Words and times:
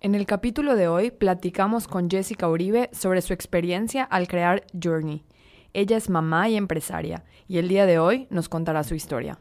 En 0.00 0.14
el 0.14 0.26
capítulo 0.26 0.76
de 0.76 0.86
hoy 0.86 1.10
platicamos 1.10 1.88
con 1.88 2.08
Jessica 2.08 2.48
Uribe 2.48 2.88
sobre 2.92 3.20
su 3.20 3.32
experiencia 3.32 4.04
al 4.04 4.28
crear 4.28 4.64
Journey. 4.80 5.24
Ella 5.72 5.96
es 5.96 6.08
mamá 6.08 6.48
y 6.48 6.56
empresaria 6.56 7.24
y 7.48 7.58
el 7.58 7.66
día 7.66 7.84
de 7.84 7.98
hoy 7.98 8.28
nos 8.30 8.48
contará 8.48 8.84
su 8.84 8.94
historia. 8.94 9.40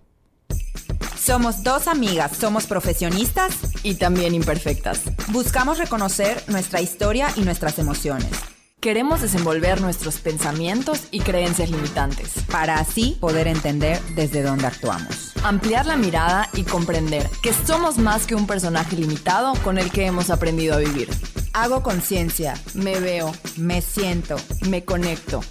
Somos 1.16 1.64
dos 1.64 1.88
amigas, 1.88 2.38
somos 2.38 2.66
profesionistas 2.66 3.86
y 3.86 3.96
también 3.96 4.34
imperfectas. 4.34 5.04
Buscamos 5.32 5.78
reconocer 5.78 6.42
nuestra 6.48 6.82
historia 6.82 7.28
y 7.36 7.42
nuestras 7.42 7.78
emociones. 7.78 8.32
Queremos 8.80 9.22
desenvolver 9.22 9.80
nuestros 9.82 10.20
pensamientos 10.20 11.08
y 11.12 11.20
creencias 11.20 11.70
limitantes 11.70 12.34
para 12.50 12.80
así 12.80 13.16
poder 13.20 13.48
entender 13.48 14.02
desde 14.16 14.42
dónde 14.42 14.66
actuamos. 14.66 15.27
Ampliar 15.44 15.86
la 15.86 15.98
mirada 15.98 16.50
y 16.54 16.64
comprender 16.64 17.30
que 17.42 17.54
somos 17.54 17.98
más 17.98 18.26
que 18.26 18.36
un 18.36 18.48
personaje 18.48 18.96
limitado 18.96 19.54
con 19.64 19.78
el 19.78 19.92
que 19.92 20.06
hemos 20.06 20.30
aprendido 20.30 20.76
a 20.76 20.80
vivir. 20.80 21.10
Hago 21.54 21.84
conciencia, 21.84 22.56
me 22.74 23.00
veo, 23.00 23.32
me 23.56 23.82
siento, 23.82 24.36
me 24.70 24.84
conecto, 24.84 25.42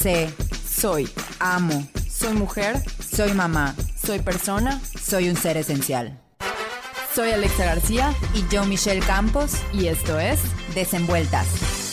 sé, 0.00 0.32
soy, 0.68 1.08
amo, 1.38 1.86
soy 2.10 2.34
mujer, 2.34 2.82
soy 3.00 3.32
mamá, 3.32 3.74
soy 3.96 4.18
persona, 4.18 4.80
soy 5.00 5.28
un 5.28 5.36
ser 5.36 5.56
esencial. 5.56 6.20
Soy 7.14 7.30
Alexa 7.30 7.64
García 7.64 8.12
y 8.34 8.44
yo 8.52 8.64
Michelle 8.64 9.00
Campos 9.00 9.52
y 9.72 9.86
esto 9.86 10.18
es 10.18 10.40
Desenvueltas. 10.74 11.83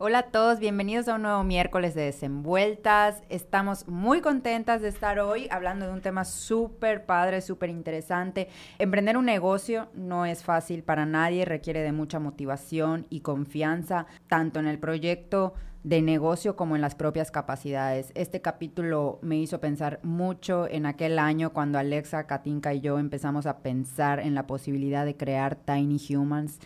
Hola 0.00 0.18
a 0.18 0.30
todos, 0.30 0.60
bienvenidos 0.60 1.08
a 1.08 1.16
un 1.16 1.22
nuevo 1.22 1.42
miércoles 1.42 1.92
de 1.92 2.02
Desenvueltas. 2.02 3.20
Estamos 3.30 3.88
muy 3.88 4.20
contentas 4.20 4.80
de 4.80 4.86
estar 4.86 5.18
hoy 5.18 5.48
hablando 5.50 5.86
de 5.86 5.92
un 5.92 6.02
tema 6.02 6.24
súper 6.24 7.04
padre, 7.04 7.40
súper 7.40 7.68
interesante. 7.68 8.46
Emprender 8.78 9.16
un 9.16 9.24
negocio 9.24 9.88
no 9.94 10.24
es 10.24 10.44
fácil 10.44 10.84
para 10.84 11.04
nadie, 11.04 11.44
requiere 11.44 11.80
de 11.82 11.90
mucha 11.90 12.20
motivación 12.20 13.08
y 13.10 13.22
confianza, 13.22 14.06
tanto 14.28 14.60
en 14.60 14.68
el 14.68 14.78
proyecto 14.78 15.54
de 15.82 16.00
negocio 16.00 16.54
como 16.54 16.76
en 16.76 16.80
las 16.80 16.94
propias 16.94 17.32
capacidades. 17.32 18.12
Este 18.14 18.40
capítulo 18.40 19.18
me 19.20 19.38
hizo 19.38 19.58
pensar 19.58 19.98
mucho 20.04 20.68
en 20.68 20.86
aquel 20.86 21.18
año 21.18 21.52
cuando 21.52 21.76
Alexa, 21.76 22.28
Katinka 22.28 22.72
y 22.72 22.80
yo 22.80 23.00
empezamos 23.00 23.46
a 23.46 23.62
pensar 23.62 24.20
en 24.20 24.36
la 24.36 24.46
posibilidad 24.46 25.04
de 25.04 25.16
crear 25.16 25.56
Tiny 25.56 25.98
Humans 26.14 26.60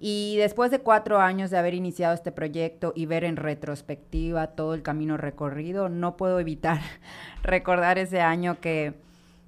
y 0.00 0.36
después 0.36 0.70
de 0.70 0.78
cuatro 0.78 1.20
años 1.20 1.50
de 1.50 1.58
haber 1.58 1.74
iniciado 1.74 2.14
este 2.14 2.30
proyecto 2.30 2.92
y 2.94 3.06
ver 3.06 3.24
en 3.24 3.36
retrospectiva 3.36 4.48
todo 4.48 4.74
el 4.74 4.82
camino 4.82 5.16
recorrido, 5.16 5.88
no 5.88 6.16
puedo 6.16 6.38
evitar 6.38 6.80
recordar 7.42 7.98
ese 7.98 8.20
año 8.20 8.60
que, 8.60 8.94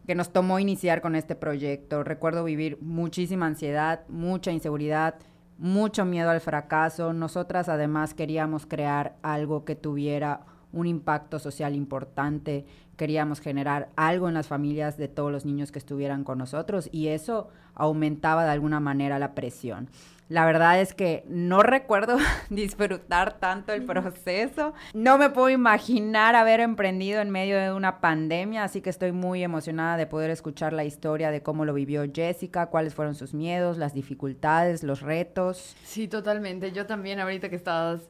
que 0.06 0.16
nos 0.16 0.32
tomó 0.32 0.58
iniciar 0.58 1.02
con 1.02 1.14
este 1.14 1.36
proyecto. 1.36 2.02
Recuerdo 2.02 2.42
vivir 2.42 2.78
muchísima 2.80 3.46
ansiedad, 3.46 4.00
mucha 4.08 4.50
inseguridad, 4.50 5.14
mucho 5.56 6.04
miedo 6.04 6.30
al 6.30 6.40
fracaso. 6.40 7.12
Nosotras 7.12 7.68
además 7.68 8.14
queríamos 8.14 8.66
crear 8.66 9.14
algo 9.22 9.64
que 9.64 9.76
tuviera 9.76 10.40
un 10.72 10.86
impacto 10.86 11.38
social 11.38 11.74
importante, 11.74 12.66
queríamos 12.96 13.40
generar 13.40 13.88
algo 13.96 14.28
en 14.28 14.34
las 14.34 14.46
familias 14.46 14.96
de 14.96 15.08
todos 15.08 15.32
los 15.32 15.44
niños 15.44 15.72
que 15.72 15.78
estuvieran 15.78 16.24
con 16.24 16.38
nosotros 16.38 16.88
y 16.92 17.08
eso 17.08 17.48
aumentaba 17.74 18.44
de 18.44 18.50
alguna 18.50 18.80
manera 18.80 19.18
la 19.18 19.34
presión. 19.34 19.88
La 20.30 20.44
verdad 20.44 20.80
es 20.80 20.94
que 20.94 21.24
no 21.27 21.64
recuerdo 21.64 22.16
disfrutar 22.50 23.38
tanto 23.38 23.72
el 23.72 23.84
proceso. 23.84 24.74
No 24.94 25.18
me 25.18 25.28
puedo 25.28 25.50
imaginar 25.50 26.36
haber 26.36 26.60
emprendido 26.60 27.20
en 27.20 27.30
medio 27.30 27.58
de 27.58 27.72
una 27.72 28.00
pandemia, 28.00 28.62
así 28.62 28.80
que 28.80 28.90
estoy 28.90 29.10
muy 29.10 29.42
emocionada 29.42 29.96
de 29.96 30.06
poder 30.06 30.30
escuchar 30.30 30.72
la 30.72 30.84
historia 30.84 31.32
de 31.32 31.42
cómo 31.42 31.64
lo 31.64 31.74
vivió 31.74 32.05
Jessica, 32.14 32.66
cuáles 32.66 32.94
fueron 32.94 33.16
sus 33.16 33.34
miedos, 33.34 33.77
las 33.77 33.92
dificultades, 33.92 34.84
los 34.84 35.00
retos. 35.00 35.74
Sí, 35.82 36.06
totalmente. 36.06 36.70
Yo 36.70 36.86
también 36.86 37.18
ahorita 37.18 37.48
que 37.48 37.56
estabas 37.56 38.02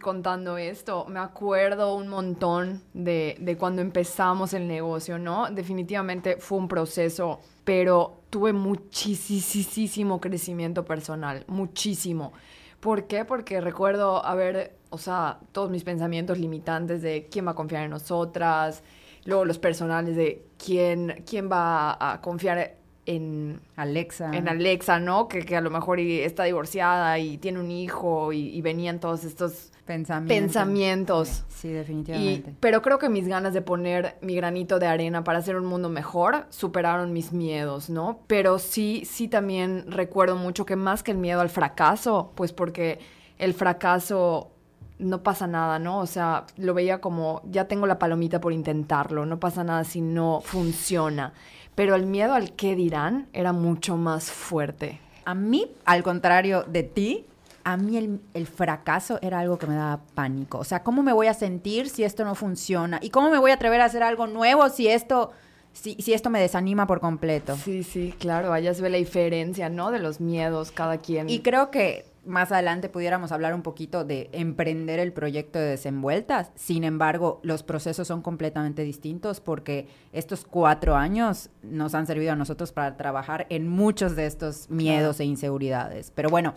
contando 0.00 0.58
esto, 0.58 1.06
me 1.08 1.20
acuerdo 1.20 1.94
un 1.94 2.08
montón 2.08 2.82
de, 2.94 3.36
de 3.40 3.56
cuando 3.56 3.82
empezamos 3.82 4.52
el 4.54 4.68
negocio, 4.68 5.18
¿no? 5.18 5.50
Definitivamente 5.50 6.36
fue 6.36 6.58
un 6.58 6.68
proceso, 6.68 7.40
pero 7.64 8.22
tuve 8.30 8.52
muchísimo 8.52 10.20
crecimiento 10.20 10.84
personal, 10.84 11.44
muchísimo. 11.48 12.32
¿Por 12.80 13.06
qué? 13.06 13.24
Porque 13.24 13.60
recuerdo 13.60 14.24
haber, 14.24 14.76
o 14.90 14.98
sea, 14.98 15.40
todos 15.52 15.70
mis 15.70 15.84
pensamientos 15.84 16.38
limitantes 16.38 17.02
de 17.02 17.28
quién 17.30 17.46
va 17.46 17.52
a 17.52 17.54
confiar 17.54 17.84
en 17.84 17.90
nosotras, 17.90 18.82
luego 19.24 19.44
los 19.44 19.58
personales 19.58 20.16
de 20.16 20.46
quién, 20.56 21.24
quién 21.26 21.50
va 21.50 22.12
a 22.12 22.20
confiar 22.20 22.76
en 23.08 23.60
Alexa. 23.76 24.30
En 24.34 24.48
Alexa, 24.48 25.00
¿no? 25.00 25.28
Que, 25.28 25.42
que 25.44 25.56
a 25.56 25.62
lo 25.62 25.70
mejor 25.70 25.98
está 25.98 26.44
divorciada 26.44 27.18
y 27.18 27.38
tiene 27.38 27.58
un 27.58 27.70
hijo 27.70 28.34
y, 28.34 28.60
venían 28.60 29.00
todos 29.00 29.24
estos 29.24 29.72
pensamientos. 29.88 31.44
Sí, 31.48 31.68
definitivamente. 31.68 32.54
pero 32.60 32.82
creo 32.82 32.98
que 32.98 33.08
mis 33.08 33.26
ganas 33.26 33.52
de 33.52 33.62
poner 33.62 34.16
mi 34.20 34.36
granito 34.36 34.78
de 34.78 34.86
arena 34.86 35.24
para 35.24 35.38
hacer 35.38 35.56
un 35.56 35.66
mundo 35.66 35.88
mejor 35.88 36.46
superaron 36.50 37.12
mis 37.12 37.32
miedos, 37.32 37.90
¿no? 37.90 38.20
Pero 38.26 38.58
sí, 38.58 39.02
sí 39.04 39.28
también 39.28 39.90
recuerdo 39.90 40.36
mucho 40.36 40.64
que 40.64 40.76
más 40.76 41.02
que 41.02 41.10
el 41.10 41.18
miedo 41.18 41.40
al 41.40 41.50
fracaso, 41.50 42.32
pues 42.34 42.52
porque 42.52 43.00
el 43.38 43.54
fracaso 43.54 44.52
no 44.98 45.22
pasa 45.22 45.46
nada, 45.46 45.78
¿no? 45.78 46.00
O 46.00 46.06
sea, 46.06 46.46
lo 46.56 46.74
veía 46.74 47.00
como, 47.00 47.42
ya 47.50 47.66
tengo 47.66 47.86
la 47.86 47.98
palomita 47.98 48.40
por 48.40 48.52
intentarlo, 48.52 49.26
no 49.26 49.40
pasa 49.40 49.64
nada 49.64 49.84
si 49.84 50.00
no 50.00 50.40
funciona 50.44 51.32
pero 51.78 51.94
el 51.94 52.06
miedo 52.06 52.34
al 52.34 52.54
qué 52.54 52.74
dirán 52.74 53.28
era 53.32 53.52
mucho 53.52 53.96
más 53.96 54.32
fuerte. 54.32 54.98
A 55.24 55.34
mí, 55.34 55.70
al 55.84 56.02
contrario 56.02 56.64
de 56.64 56.82
ti, 56.82 57.24
a 57.72 57.76
mí 57.76 58.18
el, 58.32 58.46
fracaso 58.46 59.18
era 59.20 59.40
algo 59.40 59.58
que 59.58 59.66
me 59.66 59.74
daba 59.74 60.00
pánico. 60.14 60.58
O 60.58 60.64
sea, 60.64 60.82
¿cómo 60.82 61.02
me 61.02 61.12
voy 61.12 61.26
a 61.26 61.34
sentir 61.34 61.90
si 61.90 62.02
esto 62.02 62.24
no 62.24 62.34
funciona? 62.34 62.98
¿Y 63.02 63.10
cómo 63.10 63.30
me 63.30 63.38
voy 63.38 63.50
a 63.50 63.54
atrever 63.54 63.82
a 63.82 63.84
hacer 63.84 64.02
algo 64.02 64.26
nuevo 64.26 64.70
si 64.70 64.88
esto, 64.88 65.32
si, 65.74 65.94
si 65.96 66.14
esto 66.14 66.30
me 66.30 66.40
desanima 66.40 66.86
por 66.86 67.00
completo? 67.00 67.56
Sí, 67.56 67.82
sí, 67.82 68.14
claro. 68.18 68.54
Allá 68.54 68.72
se 68.72 68.80
ve 68.80 68.88
la 68.88 68.96
diferencia, 68.96 69.68
¿no? 69.68 69.90
De 69.90 69.98
los 69.98 70.18
miedos, 70.18 70.70
cada 70.70 70.96
quien. 70.96 71.28
Y 71.28 71.40
creo 71.40 71.70
que 71.70 72.06
más 72.24 72.52
adelante 72.52 72.88
pudiéramos 72.88 73.32
hablar 73.32 73.52
un 73.52 73.62
poquito 73.62 74.04
de 74.04 74.30
emprender 74.32 74.98
el 74.98 75.12
proyecto 75.12 75.58
de 75.58 75.66
desenvueltas. 75.66 76.50
Sin 76.54 76.84
embargo, 76.84 77.40
los 77.42 77.62
procesos 77.62 78.08
son 78.08 78.22
completamente 78.22 78.82
distintos 78.82 79.40
porque 79.40 79.88
estos 80.14 80.46
cuatro 80.46 80.96
años 80.96 81.50
nos 81.62 81.94
han 81.94 82.06
servido 82.06 82.32
a 82.32 82.36
nosotros 82.36 82.72
para 82.72 82.96
trabajar 82.96 83.46
en 83.50 83.68
muchos 83.68 84.16
de 84.16 84.24
estos 84.24 84.70
miedos 84.70 85.20
e 85.20 85.26
inseguridades. 85.26 86.12
Pero 86.14 86.30
bueno, 86.30 86.54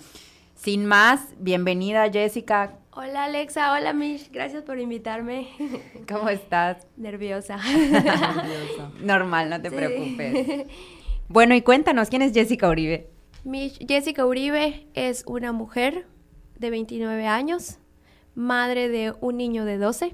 sin 0.62 0.86
más, 0.86 1.34
bienvenida 1.40 2.12
Jessica. 2.12 2.78
Hola 2.92 3.24
Alexa, 3.24 3.74
hola 3.74 3.94
Mish, 3.94 4.30
gracias 4.32 4.62
por 4.62 4.78
invitarme. 4.80 5.48
¿Cómo 6.08 6.30
estás? 6.30 6.86
Nerviosa. 6.98 7.58
Normal, 9.02 9.50
no 9.50 9.62
te 9.62 9.72
preocupes. 9.72 10.68
Bueno, 11.28 11.56
y 11.56 11.62
cuéntanos, 11.62 12.10
¿quién 12.10 12.24
es 12.24 12.34
Jessica 12.34 12.68
Uribe? 12.68 13.10
Jessica 13.88 14.26
Uribe 14.26 14.86
es 14.96 15.24
una 15.26 15.54
mujer 15.54 16.06
de 16.60 16.70
29 16.70 17.26
años, 17.26 17.80
madre 18.36 18.90
de 18.90 19.14
un 19.22 19.38
niño 19.38 19.64
de 19.64 19.78
12, 19.78 20.14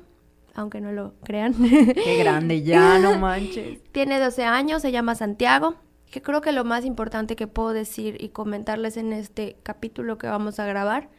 aunque 0.53 0.79
no 0.79 0.91
lo 0.91 1.16
crean. 1.24 1.56
Qué 1.56 2.18
grande 2.19 2.62
ya, 2.62 3.00
no 3.00 3.18
manches. 3.18 3.81
Tiene 3.94 4.19
12 4.19 4.44
años, 4.44 4.84
se 4.84 4.91
llama 4.91 5.16
Santiago. 5.16 5.78
Que 6.12 6.22
creo 6.22 6.41
que 6.41 6.51
lo 6.51 6.63
más 6.63 6.85
importante 6.85 7.35
que 7.35 7.47
puedo 7.47 7.73
decir 7.73 8.18
y 8.19 8.29
comentarles 8.29 8.97
en 8.97 9.13
este 9.13 9.57
capítulo 9.63 10.18
que 10.18 10.28
vamos 10.28 10.59
a 10.59 10.66
grabar 10.66 11.09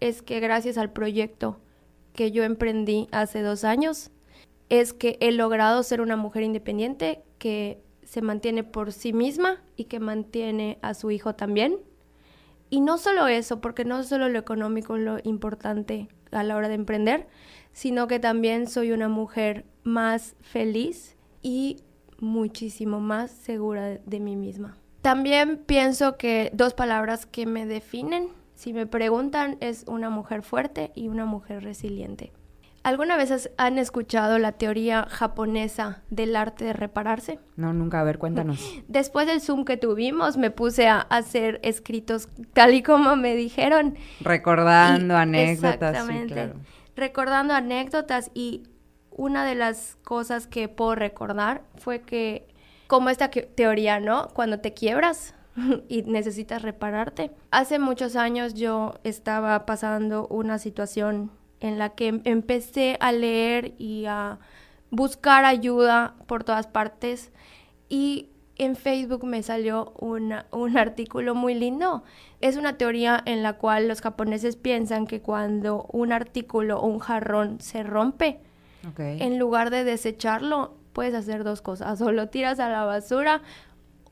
es 0.00 0.22
que 0.22 0.40
gracias 0.40 0.78
al 0.78 0.90
proyecto 0.90 1.58
que 2.14 2.32
yo 2.32 2.42
emprendí 2.42 3.08
hace 3.12 3.42
dos 3.42 3.64
años, 3.64 4.10
es 4.68 4.92
que 4.92 5.18
he 5.20 5.32
logrado 5.32 5.82
ser 5.82 6.00
una 6.00 6.16
mujer 6.16 6.42
independiente 6.42 7.22
que 7.38 7.80
se 8.02 8.22
mantiene 8.22 8.64
por 8.64 8.92
sí 8.92 9.12
misma 9.12 9.62
y 9.76 9.84
que 9.84 10.00
mantiene 10.00 10.78
a 10.82 10.94
su 10.94 11.10
hijo 11.10 11.34
también. 11.34 11.76
Y 12.70 12.80
no 12.80 12.98
solo 12.98 13.28
eso, 13.28 13.60
porque 13.60 13.84
no 13.84 14.02
solo 14.02 14.28
lo 14.28 14.38
económico 14.38 14.96
es 14.96 15.02
lo 15.02 15.18
importante 15.24 16.08
a 16.32 16.42
la 16.42 16.56
hora 16.56 16.68
de 16.68 16.74
emprender, 16.74 17.26
sino 17.72 18.08
que 18.08 18.18
también 18.18 18.66
soy 18.66 18.92
una 18.92 19.08
mujer 19.08 19.64
más 19.84 20.34
feliz 20.40 21.16
y 21.42 21.76
muchísimo 22.20 23.00
más 23.00 23.30
segura 23.30 23.98
de 24.04 24.20
mí 24.20 24.36
misma. 24.36 24.76
También 25.02 25.58
pienso 25.64 26.16
que 26.16 26.50
dos 26.52 26.74
palabras 26.74 27.26
que 27.26 27.46
me 27.46 27.66
definen, 27.66 28.28
si 28.54 28.72
me 28.72 28.86
preguntan, 28.86 29.56
es 29.60 29.84
una 29.86 30.10
mujer 30.10 30.42
fuerte 30.42 30.90
y 30.94 31.08
una 31.08 31.24
mujer 31.24 31.62
resiliente. 31.62 32.32
¿Alguna 32.82 33.16
vez 33.16 33.50
han 33.58 33.78
escuchado 33.78 34.38
la 34.38 34.52
teoría 34.52 35.06
japonesa 35.10 36.02
del 36.10 36.34
arte 36.36 36.64
de 36.64 36.72
repararse? 36.72 37.38
No, 37.56 37.72
nunca. 37.72 38.00
A 38.00 38.04
ver, 38.04 38.18
cuéntanos. 38.18 38.58
Después 38.88 39.26
del 39.26 39.40
Zoom 39.40 39.64
que 39.64 39.76
tuvimos, 39.76 40.36
me 40.36 40.50
puse 40.50 40.88
a 40.88 41.00
hacer 41.00 41.60
escritos 41.62 42.28
tal 42.54 42.74
y 42.74 42.82
como 42.82 43.14
me 43.16 43.34
dijeron. 43.36 43.96
Recordando 44.20 45.16
anécdotas. 45.16 45.94
Exactamente. 45.94 46.54
Recordando 46.96 47.54
anécdotas 47.54 48.30
y 48.32 48.62
una 49.18 49.44
de 49.44 49.54
las 49.54 49.98
cosas 50.04 50.46
que 50.46 50.68
puedo 50.68 50.94
recordar 50.94 51.62
fue 51.76 52.00
que, 52.00 52.48
como 52.86 53.10
esta 53.10 53.28
teoría, 53.28 54.00
¿no? 54.00 54.28
Cuando 54.28 54.60
te 54.60 54.72
quiebras, 54.72 55.34
y 55.88 56.02
necesitas 56.02 56.62
repararte. 56.62 57.30
Hace 57.50 57.78
muchos 57.78 58.16
años 58.16 58.54
yo 58.54 58.94
estaba 59.04 59.66
pasando 59.66 60.26
una 60.28 60.58
situación 60.58 61.30
en 61.60 61.78
la 61.78 61.90
que 61.90 62.20
empecé 62.24 62.96
a 63.00 63.12
leer 63.12 63.74
y 63.78 64.06
a 64.06 64.38
buscar 64.90 65.44
ayuda 65.44 66.14
por 66.26 66.44
todas 66.44 66.66
partes 66.66 67.32
y 67.88 68.30
en 68.56 68.74
Facebook 68.74 69.24
me 69.24 69.42
salió 69.42 69.92
un 69.98 70.32
artículo 70.76 71.34
muy 71.34 71.54
lindo. 71.54 72.02
Es 72.40 72.56
una 72.56 72.76
teoría 72.76 73.22
en 73.24 73.42
la 73.42 73.54
cual 73.54 73.86
los 73.86 74.00
japoneses 74.00 74.56
piensan 74.56 75.06
que 75.06 75.20
cuando 75.20 75.86
un 75.92 76.12
artículo 76.12 76.80
o 76.80 76.86
un 76.86 76.98
jarrón 76.98 77.60
se 77.60 77.84
rompe, 77.84 78.40
en 78.96 79.38
lugar 79.38 79.70
de 79.70 79.84
desecharlo, 79.84 80.76
puedes 80.92 81.14
hacer 81.14 81.44
dos 81.44 81.62
cosas. 81.62 82.00
O 82.02 82.12
lo 82.12 82.28
tiras 82.28 82.60
a 82.60 82.68
la 82.68 82.84
basura 82.84 83.42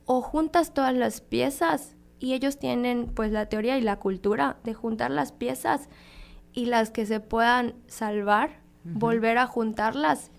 o 0.05 0.21
juntas 0.21 0.73
todas 0.73 0.93
las 0.93 1.21
piezas. 1.21 1.95
Y 2.19 2.33
ellos 2.33 2.57
tienen 2.57 3.11
pues 3.13 3.31
la 3.31 3.47
teoría 3.47 3.77
y 3.77 3.81
la 3.81 3.97
cultura 3.97 4.57
de 4.63 4.73
juntar 4.73 5.11
las 5.11 5.31
piezas 5.31 5.89
y 6.53 6.65
las 6.65 6.89
que 6.89 7.05
se 7.05 7.19
puedan 7.19 7.75
salvar, 7.87 8.61
volver 8.83 9.37
a 9.37 9.45
juntarlas 9.45 10.31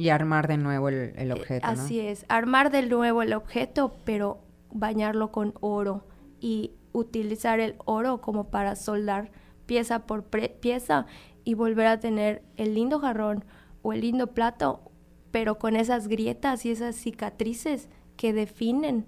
y 0.00 0.08
armar 0.08 0.48
de 0.48 0.56
nuevo 0.56 0.88
el, 0.88 1.12
eh, 1.14 1.32
objeto. 1.32 1.66
Así 1.66 2.00
es, 2.00 2.24
armar 2.28 2.70
de 2.70 2.86
nuevo 2.86 3.20
el 3.20 3.34
objeto, 3.34 3.94
pero 4.04 4.40
bañarlo 4.72 5.30
con 5.30 5.52
oro 5.60 6.06
y 6.40 6.72
utilizar 6.92 7.60
el 7.60 7.74
oro 7.84 8.22
como 8.22 8.44
para 8.50 8.76
soldar 8.76 9.30
pieza 9.66 10.06
por 10.06 10.24
pieza 10.24 11.04
y 11.44 11.52
volver 11.52 11.86
a 11.86 12.00
tener 12.00 12.42
el 12.56 12.74
lindo 12.74 12.98
jarrón 12.98 13.44
o 13.82 13.92
el 13.92 14.02
lindo 14.02 14.28
plato, 14.28 14.90
pero 15.30 15.58
con 15.58 15.76
esas 15.76 16.08
grietas 16.08 16.64
y 16.66 16.70
esas 16.70 16.96
cicatrices 16.96 17.88
que 18.16 18.32
definen 18.32 19.06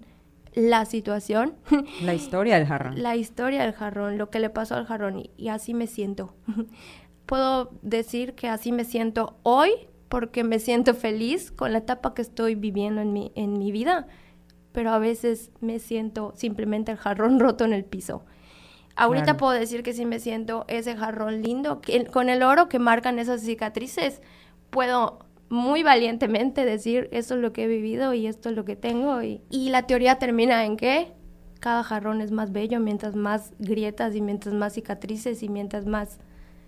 la 0.55 0.85
situación. 0.85 1.55
La 2.01 2.13
historia 2.13 2.57
del 2.57 2.67
jarrón. 2.67 3.01
La 3.01 3.15
historia 3.15 3.63
del 3.63 3.73
jarrón, 3.73 4.17
lo 4.17 4.29
que 4.29 4.39
le 4.39 4.49
pasó 4.49 4.75
al 4.75 4.85
jarrón 4.85 5.23
y 5.37 5.47
así 5.49 5.73
me 5.73 5.87
siento. 5.87 6.35
Puedo 7.25 7.71
decir 7.81 8.33
que 8.33 8.47
así 8.47 8.71
me 8.71 8.85
siento 8.85 9.37
hoy 9.43 9.71
porque 10.09 10.43
me 10.43 10.59
siento 10.59 10.93
feliz 10.93 11.51
con 11.51 11.71
la 11.71 11.79
etapa 11.79 12.13
que 12.13 12.21
estoy 12.21 12.55
viviendo 12.55 13.01
en 13.01 13.13
mi, 13.13 13.31
en 13.35 13.57
mi 13.57 13.71
vida, 13.71 14.07
pero 14.71 14.91
a 14.91 14.99
veces 14.99 15.51
me 15.59 15.79
siento 15.79 16.33
simplemente 16.35 16.91
el 16.91 16.97
jarrón 16.97 17.39
roto 17.39 17.65
en 17.65 17.73
el 17.73 17.85
piso. 17.85 18.23
Ahorita 18.95 19.37
puedo 19.37 19.53
decir 19.53 19.81
que 19.81 19.93
sí 19.93 20.05
me 20.05 20.19
siento 20.19 20.65
ese 20.67 20.95
jarrón 20.95 21.41
lindo, 21.41 21.81
que, 21.81 22.05
con 22.05 22.29
el 22.29 22.43
oro 22.43 22.69
que 22.69 22.77
marcan 22.77 23.17
esas 23.17 23.41
cicatrices, 23.41 24.21
puedo 24.73 25.19
muy 25.49 25.83
valientemente 25.83 26.65
decir, 26.65 27.07
esto 27.11 27.35
es 27.35 27.41
lo 27.41 27.53
que 27.53 27.63
he 27.63 27.67
vivido 27.67 28.13
y 28.13 28.27
esto 28.27 28.49
es 28.49 28.55
lo 28.55 28.65
que 28.65 28.75
tengo. 28.75 29.21
Y, 29.21 29.41
y 29.49 29.69
la 29.69 29.83
teoría 29.83 30.19
termina 30.19 30.65
en 30.65 30.75
que 30.75 31.13
cada 31.59 31.83
jarrón 31.83 32.19
es 32.19 32.31
más 32.31 32.51
bello 32.51 32.79
mientras 32.79 33.15
más 33.15 33.53
grietas 33.59 34.15
y 34.15 34.21
mientras 34.21 34.53
más 34.53 34.73
cicatrices 34.73 35.43
y 35.43 35.49
mientras 35.49 35.85
más 35.85 36.19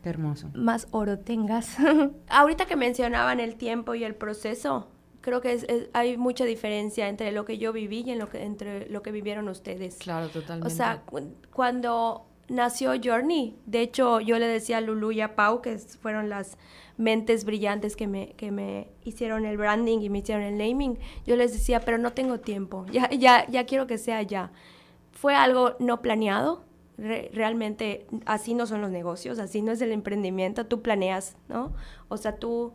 hermoso. 0.04 0.52
Más 0.54 0.88
oro 0.92 1.20
tengas. 1.20 1.78
Ahorita 2.30 2.66
que 2.66 2.76
mencionaban 2.76 3.40
el 3.40 3.56
tiempo 3.56 3.96
y 3.96 4.04
el 4.04 4.16
proceso, 4.16 4.88
creo 5.22 5.42
que 5.42 5.90
hay 5.94 6.16
mucha 6.16 6.46
diferencia 6.46 7.10
entre 7.10 7.32
lo 7.32 7.44
que 7.44 7.58
yo 7.58 7.74
viví 7.74 8.04
y 8.06 8.12
en 8.12 8.20
lo 8.20 8.30
que, 8.30 8.44
entre 8.44 8.88
lo 8.90 9.02
que 9.02 9.12
vivieron 9.12 9.50
ustedes. 9.50 9.98
Claro, 9.98 10.30
totalmente. 10.30 10.68
O 10.68 10.70
sea, 10.70 11.04
cuando 11.52 12.28
nació 12.48 12.94
Journey, 13.02 13.58
de 13.66 13.82
hecho 13.82 14.20
yo 14.20 14.38
le 14.40 14.48
decía 14.48 14.78
a 14.78 14.82
Lulu 14.82 15.12
y 15.12 15.22
a 15.22 15.36
Pau, 15.36 15.62
que 15.62 15.78
fueron 15.78 16.30
las 16.30 16.58
mentes 16.98 17.46
brillantes 17.46 17.96
que 17.96 18.08
me, 18.08 18.34
que 18.34 18.52
me 18.52 18.90
hicieron 19.04 19.46
el 19.46 19.58
branding 19.58 20.00
y 20.00 20.10
me 20.10 20.20
hicieron 20.20 20.44
el 20.44 20.58
naming, 20.58 21.00
yo 21.26 21.36
les 21.36 21.54
decía, 21.54 21.80
pero 21.82 21.98
no 21.98 22.14
tengo 22.14 22.40
tiempo, 22.40 22.86
ya, 22.92 23.10
ya, 23.10 23.48
ya 23.48 23.66
quiero 23.66 23.88
que 23.88 23.98
sea 23.98 24.22
ya. 24.22 24.52
Fue 25.12 25.34
algo 25.34 25.76
no 25.80 26.02
planeado, 26.02 26.66
realmente 26.98 28.06
así 28.26 28.54
no 28.54 28.66
son 28.68 28.82
los 28.82 28.92
negocios, 28.92 29.40
así 29.40 29.62
no 29.62 29.72
es 29.72 29.82
el 29.82 29.92
emprendimiento, 29.92 30.66
tú 30.66 30.82
planeas, 30.82 31.38
¿no? 31.50 31.74
O 32.08 32.18
sea, 32.18 32.36
tú 32.38 32.74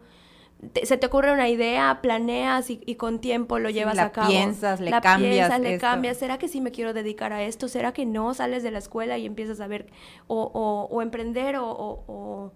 se 0.83 0.99
te 0.99 1.07
ocurre 1.07 1.33
una 1.33 1.49
idea, 1.49 2.01
planeas 2.03 2.69
y, 2.69 2.95
con 2.97 3.21
tiempo 3.21 3.59
lo 3.59 3.71
llevas 3.71 3.99
a 3.99 4.13
cabo. 4.13 4.29
Piensas, 4.29 4.81
le 4.81 4.91
la 4.91 5.01
cambias. 5.01 5.33
Piensas, 5.33 5.61
le 5.61 5.79
cambias. 5.79 6.19
¿Será 6.19 6.39
que 6.39 6.49
sí 6.49 6.61
me 6.61 6.71
quiero 6.71 6.93
dedicar 6.93 7.33
a 7.33 7.43
esto? 7.43 7.67
¿Será 7.67 7.93
que 7.93 8.05
no? 8.05 8.35
Sales 8.35 8.63
de 8.63 8.71
la 8.71 8.79
escuela 8.79 9.17
y 9.17 9.25
empiezas 9.25 9.61
a 9.61 9.67
ver 9.67 9.87
o, 10.27 10.89
o, 10.91 11.03
emprender 11.03 11.57
o, 11.57 12.53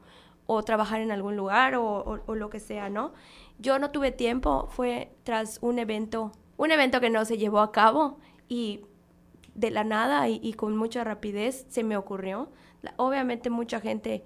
o, 0.47 0.63
trabajar 0.65 1.01
en 1.01 1.13
algún 1.13 1.37
lugar 1.37 1.77
o, 1.77 2.21
lo 2.27 2.51
que 2.51 2.61
sea, 2.61 2.91
¿no? 2.91 3.15
Yo 3.59 3.79
no 3.79 3.91
tuve 3.91 4.13
tiempo, 4.13 4.69
fue 4.71 5.11
tras 5.23 5.59
un 5.63 5.79
evento, 5.79 6.33
un 6.59 6.73
evento 6.73 7.01
que 7.01 7.09
no 7.09 7.25
se 7.25 7.39
llevó 7.39 7.61
a 7.61 7.73
cabo 7.73 8.19
y 8.49 8.83
de 9.55 9.71
la 9.71 9.85
nada 9.85 10.29
y, 10.29 10.53
con 10.53 10.77
mucha 10.77 11.05
rapidez 11.05 11.65
se 11.71 11.83
me 11.83 11.97
ocurrió. 11.97 12.51
obviamente 12.97 13.49
mucha 13.49 13.81
gente 13.81 14.25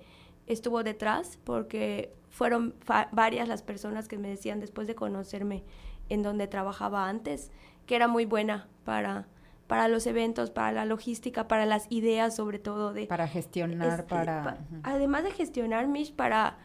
estuvo 0.49 0.83
detrás 0.83 1.39
porque 1.45 2.18
fueron 2.39 2.77
varias 3.11 3.49
las 3.49 3.63
personas 3.63 4.07
que 4.07 4.17
me 4.17 4.29
decían 4.29 4.61
después 4.61 4.87
de 4.87 4.95
conocerme 4.95 5.65
en 6.09 6.23
donde 6.23 6.47
trabajaba 6.47 7.09
antes, 7.09 7.51
que 7.85 7.97
era 7.97 8.07
muy 8.07 8.27
buena 8.27 8.69
para, 8.85 9.27
para 9.67 9.89
los 9.89 10.07
eventos, 10.07 10.51
para 10.51 10.71
la 10.71 10.85
logística, 10.85 11.49
para 11.49 11.67
las 11.67 11.91
ideas 11.91 12.37
sobre 12.37 12.61
todo 12.61 12.93
de... 12.93 13.07
Para 13.07 13.27
gestionar, 13.27 14.07
para... 14.07 14.65
además 14.85 15.25
de 15.25 15.33
gestionar, 15.33 15.89
Mish, 15.89 16.15
para 16.15 16.59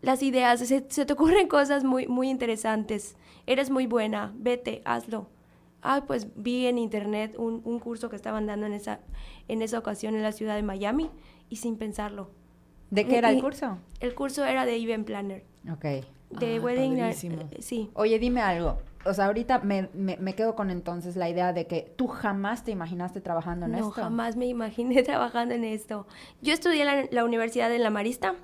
las 0.00 0.22
ideas, 0.22 0.60
se, 0.60 0.86
se, 0.88 1.04
te 1.04 1.12
ocurren 1.12 1.48
cosas 1.48 1.82
muy, 1.82 2.06
muy 2.06 2.30
interesantes. 2.30 3.16
Eres 3.46 3.68
muy 3.68 3.88
buena, 3.88 4.32
vete, 4.36 4.80
hazlo 4.84 5.28
ah, 5.82 6.04
pues 6.06 6.28
vi 6.36 6.66
en 6.66 6.78
internet 6.78 7.34
un, 7.36 7.62
un, 7.64 7.80
curso 7.80 8.08
que 8.08 8.16
estaban 8.16 8.46
dando 8.46 8.66
en 8.66 8.74
esa, 8.74 9.00
en 9.48 9.60
esa 9.60 9.78
ocasión 9.80 10.14
en 10.14 10.22
la 10.22 10.30
ciudad 10.30 10.54
de 10.54 10.62
Miami 10.62 11.10
y 11.48 11.56
sin 11.56 11.76
pensarlo. 11.76 12.30
¿De 12.96 13.06
qué 13.06 13.18
era 13.18 13.30
el 13.30 13.42
curso? 13.42 13.76
El 14.00 14.14
curso 14.14 14.42
era 14.46 14.64
de 14.64 14.74
Event 14.74 15.06
Planner. 15.06 15.44
Ok. 15.70 15.84
De 16.30 16.56
ah, 16.56 16.60
Wedding. 16.62 16.98
Eh, 16.98 17.14
sí. 17.60 17.90
Oye, 17.92 18.18
dime 18.18 18.40
algo. 18.40 18.78
O 19.04 19.12
sea, 19.12 19.26
ahorita 19.26 19.58
me, 19.58 19.90
me, 19.94 20.34
quedo 20.34 20.54
con 20.54 20.70
entonces 20.70 21.14
la 21.14 21.28
idea 21.28 21.52
de 21.52 21.66
que 21.66 21.92
tú 21.96 22.08
jamás 22.08 22.64
te 22.64 22.70
imaginaste 22.70 23.20
trabajando 23.20 23.66
en 23.66 23.74
esto. 23.74 23.86
No, 23.86 23.90
jamás 23.92 24.36
me 24.36 24.46
imaginé 24.46 25.02
trabajando 25.04 25.54
en 25.54 25.64
esto. 25.64 26.06
Yo 26.40 26.54
estudié 26.54 26.82
en 26.82 27.08
la, 27.10 27.24
Universidad 27.24 27.68
de 27.68 27.78
La 27.78 27.90
Marista, 27.90 28.34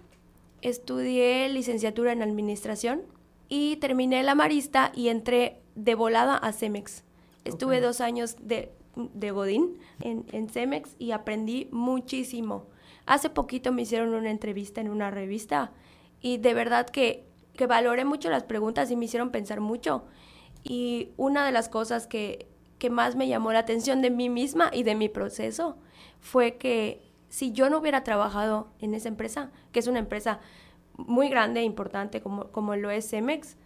estudié 0.61 1.49
licenciatura 1.49 2.13
en 2.13 2.21
Administración 2.23 3.03
y 3.49 3.77
terminé 3.77 4.23
la 4.23 4.35
Marista 4.35 4.93
y 4.95 5.09
entré 5.09 5.63
de 5.75 5.95
volada 5.95 6.37
a 6.37 6.53
Cemex. 6.53 7.05
Estuve 7.45 7.81
dos 7.81 8.03
años 8.03 8.37
de, 8.41 8.71
de 9.15 9.31
Godín 9.31 9.79
en, 10.01 10.27
en 10.31 10.51
Cemex 10.51 10.95
y 10.99 11.11
aprendí 11.11 11.69
muchísimo. 11.73 12.67
Hace 13.07 13.31
poquito 13.31 13.73
me 13.73 13.83
hicieron 13.83 14.15
una 14.15 14.31
entrevista 14.31 14.81
en 14.81 14.89
una 14.89 15.11
revista 15.11 15.73
y 16.21 16.39
de 16.39 16.55
verdad 16.55 16.89
que, 16.89 17.25
que 17.55 17.67
valoré 17.67 18.05
mucho 18.05 18.31
las 18.31 18.45
preguntas 18.45 18.91
y 18.91 18.97
me 18.97 19.07
hicieron 19.07 19.31
pensar 19.31 19.61
mucho. 19.61 20.05
Y 20.63 21.11
una 21.17 21.45
de 21.45 21.53
las 21.53 21.69
cosas 21.69 22.07
que, 22.07 22.47
que 22.79 22.91
más 22.91 23.17
me 23.17 23.29
llamó 23.29 23.53
la 23.53 23.61
atención 23.61 24.03
de 24.03 24.11
mí 24.11 24.29
misma 24.29 24.71
y 24.73 24.85
de 24.85 24.95
mi 24.95 25.09
proceso 25.09 25.77
fue 26.21 26.57
que 26.57 27.03
si 27.29 27.53
yo 27.53 27.71
no 27.71 27.79
hubiera 27.79 28.05
trabajado 28.05 28.69
en 28.79 28.95
esa 28.95 29.09
empresa, 29.09 29.51
que 29.73 29.81
es 29.81 29.87
una 29.87 29.99
empresa 29.99 30.41
muy 30.97 31.29
grande 31.29 31.61
e 31.61 31.65
importante 31.65 32.21
como, 32.21 32.49
como 32.49 32.77
lo 32.77 32.91
es 32.91 33.09
Cemex, 33.09 33.57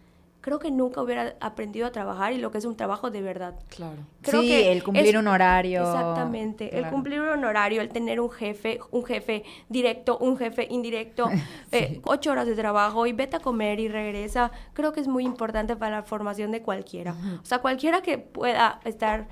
creo 0.47 0.61
que 0.61 0.71
nunca 0.71 1.03
hubiera 1.03 1.35
aprendido 1.41 1.89
a 1.89 1.91
trabajar 1.91 2.33
y 2.33 2.39
lo 2.39 2.53
que 2.53 2.59
es 2.59 2.65
un 2.65 2.77
trabajo 2.77 3.11
de 3.11 3.21
verdad. 3.21 3.57
Claro. 3.69 4.07
sí, 4.23 4.53
el 4.53 4.85
cumplir 4.85 5.19
un 5.19 5.27
horario. 5.27 5.81
Exactamente, 5.83 6.79
el 6.79 6.89
cumplir 6.89 7.21
un 7.21 7.45
horario, 7.45 7.83
el 7.83 7.89
tener 7.89 8.21
un 8.21 8.31
jefe, 8.31 8.79
un 8.93 9.05
jefe 9.05 9.43
directo, 9.69 10.19
un 10.19 10.37
jefe 10.37 10.69
indirecto, 10.71 11.29
eh, 11.73 12.01
ocho 12.05 12.31
horas 12.31 12.47
de 12.47 12.55
trabajo 12.55 13.09
y 13.09 13.13
vete 13.13 13.35
a 13.35 13.41
comer 13.41 13.81
y 13.81 13.89
regresa, 13.89 14.53
creo 14.73 14.93
que 14.93 15.01
es 15.01 15.09
muy 15.09 15.25
importante 15.25 15.75
para 15.75 15.97
la 15.97 16.03
formación 16.05 16.53
de 16.53 16.63
cualquiera. 16.63 17.17
O 17.43 17.45
sea, 17.45 17.59
cualquiera 17.59 18.01
que 18.03 18.19
pueda 18.19 18.79
estar 18.85 19.27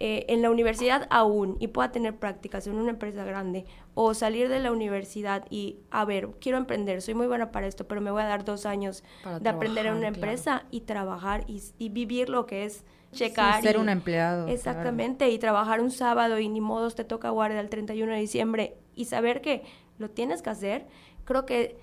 eh, 0.00 0.26
en 0.28 0.42
la 0.42 0.50
universidad 0.50 1.08
aún 1.10 1.56
y 1.58 1.68
pueda 1.68 1.90
tener 1.90 2.14
prácticas 2.14 2.68
en 2.68 2.76
una 2.76 2.90
empresa 2.90 3.24
grande 3.24 3.64
o 3.94 4.14
salir 4.14 4.48
de 4.48 4.60
la 4.60 4.70
universidad 4.70 5.44
y, 5.50 5.80
a 5.90 6.04
ver, 6.04 6.28
quiero 6.40 6.56
emprender, 6.56 7.02
soy 7.02 7.14
muy 7.14 7.26
buena 7.26 7.50
para 7.50 7.66
esto, 7.66 7.88
pero 7.88 8.00
me 8.00 8.12
voy 8.12 8.22
a 8.22 8.26
dar 8.26 8.44
dos 8.44 8.64
años 8.64 9.02
de 9.40 9.48
aprender 9.48 9.86
en 9.86 9.94
una 9.94 10.06
empresa 10.06 10.66
y 10.70 10.82
trabajar 10.82 11.44
y, 11.48 11.88
vivir 11.88 12.28
lo 12.28 12.46
que 12.46 12.64
es 12.64 12.84
checar. 13.10 13.60
ser 13.60 13.76
un 13.76 13.88
empleado. 13.88 14.46
Exactamente, 14.46 15.30
y 15.30 15.38
trabajar 15.40 15.80
un 15.80 15.90
sábado 15.90 16.38
y 16.38 16.48
ni 16.48 16.60
modos 16.60 16.94
te 16.94 17.02
toca 17.02 17.30
guardar 17.30 17.58
el 17.58 17.68
31 17.68 18.12
de 18.12 18.20
diciembre 18.20 18.76
y 18.94 19.06
saber 19.06 19.40
que 19.40 19.64
lo 19.98 20.10
tienes 20.10 20.42
que 20.42 20.50
hacer, 20.50 20.86
creo 21.24 21.44
que 21.44 21.76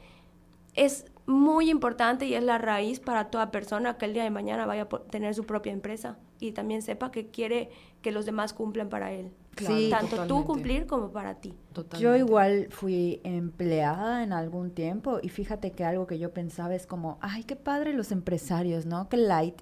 es 0.73 1.11
muy 1.27 1.69
importante 1.69 2.25
y 2.25 2.35
es 2.35 2.43
la 2.43 2.57
raíz 2.57 2.99
para 2.99 3.29
toda 3.29 3.51
persona 3.51 3.97
que 3.97 4.05
el 4.05 4.13
día 4.13 4.23
de 4.23 4.29
mañana 4.29 4.65
vaya 4.65 4.83
a 4.83 4.99
tener 5.09 5.33
su 5.33 5.45
propia 5.45 5.71
empresa 5.71 6.17
y 6.39 6.51
también 6.51 6.81
sepa 6.81 7.11
que 7.11 7.27
quiere 7.27 7.69
que 8.01 8.11
los 8.11 8.25
demás 8.25 8.53
cumplan 8.53 8.89
para 8.89 9.11
él. 9.11 9.31
sí, 9.57 9.87
tanto 9.89 10.27
tú 10.27 10.45
cumplir 10.45 10.85
como 10.85 11.11
para 11.11 11.35
ti. 11.35 11.53
Yo 11.97 12.15
igual 12.15 12.67
fui 12.69 13.21
empleada 13.23 14.23
en 14.23 14.33
algún 14.33 14.71
tiempo 14.71 15.19
y 15.21 15.29
fíjate 15.29 15.71
que 15.71 15.83
algo 15.83 16.05
que 16.05 16.19
yo 16.19 16.31
pensaba 16.31 16.75
es 16.75 16.85
como, 16.85 17.17
ay, 17.21 17.43
qué 17.43 17.55
padre 17.55 17.93
los 17.93 18.11
empresarios, 18.11 18.85
¿no? 18.85 19.09
Qué 19.09 19.17
light. 19.17 19.61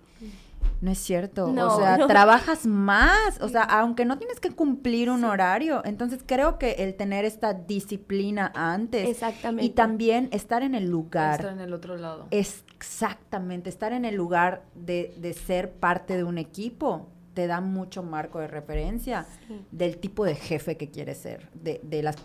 No 0.82 0.92
es 0.92 0.98
cierto. 0.98 1.48
No, 1.52 1.76
o 1.76 1.80
sea, 1.80 1.98
no. 1.98 2.08
trabajas 2.08 2.66
más. 2.66 3.40
O 3.42 3.48
sea, 3.50 3.64
aunque 3.64 4.04
no 4.06 4.18
tienes 4.18 4.40
que 4.40 4.52
cumplir 4.52 5.10
un 5.10 5.24
horario. 5.24 5.82
Entonces 5.86 6.22
creo 6.26 6.60
que 6.60 6.72
el 6.80 6.96
tener 6.96 7.24
esta 7.26 7.54
disciplina 7.54 8.52
antes. 8.56 9.08
Exactamente. 9.10 9.66
Y 9.66 9.70
también 9.70 10.28
estar 10.32 10.62
en 10.64 10.76
el 10.76 10.90
lugar. 10.90 11.40
Estar 11.40 11.54
en 11.54 11.62
el 11.62 11.74
otro 11.74 11.96
lado. 11.98 12.28
Exactamente, 12.32 13.70
estar 13.70 13.94
en 13.94 14.06
el 14.06 14.16
lugar 14.16 14.64
de, 14.76 15.14
de 15.18 15.34
ser 15.34 15.72
parte 15.72 16.18
de 16.18 16.24
un 16.24 16.38
equipo 16.38 17.08
te 17.34 17.48
da 17.48 17.62
mucho 17.62 18.04
marco 18.04 18.40
de 18.40 18.48
referencia 18.48 19.26
Sí. 19.48 19.60
del 19.72 19.98
tipo 19.98 20.24
de 20.26 20.36
jefe 20.36 20.78
que 20.78 20.92
quieres 20.92 21.18
ser, 21.18 21.50
de, 21.56 21.80
de 21.82 22.04
las, 22.04 22.16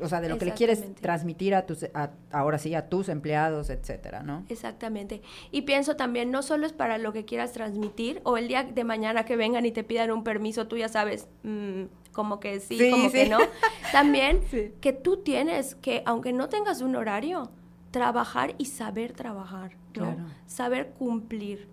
o 0.00 0.08
sea, 0.08 0.20
de 0.20 0.28
lo 0.28 0.38
que 0.38 0.44
le 0.46 0.52
quieres 0.52 0.94
transmitir 0.96 1.54
a 1.54 1.66
tus, 1.66 1.84
a- 1.94 2.10
ahora 2.30 2.58
sí, 2.58 2.74
a 2.74 2.88
tus 2.88 3.08
empleados, 3.08 3.70
etcétera, 3.70 4.22
¿no? 4.22 4.44
Exactamente. 4.48 5.22
Y 5.50 5.62
pienso 5.62 5.96
también, 5.96 6.30
no 6.30 6.42
solo 6.42 6.66
es 6.66 6.72
para 6.72 6.98
lo 6.98 7.12
que 7.12 7.24
quieras 7.24 7.52
transmitir, 7.52 8.20
o 8.24 8.36
el 8.36 8.48
día 8.48 8.64
de 8.64 8.84
mañana 8.84 9.24
que 9.24 9.36
vengan 9.36 9.64
y 9.66 9.72
te 9.72 9.84
pidan 9.84 10.10
un 10.10 10.24
permiso, 10.24 10.66
tú 10.66 10.76
ya 10.76 10.88
sabes, 10.88 11.28
mm, 11.42 11.84
como 12.12 12.40
que 12.40 12.60
sí, 12.60 12.78
Sí, 12.78 12.90
como 12.90 13.10
que 13.10 13.28
no. 13.28 13.38
También 13.92 14.40
Sí. 14.50 14.72
que 14.80 14.92
tú 14.92 15.18
tienes 15.18 15.74
que, 15.74 16.02
aunque 16.06 16.32
no 16.32 16.48
tengas 16.48 16.80
un 16.80 16.96
horario, 16.96 17.50
trabajar 17.90 18.54
y 18.58 18.66
saber 18.66 19.12
trabajar, 19.12 19.72
¿no? 19.94 20.14
Claro. 20.14 20.16
Saber 20.46 20.90
cumplir. 20.98 21.68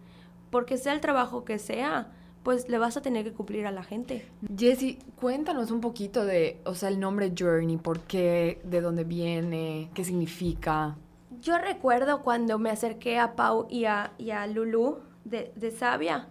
Porque 0.49 0.77
sea 0.77 0.93
el 0.93 1.01
trabajo 1.01 1.43
que 1.45 1.59
sea, 1.59 2.11
pues 2.43 2.67
le 2.69 2.77
vas 2.77 2.97
a 2.97 3.01
tener 3.01 3.23
que 3.23 3.31
cumplir 3.33 3.65
a 3.65 3.71
la 3.71 3.83
gente. 3.83 4.25
Jessy, 4.57 4.99
cuéntanos 5.15 5.71
un 5.71 5.79
poquito 5.81 6.25
de, 6.25 6.59
o 6.65 6.75
sea, 6.75 6.89
el 6.89 6.99
nombre 6.99 7.33
Journey, 7.37 7.77
por 7.77 8.01
qué, 8.01 8.61
de 8.65 8.81
dónde 8.81 9.05
viene, 9.05 9.89
qué 9.93 10.03
significa. 10.03 10.97
Yo 11.41 11.57
recuerdo 11.57 12.21
cuando 12.21 12.59
me 12.59 12.69
acerqué 12.69 13.17
a 13.17 13.35
Pau 13.35 13.67
y 13.69 13.85
a, 13.85 14.11
y 14.17 14.31
a 14.31 14.45
Lulu 14.47 14.99
de, 15.25 15.51
de 15.55 15.71
Sabia. 15.71 16.27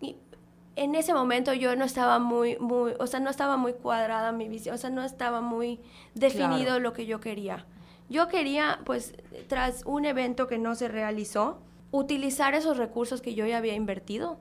Y 0.00 0.16
en 0.76 0.94
ese 0.94 1.14
momento 1.14 1.52
yo 1.54 1.74
no 1.76 1.84
estaba 1.84 2.18
muy, 2.18 2.56
muy, 2.58 2.92
o 2.98 3.06
sea, 3.06 3.20
no 3.20 3.30
estaba 3.30 3.56
muy 3.56 3.72
cuadrada 3.74 4.32
mi 4.32 4.48
visión, 4.48 4.74
o 4.74 4.78
sea, 4.78 4.90
no 4.90 5.02
estaba 5.04 5.40
muy 5.40 5.80
definido 6.14 6.64
Claro. 6.66 6.80
lo 6.80 6.92
que 6.92 7.06
yo 7.06 7.20
quería. 7.20 7.66
Yo 8.08 8.28
quería, 8.28 8.80
pues, 8.84 9.14
tras 9.48 9.82
un 9.84 10.04
evento 10.06 10.46
que 10.46 10.58
no 10.58 10.74
se 10.74 10.88
realizó, 10.88 11.58
utilizar 11.90 12.54
esos 12.54 12.76
recursos 12.78 13.20
que 13.20 13.34
yo 13.34 13.46
ya 13.46 13.58
había 13.58 13.74
invertido. 13.74 14.38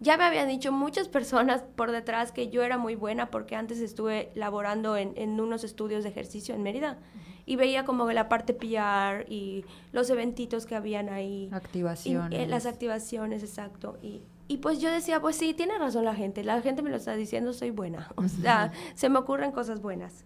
Ya 0.00 0.16
me 0.18 0.24
habían 0.24 0.48
dicho 0.48 0.72
muchas 0.72 1.08
personas 1.08 1.62
por 1.74 1.90
detrás 1.90 2.30
que 2.32 2.48
yo 2.50 2.62
era 2.62 2.76
muy 2.76 2.94
buena 2.96 3.30
porque 3.30 3.56
antes 3.56 3.78
estuve 3.80 4.30
laborando 4.34 4.96
en, 4.96 5.12
en 5.16 5.40
unos 5.40 5.64
estudios 5.64 6.04
de 6.04 6.10
ejercicio 6.10 6.54
en 6.54 6.62
Mérida 6.62 6.98
y 7.46 7.56
veía 7.56 7.84
como 7.86 8.10
la 8.12 8.28
parte 8.28 8.52
PR 8.52 9.24
y 9.32 9.64
los 9.92 10.10
eventitos 10.10 10.66
que 10.66 10.74
habían 10.74 11.08
ahí. 11.08 11.48
Y, 11.50 11.54
Activaciones. 11.54 12.38
eh, 12.40 12.46
las 12.46 12.66
activaciones, 12.66 13.42
exacto. 13.42 13.96
Y, 14.02 14.20
y 14.48 14.58
pues 14.58 14.80
yo 14.80 14.90
decía, 14.90 15.20
pues 15.20 15.36
sí, 15.36 15.54
tiene 15.54 15.78
razón 15.78 16.04
la 16.04 16.14
gente. 16.14 16.44
La 16.44 16.60
gente 16.60 16.82
me 16.82 16.90
lo 16.90 16.96
está 16.96 17.14
diciendo, 17.14 17.52
soy 17.54 17.70
buena. 17.70 18.10
O 18.16 18.28
sea, 18.28 18.72
se 18.94 19.08
me 19.08 19.18
ocurren 19.18 19.52
cosas 19.52 19.80
buenas. 19.80 20.24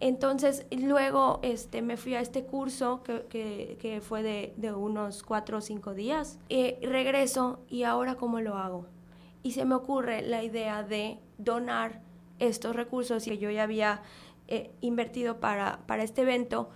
Entonces, 0.00 0.66
luego 0.70 1.38
este, 1.42 1.82
me 1.82 1.96
fui 1.96 2.14
a 2.14 2.20
este 2.20 2.44
curso 2.44 3.02
que, 3.02 3.26
que- 3.28 3.76
que 3.80 4.00
fue 4.00 4.22
de, 4.22 4.52
de 4.56 4.72
unos 4.72 5.22
cuatro 5.22 5.58
o 5.58 5.60
cinco 5.60 5.94
días. 5.94 6.38
Eh, 6.48 6.78
regreso 6.82 7.60
y 7.68 7.82
ahora 7.82 8.14
cómo 8.16 8.40
lo 8.40 8.56
hago. 8.56 8.86
Y 9.42 9.52
se 9.52 9.64
me 9.64 9.74
ocurre 9.74 10.22
la 10.22 10.42
idea 10.42 10.82
de 10.82 11.18
donar 11.38 12.00
estos 12.38 12.76
recursos 12.76 13.24
que 13.24 13.38
yo 13.38 13.50
ya 13.50 13.64
había 13.64 14.02
eh, 14.48 14.72
invertido 14.80 15.40
para, 15.40 15.80
para 15.86 16.02
este 16.02 16.22
evento. 16.22 16.70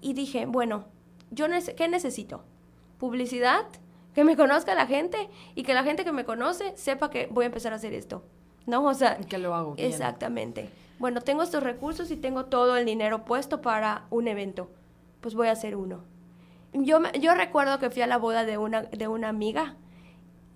Y 0.00 0.14
dije, 0.14 0.46
bueno, 0.46 0.86
yo 1.30 1.46
nece- 1.46 1.74
¿qué 1.74 1.88
necesito? 1.88 2.44
Publicidad, 2.98 3.66
que 4.14 4.24
me 4.24 4.36
conozca 4.36 4.74
la 4.74 4.86
gente 4.86 5.28
y 5.54 5.62
que 5.62 5.74
la 5.74 5.84
gente 5.84 6.04
que 6.04 6.12
me 6.12 6.24
conoce 6.24 6.76
sepa 6.76 7.10
que 7.10 7.28
voy 7.30 7.44
a 7.44 7.46
empezar 7.46 7.72
a 7.72 7.76
hacer 7.76 7.94
esto. 7.94 8.24
¿No? 8.66 8.84
O 8.84 8.94
sea, 8.94 9.16
Que 9.18 9.38
lo 9.38 9.54
hago 9.54 9.74
bien. 9.74 9.88
Exactamente. 9.88 10.68
Bueno, 10.98 11.22
tengo 11.22 11.42
estos 11.42 11.62
recursos 11.62 12.10
y 12.10 12.16
tengo 12.16 12.44
todo 12.46 12.76
el 12.76 12.84
dinero 12.84 13.24
puesto 13.24 13.62
para 13.62 14.04
un 14.10 14.28
evento. 14.28 14.70
Pues 15.20 15.34
voy 15.34 15.48
a 15.48 15.52
hacer 15.52 15.76
uno. 15.76 16.04
Yo, 16.72 17.00
yo 17.20 17.34
recuerdo 17.34 17.78
que 17.78 17.90
fui 17.90 18.02
a 18.02 18.06
la 18.06 18.18
boda 18.18 18.44
de 18.44 18.58
una, 18.58 18.82
de 18.82 19.08
una 19.08 19.28
amiga 19.28 19.76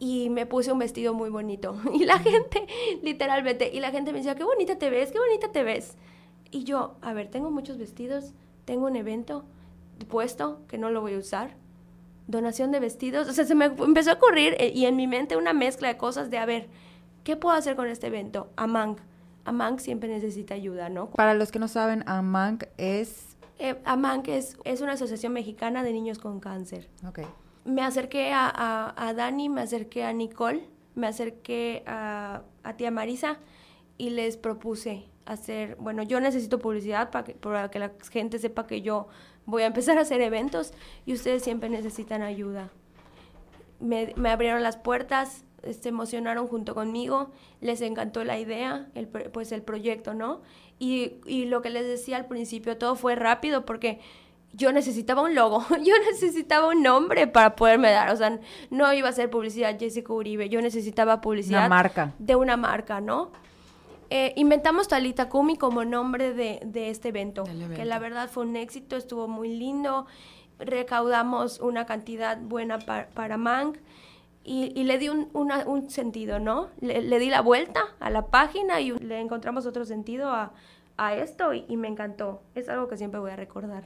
y 0.04 0.28
me 0.28 0.44
puse 0.44 0.70
un 0.70 0.78
vestido 0.78 1.14
muy 1.14 1.30
bonito. 1.30 1.76
Y 1.94 2.04
la 2.04 2.18
gente, 2.18 2.66
literalmente, 3.02 3.70
y 3.72 3.80
la 3.80 3.90
gente 3.90 4.12
me 4.12 4.18
decía, 4.18 4.34
qué 4.34 4.44
bonita 4.44 4.76
te 4.76 4.90
ves, 4.90 5.10
qué 5.10 5.18
bonita 5.18 5.50
te 5.50 5.64
ves. 5.64 5.96
Y 6.50 6.64
yo, 6.64 6.96
a 7.00 7.14
ver, 7.14 7.30
tengo 7.30 7.50
muchos 7.50 7.78
vestidos, 7.78 8.34
tengo 8.66 8.86
un 8.86 8.96
evento 8.96 9.46
puesto 10.08 10.60
que 10.68 10.76
no 10.76 10.90
lo 10.90 11.00
voy 11.00 11.14
a 11.14 11.18
usar. 11.18 11.56
Donación 12.26 12.70
de 12.70 12.80
vestidos. 12.80 13.28
O 13.28 13.32
sea, 13.32 13.46
se 13.46 13.54
me 13.54 13.64
empezó 13.64 14.10
a 14.10 14.14
ocurrir 14.14 14.54
eh, 14.58 14.72
y 14.74 14.84
en 14.84 14.96
mi 14.96 15.06
mente 15.06 15.38
una 15.38 15.54
mezcla 15.54 15.88
de 15.88 15.96
cosas 15.96 16.28
de, 16.28 16.36
a 16.36 16.44
ver, 16.44 16.68
¿qué 17.22 17.36
puedo 17.36 17.56
hacer 17.56 17.74
con 17.74 17.88
este 17.88 18.08
evento? 18.08 18.50
Amang. 18.56 18.96
Amang 19.46 19.78
siempre 19.78 20.10
necesita 20.10 20.54
ayuda, 20.54 20.90
¿no? 20.90 21.10
Para 21.10 21.32
los 21.32 21.50
que 21.50 21.58
no 21.58 21.68
saben, 21.68 22.04
AMANC 22.06 22.64
es... 22.76 23.36
Eh, 23.58 23.76
Amang 23.84 24.28
es, 24.28 24.58
es 24.64 24.82
una 24.82 24.92
asociación 24.92 25.32
mexicana 25.32 25.82
de 25.82 25.92
niños 25.92 26.18
con 26.18 26.40
cáncer. 26.40 26.90
Ok. 27.06 27.20
Me 27.64 27.82
acerqué 27.82 28.32
a, 28.32 28.92
a- 28.96 29.14
Dani, 29.14 29.48
me 29.48 29.62
acerqué 29.62 30.04
a 30.04 30.12
Nicole, 30.12 30.64
me 30.94 31.06
acerqué 31.06 31.82
a, 31.86 32.42
a 32.62 32.76
tía 32.76 32.90
Marisa 32.90 33.38
y 33.96 34.10
les 34.10 34.36
propuse 34.36 35.04
hacer, 35.24 35.76
bueno, 35.76 36.02
yo 36.02 36.20
necesito 36.20 36.58
publicidad 36.58 37.10
para 37.10 37.24
que, 37.24 37.34
para 37.34 37.70
que 37.70 37.78
la 37.78 37.92
gente 38.10 38.38
sepa 38.38 38.66
que 38.66 38.82
yo 38.82 39.08
voy 39.46 39.62
a 39.62 39.66
empezar 39.66 39.96
a 39.98 40.02
hacer 40.02 40.20
eventos 40.20 40.74
y 41.06 41.14
ustedes 41.14 41.42
siempre 41.42 41.70
necesitan 41.70 42.20
ayuda. 42.22 42.70
Me, 43.80 44.12
me 44.16 44.30
abrieron 44.30 44.62
las 44.62 44.76
puertas, 44.76 45.44
se 45.80 45.88
emocionaron 45.88 46.46
junto 46.46 46.74
conmigo, 46.74 47.30
les 47.60 47.80
encantó 47.80 48.24
la 48.24 48.38
idea, 48.38 48.88
el, 48.94 49.08
pues 49.08 49.52
el 49.52 49.62
proyecto, 49.62 50.14
¿no? 50.14 50.42
Y, 50.78 51.14
y 51.26 51.46
lo 51.46 51.62
que 51.62 51.70
les 51.70 51.86
decía 51.86 52.16
al 52.16 52.26
principio, 52.26 52.78
todo 52.78 52.96
fue 52.96 53.14
rápido 53.14 53.64
porque 53.64 54.00
yo 54.56 54.72
necesitaba 54.72 55.22
un 55.22 55.34
logo, 55.34 55.64
yo 55.82 55.94
necesitaba 56.10 56.68
un 56.68 56.82
nombre 56.82 57.26
para 57.26 57.56
poderme 57.56 57.90
dar, 57.90 58.10
o 58.10 58.16
sea, 58.16 58.38
no 58.70 58.92
iba 58.92 59.08
a 59.08 59.12
ser 59.12 59.30
publicidad 59.30 59.78
Jessica 59.78 60.12
Uribe, 60.12 60.48
yo 60.48 60.60
necesitaba 60.62 61.20
publicidad 61.20 61.60
Una 61.60 61.68
marca. 61.68 62.12
de 62.18 62.36
una 62.36 62.56
marca, 62.56 63.00
¿no? 63.00 63.30
Eh, 64.10 64.32
inventamos 64.36 64.86
Talita 64.86 65.28
Kumi 65.28 65.56
como 65.56 65.84
nombre 65.84 66.34
de, 66.34 66.60
de 66.64 66.90
este 66.90 67.08
evento, 67.08 67.44
que 67.74 67.84
la 67.84 67.98
verdad 67.98 68.28
fue 68.30 68.44
un 68.44 68.54
éxito, 68.54 68.96
estuvo 68.96 69.26
muy 69.28 69.48
lindo, 69.56 70.06
recaudamos 70.58 71.60
una 71.60 71.86
cantidad 71.86 72.38
buena 72.40 72.78
pa- 72.78 73.06
para 73.14 73.36
Mang 73.36 73.76
y, 74.44 74.72
y 74.78 74.84
le 74.84 74.98
di 74.98 75.08
un, 75.08 75.28
una- 75.32 75.66
un 75.66 75.90
sentido, 75.90 76.38
¿no? 76.38 76.68
Le, 76.80 77.02
le 77.02 77.18
di 77.18 77.30
la 77.30 77.40
vuelta 77.40 77.80
a 78.00 78.10
la 78.10 78.26
página 78.26 78.80
y 78.80 78.90
le 78.92 79.20
encontramos 79.20 79.66
otro 79.66 79.84
sentido 79.84 80.30
a, 80.30 80.52
a 80.96 81.14
esto 81.14 81.54
y, 81.54 81.64
y 81.68 81.76
me 81.76 81.88
encantó. 81.88 82.42
Es 82.54 82.68
algo 82.68 82.88
que 82.88 82.96
siempre 82.96 83.20
voy 83.20 83.30
a 83.30 83.36
recordar. 83.36 83.84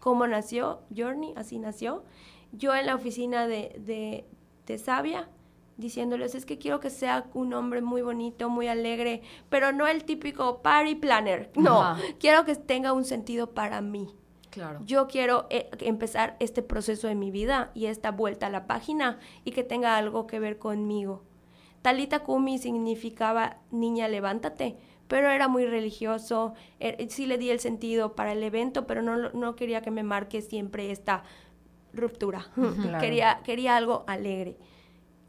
Cómo 0.00 0.26
nació 0.26 0.80
Journey, 0.96 1.34
así 1.36 1.58
nació. 1.58 2.04
Yo 2.52 2.74
en 2.74 2.86
la 2.86 2.94
oficina 2.94 3.46
de, 3.46 3.76
de, 3.84 4.24
de 4.66 4.78
Sabia, 4.78 5.28
diciéndoles, 5.76 6.34
es 6.34 6.46
que 6.46 6.58
quiero 6.58 6.80
que 6.80 6.90
sea 6.90 7.26
un 7.34 7.52
hombre 7.54 7.82
muy 7.82 8.02
bonito, 8.02 8.48
muy 8.48 8.68
alegre, 8.68 9.22
pero 9.48 9.72
no 9.72 9.86
el 9.86 10.04
típico 10.04 10.62
party 10.62 10.94
planner. 10.94 11.50
No, 11.56 11.82
Ajá. 11.82 12.00
quiero 12.18 12.44
que 12.44 12.54
tenga 12.56 12.92
un 12.92 13.04
sentido 13.04 13.50
para 13.50 13.80
mí. 13.80 14.14
Claro. 14.50 14.80
Yo 14.86 15.06
quiero 15.08 15.46
eh, 15.50 15.68
empezar 15.80 16.36
este 16.40 16.62
proceso 16.62 17.06
de 17.06 17.14
mi 17.14 17.30
vida 17.30 17.70
y 17.74 17.86
esta 17.86 18.10
vuelta 18.10 18.46
a 18.46 18.50
la 18.50 18.66
página 18.66 19.18
y 19.44 19.50
que 19.52 19.62
tenga 19.62 19.96
algo 19.98 20.26
que 20.26 20.40
ver 20.40 20.58
conmigo. 20.58 21.22
Talita 21.82 22.20
Kumi 22.20 22.58
significaba 22.58 23.58
niña 23.70 24.08
levántate, 24.08 24.76
pero 25.08 25.30
era 25.30 25.48
muy 25.48 25.66
religioso. 25.66 26.54
eh, 26.80 27.06
sí 27.10 27.26
le 27.26 27.38
di 27.38 27.50
el 27.50 27.60
sentido 27.60 28.14
para 28.14 28.32
el 28.32 28.42
evento, 28.42 28.86
pero 28.86 29.02
no, 29.02 29.30
no 29.30 29.56
quería 29.56 29.80
que 29.82 29.90
me 29.90 30.02
marque 30.02 30.42
siempre 30.42 30.90
esta 30.90 31.24
ruptura. 31.92 32.46
Claro. 32.82 33.00
quería, 33.00 33.40
quería 33.44 33.76
algo 33.76 34.04
alegre. 34.06 34.56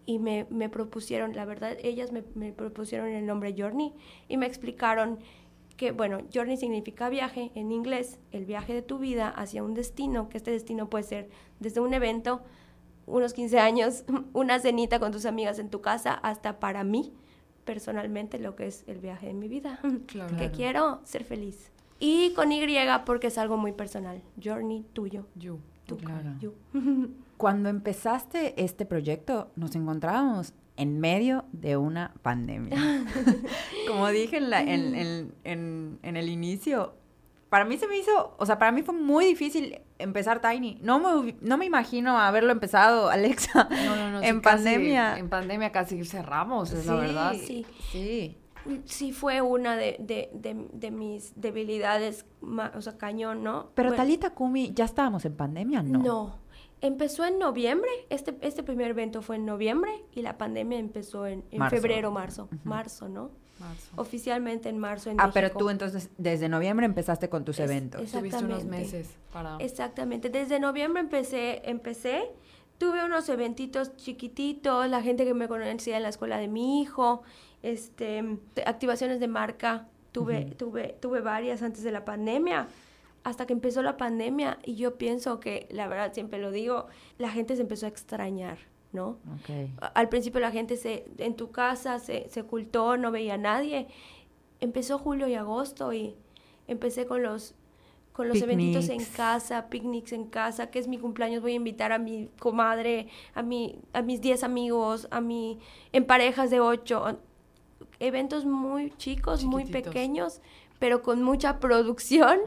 Y 0.06 0.20
me, 0.20 0.48
me 0.50 0.70
propusieron, 0.70 1.36
la 1.36 1.46
verdad, 1.46 1.78
ellas 1.84 2.12
me, 2.12 2.24
me 2.36 2.52
propusieron 2.52 3.10
el 3.10 3.26
nombre 3.26 3.54
Journey 3.58 3.94
y 4.28 4.38
me 4.38 4.48
explicaron 4.48 5.20
que, 5.78 5.92
bueno, 5.92 6.20
journey 6.34 6.58
significa 6.58 7.08
viaje 7.10 7.52
en 7.56 7.72
inglés, 7.72 8.20
el 8.32 8.46
viaje 8.46 8.74
de 8.74 8.82
tu 8.82 8.98
vida 9.00 9.30
hacia 9.30 9.64
un 9.64 9.76
destino, 9.76 10.28
que 10.28 10.38
este 10.38 10.52
destino 10.52 10.90
puede 10.90 11.06
ser 11.06 11.30
desde 11.60 11.80
un 11.80 11.94
evento, 11.94 12.42
unos 13.06 13.34
15 13.34 13.60
años, 13.60 14.04
una 14.34 14.60
cenita 14.60 15.00
con 15.00 15.12
tus 15.14 15.26
amigas 15.26 15.58
en 15.58 15.70
tu 15.70 15.80
casa, 15.80 16.14
hasta 16.16 16.60
para 16.60 16.84
mí, 16.84 17.14
personalmente, 17.74 18.40
lo 18.40 18.56
que 18.56 18.66
es 18.66 18.84
el 18.88 18.98
viaje 18.98 19.28
de 19.28 19.36
mi 19.36 19.48
vida, 19.48 19.80
Claro. 20.08 20.36
que 20.38 20.50
quiero 20.50 21.02
ser 21.04 21.24
feliz. 21.24 21.70
Y 22.00 22.34
con 22.34 22.52
Y 22.52 22.60
porque 23.06 23.28
es 23.28 23.38
algo 23.38 23.58
muy 23.58 23.74
personal, 23.74 24.24
journey 24.44 24.86
tuyo, 24.94 25.28
You. 25.36 25.60
tú, 25.86 25.98
Claro. 25.98 26.32
you. 26.42 26.54
Cuando 27.38 27.70
empezaste 27.70 28.60
este 28.64 28.88
proyecto, 28.88 29.52
nos 29.56 29.76
encontrábamos 29.76 30.54
en 30.78 31.00
medio 31.00 31.46
de 31.52 31.78
una 31.78 32.12
pandemia. 32.24 32.76
Como 33.88 34.08
dije 34.10 34.38
en, 34.38 34.50
la- 34.50 34.62
en- 34.64 34.96
en- 34.96 35.34
en- 35.44 36.00
en 36.02 36.18
el 36.18 36.28
inicio, 36.28 36.96
para 37.50 37.66
mí 37.66 37.78
se 37.78 37.88
me 37.88 37.98
hizo, 38.00 38.34
o 38.40 38.46
sea, 38.48 38.58
para 38.58 38.72
mí 38.72 38.82
fue 38.82 38.96
muy 38.96 39.26
difícil 39.26 39.80
empezar 40.00 40.42
Tiny. 40.42 40.80
No 40.82 41.00
me, 41.24 41.36
no 41.42 41.58
me 41.58 41.66
imagino 41.66 42.18
haberlo 42.18 42.52
empezado, 42.52 43.10
Alexa, 43.12 43.68
No, 43.86 43.96
no, 43.96 44.12
no. 44.12 44.22
en 44.24 44.36
sí, 44.38 44.42
casi- 44.42 44.56
pandemia. 44.64 45.18
en 45.20 45.30
pandemia 45.30 45.72
casi 45.72 46.04
cerramos, 46.04 46.72
es 46.72 46.86
la 46.88 46.96
verdad. 46.96 47.34
Sí. 47.34 47.66
Sí. 47.92 48.38
Sí 48.86 49.14
fue 49.14 49.42
una 49.42 49.76
de, 49.78 49.96
de, 50.00 50.30
de, 50.34 50.68
de 50.74 50.92
mis 50.92 51.40
debilidades, 51.40 52.26
o 52.76 52.82
sea, 52.82 52.98
cañón, 52.98 53.42
¿no? 53.44 53.70
Pero 53.74 53.90
Bueno, 53.90 54.04
Talita 54.04 54.32
Kumi, 54.32 54.74
¿ya 54.74 54.86
estábamos 54.86 55.24
en 55.26 55.36
pandemia? 55.36 55.82
No. 55.82 56.00
No. 56.00 56.36
Empezó 56.82 57.26
en 57.26 57.40
noviembre, 57.40 57.90
este, 58.10 58.38
este 58.42 58.64
primer 58.64 58.92
evento 58.92 59.22
fue 59.22 59.36
en 59.38 59.46
noviembre 59.46 59.92
y 60.14 60.22
la 60.22 60.38
pandemia 60.38 60.78
empezó 60.80 61.26
en, 61.26 61.44
en 61.52 61.60
Marzo. 61.60 61.76
febrero, 61.76 62.12
marzo. 62.12 62.48
Marzo, 62.64 63.10
¿no? 63.10 63.32
Marzo. 63.60 63.92
Oficialmente 63.96 64.70
en 64.70 64.78
marzo 64.80 65.10
en 65.10 65.20
Ah, 65.20 65.32
pero 65.34 65.52
tú 65.52 65.70
entonces 65.70 66.10
desde 66.18 66.48
noviembre 66.50 66.86
empezaste 66.86 67.30
con 67.30 67.44
tus 67.46 67.60
Es- 67.60 67.70
eventos. 67.70 68.02
es- 68.02 68.12
Tuviste 68.12 68.38
unos 68.44 68.60
Exactamente. 68.60 68.86
meses 68.98 69.16
para... 69.34 69.58
Exactamente. 69.58 70.30
Desde 70.30 70.60
noviembre 70.60 71.02
empecé, 71.02 71.62
empecé. 71.70 72.32
Tuve 72.78 73.04
unos 73.04 73.28
eventitos 73.30 73.96
chiquititos, 73.98 74.88
la 74.90 75.02
gente 75.02 75.26
que 75.26 75.34
me 75.34 75.48
conocía 75.50 75.98
en 75.98 76.04
la 76.04 76.10
escuela 76.10 76.38
de 76.38 76.48
mi 76.48 76.82
hijo, 76.82 77.24
este, 77.64 78.38
te- 78.54 78.64
activaciones 78.68 79.20
de 79.20 79.28
marca. 79.28 79.88
Tuve, 80.12 80.46
tuve, 80.58 80.96
tuve 81.00 81.22
varias 81.22 81.62
antes 81.62 81.84
de 81.84 81.92
la 81.92 82.04
pandemia, 82.04 82.68
hasta 83.24 83.46
que 83.46 83.54
empezó 83.54 83.84
la 83.84 83.96
pandemia. 83.98 84.58
Y 84.66 84.76
yo 84.76 84.98
pienso 84.98 85.40
que, 85.40 85.68
la 85.70 85.88
verdad, 85.88 86.14
siempre 86.14 86.40
lo 86.40 86.50
digo, 86.52 86.88
la 87.20 87.30
gente 87.30 87.56
se 87.56 87.62
empezó 87.62 87.86
a 87.86 87.90
extrañar, 87.90 88.58
¿no? 88.92 89.18
Ok. 89.36 89.50
A- 89.82 89.88
Al 89.88 90.10
principio 90.10 90.40
la 90.40 90.52
gente 90.52 90.78
se, 90.78 91.06
en 91.18 91.36
tu 91.36 91.52
casa 91.52 92.00
se, 92.00 92.28
se 92.30 92.42
ocultó, 92.42 92.98
no 92.98 93.12
veía 93.12 93.36
a 93.36 93.38
nadie. 93.38 93.88
Empezó 94.62 94.98
julio 95.00 95.28
y 95.28 95.36
agosto 95.36 95.94
y 95.94 96.16
empecé 96.68 97.06
con 97.06 97.24
los, 97.24 97.56
con 98.14 98.28
los 98.28 98.38
eventitos 98.44 98.90
en 98.90 99.06
casa, 99.16 99.70
picnics 99.70 100.12
en 100.12 100.26
casa, 100.26 100.70
que 100.70 100.80
es 100.80 100.88
mi 100.88 100.98
cumpleaños, 100.98 101.42
voy 101.42 101.54
a 101.54 101.56
invitar 101.56 101.92
a 101.94 101.98
mi 102.00 102.30
comadre, 102.40 103.08
a, 103.34 103.42
mi, 103.44 103.80
a 103.94 104.02
mis 104.02 104.20
10 104.22 104.44
amigos, 104.44 105.08
a 105.12 105.22
mi, 105.22 105.60
en 105.94 106.06
parejas 106.06 106.50
de 106.50 106.60
8. 106.60 107.20
Eventos 108.00 108.46
muy 108.46 108.92
chicos, 108.98 109.44
muy 109.46 109.64
pequeños, 109.84 110.42
pero 110.80 111.02
con 111.02 111.22
mucha 111.24 111.60
producción 111.60 112.40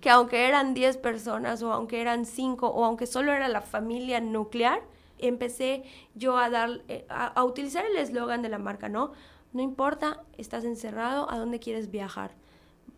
que 0.00 0.08
aunque 0.10 0.46
eran 0.48 0.72
10 0.74 0.96
personas 0.98 1.62
o 1.62 1.72
aunque 1.72 2.00
eran 2.00 2.24
5 2.26 2.68
o 2.68 2.84
aunque 2.84 3.06
solo 3.06 3.32
era 3.32 3.48
la 3.48 3.60
familia 3.60 4.20
nuclear, 4.20 4.80
empecé 5.18 5.84
yo 6.14 6.36
a 6.38 6.50
dar 6.50 6.82
eh, 6.88 7.04
a, 7.08 7.26
a 7.26 7.44
utilizar 7.44 7.84
el 7.86 7.96
eslogan 7.96 8.42
de 8.42 8.48
la 8.48 8.58
marca, 8.58 8.88
¿no? 8.88 9.12
No 9.52 9.62
importa, 9.62 10.22
estás 10.36 10.64
encerrado, 10.64 11.30
¿a 11.30 11.38
dónde 11.38 11.60
quieres 11.60 11.90
viajar? 11.90 12.32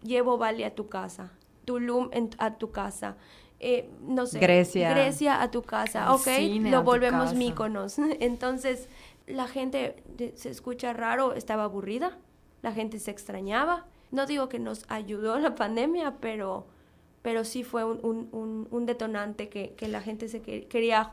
Llevo 0.03 0.39
Bali 0.39 0.65
a 0.65 0.75
tu 0.75 0.89
casa, 0.89 1.33
Tulum 1.65 2.09
en- 2.13 2.31
a 2.39 2.55
tu 2.59 2.71
casa, 2.71 3.17
eh, 3.61 3.89
no 4.03 4.27
sé, 4.27 4.39
Grecia. 4.39 4.91
Grecia 4.91 5.43
a 5.43 5.51
tu 5.51 5.63
casa, 5.63 6.13
ok, 6.15 6.21
cine 6.23 6.71
lo 6.71 6.83
volvemos 6.83 7.35
míconos. 7.35 7.99
Entonces, 8.21 8.89
la 9.27 9.49
gente 9.49 10.03
de- 10.17 10.37
se 10.37 10.51
escucha 10.51 10.93
raro, 10.93 11.33
estaba 11.35 11.65
aburrida, 11.65 12.19
la 12.63 12.73
gente 12.73 12.99
se 12.99 13.11
extrañaba. 13.11 13.87
No 14.13 14.27
digo 14.27 14.49
que 14.49 14.59
nos 14.59 14.85
ayudó 14.89 15.39
la 15.39 15.55
pandemia, 15.57 16.17
pero, 16.21 16.67
pero 17.23 17.45
sí 17.45 17.65
fue 17.65 17.85
un, 17.85 17.99
un- 18.05 18.29
un- 18.33 18.69
un 18.71 18.87
detonante 18.87 19.49
que, 19.49 19.75
que 19.77 19.89
la 19.89 20.01
gente 20.01 20.29
se 20.29 20.41
que- 20.43 20.67
quería 20.69 21.13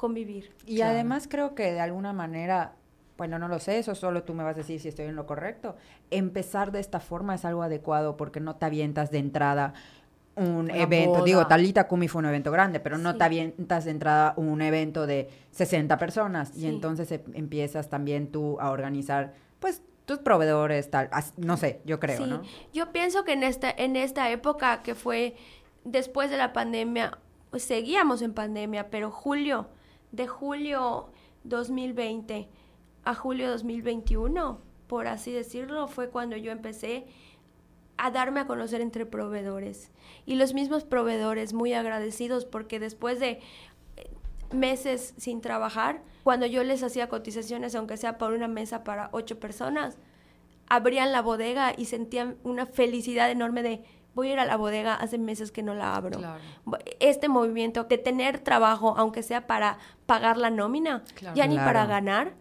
convivir. 0.00 0.50
Y 0.66 0.76
Claro. 0.76 0.92
además 0.92 1.28
creo 1.28 1.54
que 1.54 1.72
de 1.72 1.80
alguna 1.80 2.12
manera, 2.12 2.72
bueno, 3.18 3.38
no 3.38 3.48
lo 3.48 3.58
sé, 3.58 3.78
eso 3.78 3.94
solo 3.94 4.22
tú 4.22 4.32
me 4.34 4.42
vas 4.42 4.54
a 4.54 4.58
decir 4.58 4.80
si 4.80 4.88
estoy 4.88 5.06
en 5.06 5.14
lo 5.16 5.26
correcto. 5.26 5.76
Empezar 6.10 6.72
de 6.72 6.80
esta 6.80 7.00
forma 7.00 7.34
es 7.34 7.44
algo 7.44 7.62
adecuado 7.62 8.16
porque 8.16 8.40
no 8.40 8.56
te 8.56 8.64
avientas 8.66 9.10
de 9.10 9.18
entrada 9.18 9.74
un 10.36 10.70
Una 10.70 10.76
evento. 10.76 11.10
boda. 11.10 11.24
Digo, 11.24 11.46
Talita 11.46 11.86
Kumi 11.86 12.08
fue 12.08 12.20
un 12.20 12.26
evento 12.26 12.50
grande, 12.50 12.80
pero 12.80 12.96
no 12.96 13.12
Sí. 13.12 13.18
te 13.18 13.24
avientas 13.24 13.84
de 13.84 13.90
entrada 13.90 14.32
un 14.36 14.62
evento 14.62 15.06
de 15.06 15.28
60 15.50 15.98
personas. 15.98 16.48
Sí. 16.50 16.62
Y 16.62 16.66
entonces 16.66 17.12
em- 17.12 17.20
empiezas 17.34 17.90
también 17.90 18.28
tú 18.32 18.58
a 18.58 18.70
organizar, 18.70 19.34
pues, 19.58 19.82
tus 20.06 20.18
proveedores, 20.18 20.90
tal. 20.90 21.10
No 21.36 21.56
sé, 21.58 21.82
yo 21.84 22.00
creo, 22.00 22.16
Sí, 22.16 22.24
¿no? 22.30 22.42
yo 22.72 22.90
pienso 22.90 23.24
que 23.24 23.32
en 23.32 23.42
esta, 23.42 23.70
en 23.70 23.96
esta 23.96 24.30
época 24.30 24.82
que 24.82 24.94
fue 24.94 25.36
después 25.84 26.30
de 26.30 26.36
la 26.38 26.52
pandemia, 26.54 27.18
pues, 27.50 27.62
seguíamos 27.64 28.22
en 28.22 28.32
pandemia, 28.32 28.88
pero 28.90 29.10
julio, 29.10 29.68
de 30.12 30.26
julio 30.26 31.10
2020 31.44 32.48
a 33.04 33.14
julio 33.14 33.50
2021, 33.50 34.60
por 34.86 35.06
así 35.06 35.32
decirlo, 35.32 35.88
fue 35.88 36.10
cuando 36.10 36.36
yo 36.36 36.52
empecé 36.52 37.06
a 37.96 38.10
darme 38.10 38.40
a 38.40 38.46
conocer 38.46 38.80
entre 38.80 39.06
proveedores. 39.06 39.90
Y 40.26 40.36
los 40.36 40.54
mismos 40.54 40.84
proveedores 40.84 41.52
muy 41.52 41.72
agradecidos 41.74 42.44
porque 42.44 42.80
después 42.80 43.20
de 43.20 43.40
eh, 43.96 44.10
meses 44.52 45.14
sin 45.16 45.40
trabajar, 45.40 46.02
cuando 46.22 46.46
yo 46.46 46.64
les 46.64 46.82
hacía 46.82 47.08
cotizaciones, 47.08 47.74
aunque 47.74 47.96
sea 47.96 48.18
por 48.18 48.32
una 48.32 48.48
mesa 48.48 48.84
para 48.84 49.10
ocho 49.12 49.38
personas, 49.38 49.98
abrían 50.68 51.12
la 51.12 51.20
bodega 51.20 51.74
y 51.76 51.86
sentían 51.86 52.36
una 52.42 52.64
felicidad 52.64 53.30
enorme 53.30 53.62
de 53.62 53.84
voy 54.14 54.28
a 54.28 54.32
ir 54.34 54.38
a 54.40 54.44
la 54.44 54.56
bodega, 54.56 54.94
hace 54.94 55.18
meses 55.18 55.52
que 55.52 55.62
no 55.62 55.74
la 55.74 55.94
abro. 55.96 56.18
Claro. 56.18 56.40
Este 57.00 57.28
movimiento 57.28 57.84
de 57.84 57.98
tener 57.98 58.38
trabajo, 58.40 58.94
aunque 58.96 59.22
sea 59.22 59.46
para 59.46 59.78
pagar 60.06 60.36
la 60.36 60.50
nómina, 60.50 61.04
Claro. 61.14 61.36
ya 61.36 61.46
ni 61.46 61.56
para 61.56 61.86
ganar, 61.86 62.32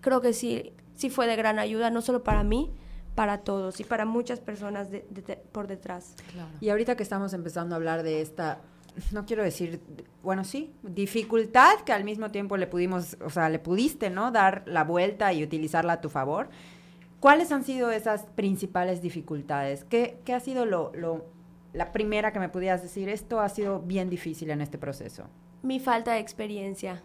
creo 0.00 0.20
que 0.20 0.32
sí, 0.32 0.72
sí 0.94 1.10
fue 1.10 1.26
de 1.26 1.36
gran 1.36 1.58
ayuda, 1.58 1.90
no 1.90 2.02
solo 2.02 2.22
para 2.22 2.42
mí, 2.44 2.70
para 3.14 3.38
todos 3.38 3.80
y 3.80 3.84
para 3.84 4.04
muchas 4.04 4.38
personas 4.38 4.90
de- 4.90 5.04
de- 5.10 5.22
de- 5.22 5.36
por 5.36 5.66
detrás. 5.66 6.14
Claro. 6.32 6.50
Y 6.60 6.68
ahorita 6.68 6.96
que 6.96 7.02
estamos 7.02 7.32
empezando 7.32 7.74
a 7.74 7.76
hablar 7.76 8.02
de 8.04 8.20
esta, 8.20 8.60
no 9.12 9.26
quiero 9.26 9.42
decir, 9.42 9.80
bueno, 10.22 10.44
sí, 10.44 10.72
dificultad 10.82 11.80
que 11.84 11.92
al 11.92 12.04
mismo 12.04 12.30
tiempo 12.30 12.56
le 12.56 12.66
pudimos, 12.66 13.16
o 13.24 13.30
sea, 13.30 13.48
le 13.48 13.58
pudiste, 13.58 14.10
¿no? 14.10 14.30
Dar 14.30 14.62
la 14.66 14.84
vuelta 14.84 15.32
y 15.32 15.42
utilizarla 15.42 15.94
a 15.94 16.00
tu 16.00 16.08
favor. 16.10 16.48
¿Cuáles 17.20 17.50
han 17.52 17.64
sido 17.64 17.90
esas 17.90 18.26
principales 18.26 19.02
dificultades? 19.02 19.84
¿Qué, 19.84 20.20
qué 20.24 20.34
ha 20.34 20.40
sido 20.40 20.66
lo, 20.66 20.92
lo- 20.94 21.24
la 21.72 21.92
primera 21.92 22.32
que 22.32 22.38
me 22.38 22.48
pudieras 22.48 22.82
decir? 22.82 23.08
Esto 23.08 23.40
ha 23.40 23.48
sido 23.48 23.80
bien 23.80 24.08
difícil 24.08 24.50
en 24.50 24.60
este 24.60 24.78
proceso. 24.78 25.24
Mi 25.62 25.80
falta 25.80 26.12
de 26.12 26.20
experiencia. 26.20 27.02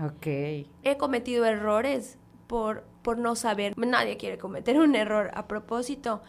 Ok. 0.00 0.26
He 0.26 0.96
cometido 0.98 1.44
errores 1.44 2.18
por, 2.46 2.84
por 3.02 3.18
no 3.18 3.34
saber. 3.34 3.76
Nadie 3.76 4.16
quiere 4.16 4.38
cometer 4.38 4.78
un 4.78 4.94
error 4.94 5.30
a 5.34 5.48
propósito. 5.48 6.22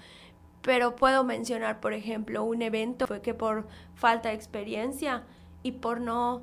Pero 0.63 0.95
puedo 0.95 1.23
mencionar, 1.23 1.79
por 1.79 1.93
ejemplo, 1.93 2.43
un 2.43 2.61
evento 2.61 3.05
fue 3.07 3.21
que 3.21 3.33
por 3.35 3.67
falta 3.93 4.29
de 4.29 4.35
experiencia 4.35 5.23
y 5.63 5.73
por 5.73 6.01
no 6.01 6.41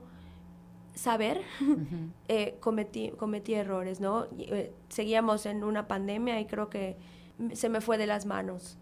saber, 0.94 1.40
eh, 2.28 2.56
cometí, 2.60 3.10
cometí 3.16 3.54
errores, 3.54 4.00
¿no? 4.00 4.26
Eh, 4.38 4.72
seguíamos 4.88 5.46
en 5.46 5.64
una 5.64 5.88
pandemia 5.88 6.40
y 6.40 6.46
creo 6.46 6.70
que 6.70 6.96
se 7.52 7.68
me 7.68 7.80
fue 7.80 7.98
de 7.98 8.06
las 8.06 8.26
manos. 8.26 8.78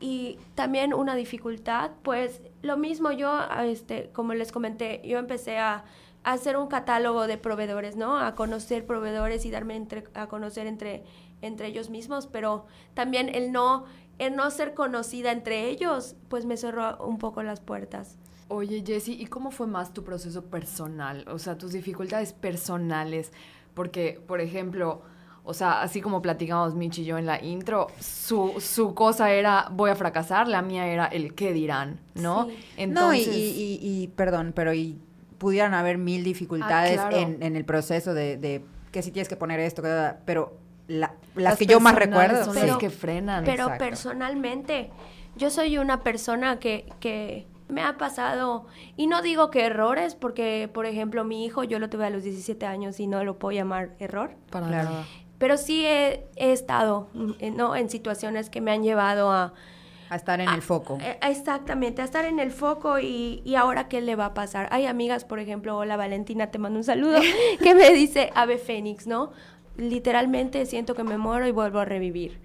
Y 0.00 0.38
también 0.54 0.92
una 0.92 1.14
dificultad, 1.14 1.92
pues 2.02 2.42
lo 2.60 2.76
mismo 2.76 3.12
yo, 3.12 3.40
este, 3.64 4.10
como 4.12 4.34
les 4.34 4.52
comenté, 4.52 5.00
yo 5.04 5.18
empecé 5.18 5.58
a, 5.58 5.84
a 6.24 6.32
hacer 6.32 6.56
un 6.58 6.66
catálogo 6.68 7.26
de 7.26 7.38
proveedores, 7.38 7.96
¿no? 7.96 8.18
A 8.18 8.34
conocer 8.34 8.84
proveedores 8.84 9.46
y 9.46 9.50
darme 9.50 9.76
entre- 9.76 10.04
a 10.14 10.26
conocer 10.26 10.66
entre, 10.66 11.02
entre 11.40 11.68
ellos 11.68 11.88
mismos, 11.88 12.26
pero 12.26 12.66
también 12.94 13.28
el 13.34 13.52
no, 13.52 13.84
el 14.18 14.36
no 14.36 14.50
ser 14.50 14.74
conocida 14.74 15.32
entre 15.32 15.68
ellos, 15.70 16.14
pues 16.28 16.44
me 16.44 16.56
cerró 16.58 16.98
un 17.04 17.16
poco 17.18 17.42
las 17.42 17.60
puertas. 17.60 18.18
Oye, 18.48 18.82
Jessie, 18.86 19.14
¿y 19.20 19.26
cómo 19.26 19.50
fue 19.50 19.66
más 19.66 19.92
tu 19.92 20.04
proceso 20.04 20.44
personal? 20.44 21.24
O 21.28 21.38
sea, 21.38 21.56
tus 21.56 21.72
dificultades 21.72 22.32
personales. 22.32 23.32
Porque, 23.74 24.20
por 24.26 24.40
ejemplo, 24.42 25.00
o 25.44 25.54
sea, 25.54 25.80
así 25.82 26.00
como 26.02 26.20
platicamos 26.20 26.74
Mitch 26.74 26.98
y 26.98 27.04
yo 27.04 27.16
en 27.18 27.24
la 27.26 27.42
intro, 27.42 27.86
su, 27.98 28.54
su 28.60 28.94
cosa 28.94 29.32
era 29.32 29.68
voy 29.72 29.90
a 29.90 29.94
fracasar, 29.96 30.46
la 30.48 30.60
mía 30.62 30.86
era 30.86 31.06
el 31.06 31.34
qué 31.34 31.52
dirán, 31.52 31.98
¿no? 32.14 32.46
Sí. 32.48 32.56
Entonces, 32.76 33.26
no, 33.28 33.32
y, 33.32 33.36
y- 33.36 33.78
y- 33.82 34.02
y, 34.02 34.08
perdón, 34.08 34.52
pero 34.54 34.74
y 34.74 34.98
pudieran 35.38 35.72
haber 35.74 35.96
mil 35.98 36.22
dificultades 36.22 36.98
Ah, 37.00 37.08
claro. 37.08 37.16
en, 37.26 37.42
en 37.42 37.56
el 37.56 37.64
proceso 37.64 38.12
de, 38.14 38.36
de 38.36 38.62
que 38.92 39.02
si 39.02 39.10
tienes 39.10 39.28
que 39.28 39.36
poner 39.36 39.58
esto, 39.60 39.80
que- 39.82 40.12
pero 40.26 40.58
la- 40.86 41.14
las, 41.34 41.42
las 41.44 41.58
que 41.58 41.66
yo 41.66 41.80
más 41.80 41.94
recuerdo 41.94 42.44
son 42.44 42.54
las 42.54 42.76
que 42.76 42.90
frenan. 42.90 43.44
Pero 43.44 43.64
exacto. 43.64 43.84
personalmente, 43.84 44.90
yo 45.36 45.48
soy 45.50 45.78
una 45.78 46.02
persona 46.02 46.58
que, 46.60 46.86
que 47.00 47.46
me 47.72 47.82
ha 47.82 47.96
pasado, 47.96 48.66
y 48.96 49.06
no 49.08 49.22
digo 49.22 49.50
que 49.50 49.64
errores, 49.64 50.14
porque, 50.14 50.68
por 50.72 50.86
ejemplo, 50.86 51.24
mi 51.24 51.44
hijo 51.44 51.64
yo 51.64 51.78
lo 51.78 51.88
tuve 51.90 52.06
a 52.06 52.10
los 52.10 52.22
17 52.22 52.66
años 52.66 53.00
y 53.00 53.06
no 53.06 53.24
lo 53.24 53.38
puedo 53.38 53.52
llamar 53.56 53.90
error, 53.98 54.36
para 54.50 54.68
Claro. 54.68 54.90
nada. 54.90 55.04
pero 55.38 55.56
sí 55.56 55.84
he, 55.84 56.24
he 56.36 56.52
estado 56.52 57.08
mm, 57.14 57.56
¿no? 57.56 57.74
en 57.74 57.90
situaciones 57.90 58.48
que 58.50 58.60
me 58.60 58.70
han 58.70 58.82
llevado 58.84 59.32
a... 59.32 59.52
a 60.10 60.14
estar 60.16 60.40
en 60.40 60.48
a- 60.48 60.54
el 60.54 60.62
foco. 60.62 60.98
eh, 61.00 61.18
Exactamente, 61.22 62.00
a 62.02 62.04
estar 62.04 62.24
en 62.26 62.38
el 62.38 62.52
foco 62.52 62.98
y, 63.00 63.42
y 63.44 63.54
ahora 63.56 63.88
qué 63.88 64.00
le 64.00 64.14
va 64.14 64.26
a 64.26 64.34
pasar. 64.34 64.68
Hay 64.70 64.86
amigas, 64.86 65.24
por 65.24 65.40
ejemplo, 65.40 65.76
hola 65.76 65.96
Valentina, 65.96 66.50
te 66.52 66.58
mando 66.58 66.78
un 66.78 66.84
saludo, 66.84 67.18
que 67.62 67.74
me 67.74 67.90
dice 67.90 68.30
ave 68.36 68.58
fénix, 68.58 69.06
¿no? 69.08 69.32
Literalmente 69.76 70.64
siento 70.66 70.94
que 70.94 71.02
me 71.02 71.18
muero 71.18 71.46
y 71.46 71.50
vuelvo 71.50 71.80
a 71.80 71.84
revivir. 71.84 72.38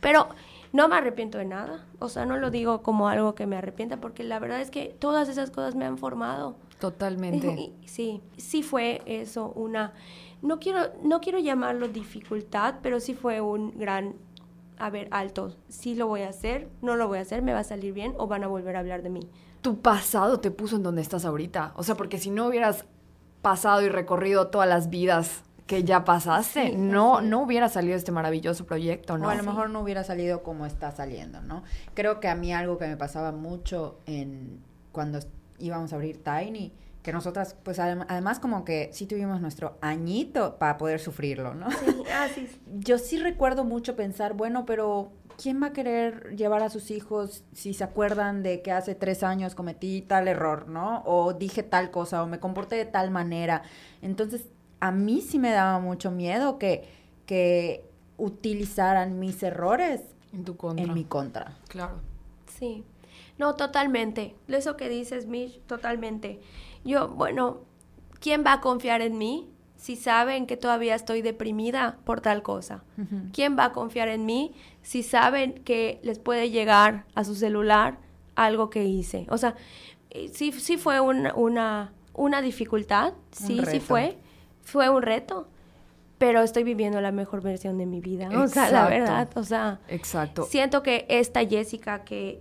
Pero 0.00 0.28
No 0.74 0.88
me 0.88 0.96
arrepiento 0.96 1.38
de 1.38 1.44
nada, 1.44 1.86
o 2.00 2.08
sea, 2.08 2.26
no 2.26 2.36
lo 2.36 2.50
digo 2.50 2.82
como 2.82 3.06
algo 3.06 3.36
que 3.36 3.46
me 3.46 3.54
arrepienta, 3.54 4.00
porque 4.00 4.24
la 4.24 4.40
verdad 4.40 4.60
es 4.60 4.72
que 4.72 4.86
todas 4.98 5.28
esas 5.28 5.52
cosas 5.52 5.76
me 5.76 5.84
han 5.84 5.98
formado. 5.98 6.56
Totalmente. 6.80 7.72
Sí, 7.86 8.20
sí 8.36 8.64
fue 8.64 9.00
eso 9.06 9.52
una, 9.54 9.92
no 10.42 10.58
quiero, 10.58 10.80
no 11.04 11.20
quiero 11.20 11.38
llamarlo 11.38 11.86
dificultad, 11.86 12.80
pero 12.82 12.98
sí 12.98 13.14
fue 13.14 13.40
un 13.40 13.70
gran, 13.78 14.16
a 14.76 14.90
ver, 14.90 15.06
alto, 15.12 15.54
sí 15.68 15.94
lo 15.94 16.08
voy 16.08 16.22
a 16.22 16.30
hacer, 16.30 16.68
no 16.82 16.96
lo 16.96 17.06
voy 17.06 17.18
a 17.18 17.20
hacer, 17.20 17.40
me 17.40 17.52
va 17.52 17.60
a 17.60 17.64
salir 17.64 17.92
bien 17.92 18.12
o 18.18 18.26
van 18.26 18.42
a 18.42 18.48
volver 18.48 18.74
a 18.74 18.80
hablar 18.80 19.04
de 19.04 19.10
mí. 19.10 19.20
Tu 19.60 19.78
pasado 19.78 20.40
te 20.40 20.50
puso 20.50 20.74
en 20.74 20.82
donde 20.82 21.02
estás 21.02 21.24
ahorita, 21.24 21.72
o 21.76 21.84
sea, 21.84 21.94
porque 21.94 22.18
si 22.18 22.30
no 22.30 22.48
hubieras 22.48 22.84
pasado 23.42 23.80
y 23.82 23.88
recorrido 23.88 24.48
todas 24.48 24.68
las 24.68 24.90
vidas 24.90 25.44
que 25.66 25.82
ya 25.84 26.04
pasaste, 26.04 26.70
Sí, 26.70 26.76
no, 26.76 27.20
no 27.22 27.42
hubiera 27.42 27.68
salido 27.68 27.96
este 27.96 28.12
maravilloso 28.12 28.66
proyecto, 28.66 29.16
¿no? 29.16 29.26
O 29.28 29.30
a 29.30 29.34
lo 29.34 29.42
mejor 29.42 29.70
no 29.70 29.80
hubiera 29.80 30.04
salido 30.04 30.42
como 30.42 30.66
está 30.66 30.90
saliendo, 30.92 31.40
¿no? 31.40 31.62
Creo 31.94 32.20
que 32.20 32.28
a 32.28 32.34
mí 32.34 32.52
algo 32.52 32.76
que 32.78 32.86
me 32.86 32.96
pasaba 32.96 33.32
mucho 33.32 33.98
en 34.06 34.60
cuando 34.92 35.20
íbamos 35.58 35.92
a 35.92 35.96
abrir 35.96 36.22
Tiny, 36.22 36.72
que 37.02 37.12
nosotras, 37.12 37.56
pues 37.62 37.78
adem- 37.78 38.04
además 38.08 38.40
como 38.40 38.64
que 38.64 38.90
sí 38.92 39.06
tuvimos 39.06 39.40
nuestro 39.40 39.76
añito 39.80 40.56
para 40.58 40.76
poder 40.76 41.00
sufrirlo, 41.00 41.54
¿no? 41.54 41.70
Sí, 41.70 41.86
ah, 42.12 42.26
sí, 42.34 42.48
Yo 42.78 42.98
sí 42.98 43.18
recuerdo 43.18 43.64
mucho 43.64 43.96
pensar, 43.96 44.34
bueno, 44.34 44.64
pero 44.66 45.12
¿quién 45.40 45.62
va 45.62 45.68
a 45.68 45.72
querer 45.72 46.36
llevar 46.36 46.62
a 46.62 46.68
sus 46.70 46.90
hijos 46.90 47.44
si 47.52 47.74
se 47.74 47.84
acuerdan 47.84 48.42
de 48.42 48.62
que 48.62 48.70
hace 48.72 48.94
tres 48.94 49.22
años 49.22 49.54
cometí 49.54 50.02
tal 50.02 50.28
error, 50.28 50.68
¿no? 50.68 51.02
O 51.06 51.32
dije 51.32 51.62
tal 51.62 51.90
cosa, 51.90 52.22
o 52.22 52.26
me 52.26 52.38
comporté 52.40 52.76
de 52.76 52.86
tal 52.86 53.10
manera. 53.10 53.62
Entonces, 54.00 54.46
a 54.86 54.90
mí 54.92 55.20
sí 55.22 55.38
me 55.38 55.50
daba 55.50 55.78
mucho 55.78 56.10
miedo 56.10 56.58
que, 56.58 56.84
que 57.26 57.84
utilizaran 58.18 59.18
mis 59.18 59.42
errores 59.42 60.00
En 60.32 60.44
tu 60.44 60.56
contra. 60.56 60.84
en 60.84 60.94
mi 60.94 61.04
contra. 61.04 61.56
Claro. 61.68 62.00
Sí, 62.58 62.84
no, 63.38 63.54
totalmente. 63.54 64.34
Eso 64.48 64.76
que 64.76 64.88
dices, 64.88 65.26
Mish, 65.26 65.60
totalmente. 65.66 66.40
Yo, 66.84 67.08
bueno, 67.08 67.60
¿quién 68.20 68.44
va 68.44 68.54
a 68.54 68.60
confiar 68.60 69.00
en 69.00 69.16
mí 69.18 69.48
si 69.76 69.96
saben 69.96 70.46
que 70.46 70.56
todavía 70.56 70.94
estoy 70.94 71.22
deprimida 71.22 71.98
por 72.04 72.20
tal 72.20 72.42
cosa? 72.42 72.82
¿Quién 73.32 73.56
va 73.58 73.66
a 73.66 73.72
confiar 73.72 74.08
en 74.08 74.24
mí 74.26 74.52
si 74.82 75.02
saben 75.02 75.54
que 75.64 75.98
les 76.02 76.18
puede 76.18 76.50
llegar 76.50 77.04
a 77.14 77.24
su 77.24 77.34
celular 77.34 77.98
algo 78.34 78.68
que 78.70 78.84
hice? 78.84 79.26
O 79.30 79.38
sea, 79.38 79.54
eh, 80.10 80.28
sí, 80.32 80.52
sí 80.52 80.76
fue 80.76 81.00
un- 81.00 81.28
una, 81.34 81.92
una 82.14 82.40
dificultad, 82.42 83.14
sí, 83.32 83.60
sí 83.70 83.80
fue. 83.80 84.18
Fue 84.64 84.88
un 84.88 85.02
reto, 85.02 85.48
pero 86.18 86.42
estoy 86.42 86.64
viviendo 86.64 87.00
la 87.00 87.12
mejor 87.12 87.42
versión 87.42 87.78
de 87.78 87.86
mi 87.86 88.00
vida. 88.00 88.28
O 88.28 88.48
sea, 88.48 88.70
la 88.70 88.84
Exacto. 88.84 88.90
verdad, 88.90 89.28
o 89.36 89.44
sea... 89.44 89.80
Exacto. 89.88 90.44
Siento 90.44 90.82
que 90.82 91.06
esta 91.08 91.44
Jessica 91.46 92.04
que, 92.04 92.40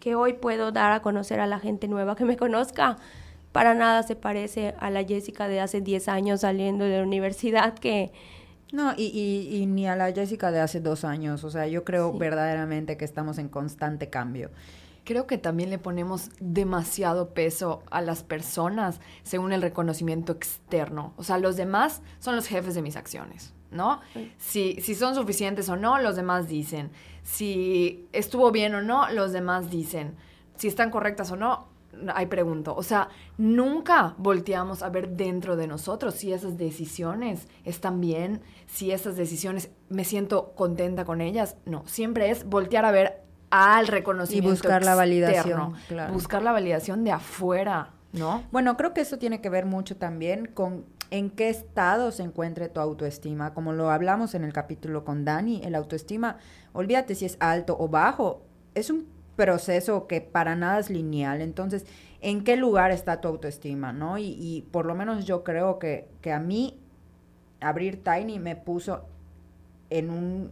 que 0.00 0.14
hoy 0.14 0.32
puedo 0.34 0.72
dar 0.72 0.92
a 0.92 1.02
conocer 1.02 1.40
a 1.40 1.46
la 1.46 1.58
gente 1.58 1.88
nueva 1.88 2.16
que 2.16 2.24
me 2.24 2.36
conozca, 2.36 2.96
para 3.52 3.74
nada 3.74 4.02
se 4.02 4.14
parece 4.16 4.74
a 4.78 4.90
la 4.90 5.04
Jessica 5.04 5.48
de 5.48 5.60
hace 5.60 5.80
10 5.80 6.08
años 6.08 6.40
saliendo 6.42 6.84
de 6.84 6.98
la 6.98 7.02
universidad 7.02 7.74
que... 7.74 8.12
No, 8.70 8.92
y, 8.96 9.04
y, 9.06 9.56
y 9.56 9.66
ni 9.66 9.86
a 9.88 9.96
la 9.96 10.12
Jessica 10.12 10.50
de 10.50 10.60
hace 10.60 10.80
dos 10.80 11.02
años. 11.04 11.42
O 11.42 11.50
sea, 11.50 11.66
yo 11.66 11.84
creo 11.84 12.12
Sí. 12.12 12.18
verdaderamente 12.18 12.98
que 12.98 13.04
estamos 13.06 13.38
en 13.38 13.48
constante 13.48 14.10
cambio. 14.10 14.50
Creo 15.08 15.26
que 15.26 15.38
también 15.38 15.70
le 15.70 15.78
ponemos 15.78 16.28
demasiado 16.38 17.30
peso 17.32 17.82
a 17.90 18.02
las 18.02 18.22
personas 18.22 19.00
según 19.22 19.54
el 19.54 19.62
reconocimiento 19.62 20.32
externo. 20.32 21.14
O 21.16 21.24
sea, 21.24 21.38
los 21.38 21.56
demás 21.56 22.02
son 22.18 22.36
los 22.36 22.46
jefes 22.46 22.74
de 22.74 22.82
mis 22.82 22.94
acciones, 22.94 23.54
¿no? 23.70 24.02
Si, 24.36 24.78
si 24.82 24.94
son 24.94 25.14
suficientes 25.14 25.70
o 25.70 25.76
no, 25.76 25.98
los 25.98 26.14
demás 26.14 26.46
dicen. 26.46 26.90
Si 27.22 28.06
estuvo 28.12 28.50
bien 28.50 28.74
o 28.74 28.82
no, 28.82 29.10
los 29.10 29.32
demás 29.32 29.70
dicen. 29.70 30.14
Si 30.56 30.68
están 30.68 30.90
correctas 30.90 31.32
o 31.32 31.36
no, 31.36 31.68
hay 32.14 32.26
pregunto. 32.26 32.76
O 32.76 32.82
sea, 32.82 33.08
nunca 33.38 34.14
volteamos 34.18 34.82
a 34.82 34.90
ver 34.90 35.16
dentro 35.16 35.56
de 35.56 35.68
nosotros 35.68 36.16
si 36.16 36.34
esas 36.34 36.58
decisiones 36.58 37.48
están 37.64 38.02
bien, 38.02 38.42
si 38.66 38.90
esas 38.90 39.16
decisiones 39.16 39.70
me 39.88 40.04
siento 40.04 40.52
contenta 40.54 41.06
con 41.06 41.22
ellas. 41.22 41.56
No, 41.64 41.84
siempre 41.86 42.28
es 42.28 42.44
voltear 42.44 42.84
a 42.84 42.90
ver 42.90 43.27
al 43.50 43.86
reconocimiento 43.86 44.50
buscar 44.50 44.84
la 44.84 44.94
validación, 44.94 45.74
claro. 45.88 46.12
buscar 46.12 46.42
la 46.42 46.52
validación 46.52 47.04
de 47.04 47.12
afuera, 47.12 47.90
¿no? 48.12 48.44
Bueno, 48.52 48.76
creo 48.76 48.94
que 48.94 49.00
eso 49.00 49.18
tiene 49.18 49.40
que 49.40 49.48
ver 49.48 49.66
mucho 49.66 49.96
también 49.96 50.46
con 50.46 50.84
en 51.10 51.30
qué 51.30 51.48
estado 51.48 52.10
se 52.10 52.22
encuentre 52.22 52.68
tu 52.68 52.80
autoestima. 52.80 53.54
Como 53.54 53.72
lo 53.72 53.90
hablamos 53.90 54.34
en 54.34 54.44
el 54.44 54.52
capítulo 54.52 55.04
con 55.04 55.24
Dani, 55.24 55.62
el 55.64 55.74
autoestima, 55.74 56.36
olvídate 56.72 57.14
si 57.14 57.24
es 57.24 57.36
alto 57.40 57.76
o 57.78 57.88
bajo, 57.88 58.42
es 58.74 58.90
un 58.90 59.06
proceso 59.36 60.06
que 60.06 60.20
para 60.20 60.54
nada 60.56 60.78
es 60.78 60.90
lineal. 60.90 61.40
Entonces, 61.40 61.86
¿en 62.20 62.44
qué 62.44 62.56
lugar 62.56 62.90
está 62.90 63.20
tu 63.20 63.28
autoestima? 63.28 63.92
¿no? 63.92 64.18
Y, 64.18 64.36
y 64.38 64.62
por 64.70 64.84
lo 64.84 64.94
menos 64.94 65.24
yo 65.24 65.44
creo 65.44 65.78
que, 65.78 66.08
que 66.20 66.32
a 66.32 66.40
mí 66.40 66.78
abrir 67.60 68.02
Tiny 68.02 68.38
me 68.38 68.56
puso 68.56 69.04
en 69.90 70.10
un 70.10 70.50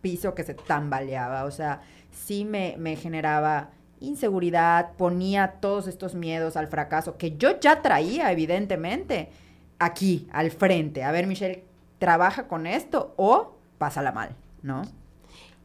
piso 0.00 0.34
que 0.34 0.44
se 0.44 0.54
tambaleaba. 0.54 1.44
O 1.44 1.50
sea, 1.50 1.82
sí 2.12 2.44
me, 2.44 2.76
me 2.78 2.96
generaba 2.96 3.70
inseguridad, 4.00 4.92
ponía 4.96 5.54
todos 5.60 5.86
estos 5.86 6.14
miedos 6.14 6.56
al 6.56 6.68
fracaso, 6.68 7.16
que 7.16 7.36
yo 7.36 7.58
ya 7.60 7.82
traía, 7.82 8.30
evidentemente, 8.32 9.30
aquí, 9.78 10.28
al 10.32 10.50
frente. 10.50 11.04
A 11.04 11.12
ver, 11.12 11.26
Michelle, 11.26 11.64
¿trabaja 11.98 12.48
con 12.48 12.66
esto 12.66 13.14
o 13.16 13.56
pásala 13.78 14.12
mal? 14.12 14.34
¿No? 14.62 14.82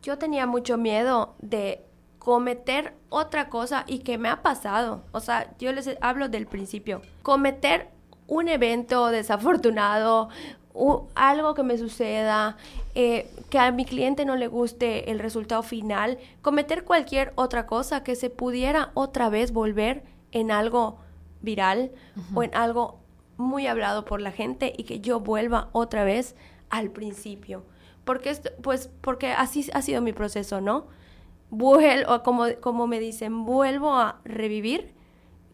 Yo 0.04 0.18
tenía 0.18 0.46
mucho 0.46 0.78
miedo 0.78 1.36
de 1.40 1.84
cometer 2.20 2.94
otra 3.10 3.50
cosa 3.50 3.84
y 3.88 4.00
que 4.00 4.18
me 4.18 4.30
ha 4.30 4.42
pasado. 4.42 5.04
O 5.12 5.20
sea, 5.20 5.52
yo 5.60 5.72
les 5.72 5.90
hablo 6.02 6.30
del 6.30 6.46
principio. 6.46 7.02
Cometer 7.24 7.90
un 8.28 8.50
evento 8.50 9.08
desafortunado, 9.08 10.30
u- 10.74 11.04
algo 11.16 11.54
que 11.56 11.64
me 11.64 11.78
suceda, 11.78 12.58
eh, 13.00 13.30
que 13.52 13.60
a 13.60 13.72
mi 13.72 13.86
cliente 13.86 14.26
no 14.26 14.36
le 14.36 14.48
guste 14.48 15.12
el 15.12 15.20
resultado 15.20 15.62
final, 15.64 16.18
cometer 16.42 16.84
cualquier 16.84 17.32
otra 17.36 17.68
cosa 17.68 18.04
que 18.04 18.16
se 18.16 18.30
pudiera 18.30 18.90
otra 18.96 19.30
vez 19.30 19.52
volver 19.54 20.04
en 20.32 20.50
algo 20.52 20.98
viral 21.42 21.92
o 22.34 22.42
en 22.44 22.56
algo 22.56 23.00
muy 23.38 23.68
hablado 23.68 24.04
por 24.04 24.20
la 24.20 24.32
gente 24.32 24.74
y 24.76 24.84
que 24.84 25.00
yo 25.00 25.20
vuelva 25.20 25.70
otra 25.74 26.04
vez 26.04 26.36
al 26.70 26.90
principio. 26.90 27.64
Porque, 28.04 28.30
esto- 28.32 28.50
pues, 28.64 28.90
porque 29.02 29.32
así 29.32 29.70
ha 29.74 29.82
sido 29.84 30.02
mi 30.02 30.14
proceso, 30.14 30.60
¿no? 30.62 30.88
Vuelvo, 31.50 32.24
como, 32.24 32.46
como 32.62 32.88
me 32.88 33.00
dicen, 33.00 33.46
vuelvo 33.46 33.94
a 33.94 34.20
revivir, 34.26 34.94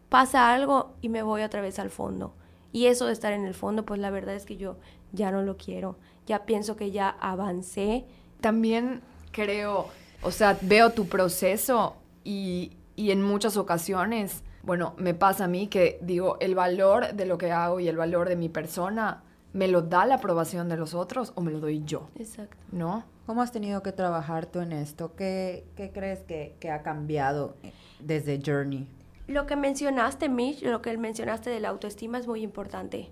pasa 0.08 0.52
algo 0.52 0.94
y 1.02 1.08
me 1.08 1.22
voy 1.22 1.42
otra 1.42 1.60
vez 1.60 1.78
al 1.78 1.90
fondo. 1.90 2.34
Y 2.74 2.86
eso 2.86 3.06
de 3.06 3.12
estar 3.12 3.32
en 3.32 3.44
el 3.44 3.54
fondo, 3.54 3.84
pues 3.84 4.00
la 4.00 4.10
verdad 4.10 4.34
es 4.34 4.44
que 4.44 4.56
yo 4.56 4.78
ya 5.12 5.30
no 5.30 5.42
lo 5.42 5.56
quiero. 5.56 5.96
Ya 6.26 6.44
pienso 6.44 6.74
que 6.74 6.90
ya 6.90 7.08
avancé. 7.08 8.04
También 8.40 9.00
creo, 9.30 9.86
o 10.22 10.32
sea, 10.32 10.58
veo 10.60 10.90
tu 10.90 11.06
proceso 11.06 11.94
y, 12.24 12.72
y 12.96 13.12
en 13.12 13.22
muchas 13.22 13.56
ocasiones, 13.56 14.42
bueno, 14.64 14.94
me 14.96 15.14
pasa 15.14 15.44
a 15.44 15.46
mí 15.46 15.68
que 15.68 16.00
digo, 16.02 16.36
el 16.40 16.56
valor 16.56 17.14
de 17.14 17.26
lo 17.26 17.38
que 17.38 17.52
hago 17.52 17.78
y 17.78 17.86
el 17.86 17.96
valor 17.96 18.28
de 18.28 18.34
mi 18.34 18.48
persona, 18.48 19.22
¿me 19.52 19.68
lo 19.68 19.82
da 19.82 20.04
la 20.04 20.16
aprobación 20.16 20.68
de 20.68 20.76
los 20.76 20.94
otros 20.94 21.32
o 21.36 21.42
me 21.42 21.52
lo 21.52 21.60
doy 21.60 21.84
yo? 21.84 22.08
Exacto. 22.18 22.56
¿No? 22.72 23.04
¿Cómo 23.24 23.40
has 23.40 23.52
tenido 23.52 23.84
que 23.84 23.92
trabajar 23.92 24.46
tú 24.46 24.58
en 24.58 24.72
esto? 24.72 25.14
¿Qué, 25.14 25.64
qué 25.76 25.92
crees 25.92 26.24
que, 26.24 26.56
que 26.58 26.72
ha 26.72 26.82
cambiado 26.82 27.54
desde 28.00 28.42
Journey? 28.44 28.88
Lo 29.26 29.46
que 29.46 29.56
mencionaste, 29.56 30.28
Mitch, 30.28 30.62
lo 30.62 30.82
que 30.82 30.96
mencionaste 30.98 31.50
de 31.50 31.60
la 31.60 31.68
autoestima 31.70 32.18
es 32.18 32.26
muy 32.26 32.42
importante. 32.42 33.10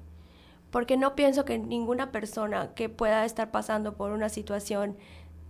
Porque 0.71 0.97
no 0.97 1.15
pienso 1.15 1.45
que 1.45 1.59
ninguna 1.59 2.13
persona 2.13 2.73
que 2.75 2.89
pueda 2.89 3.25
estar 3.25 3.51
pasando 3.51 3.95
por 3.97 4.13
una 4.13 4.29
situación 4.29 4.97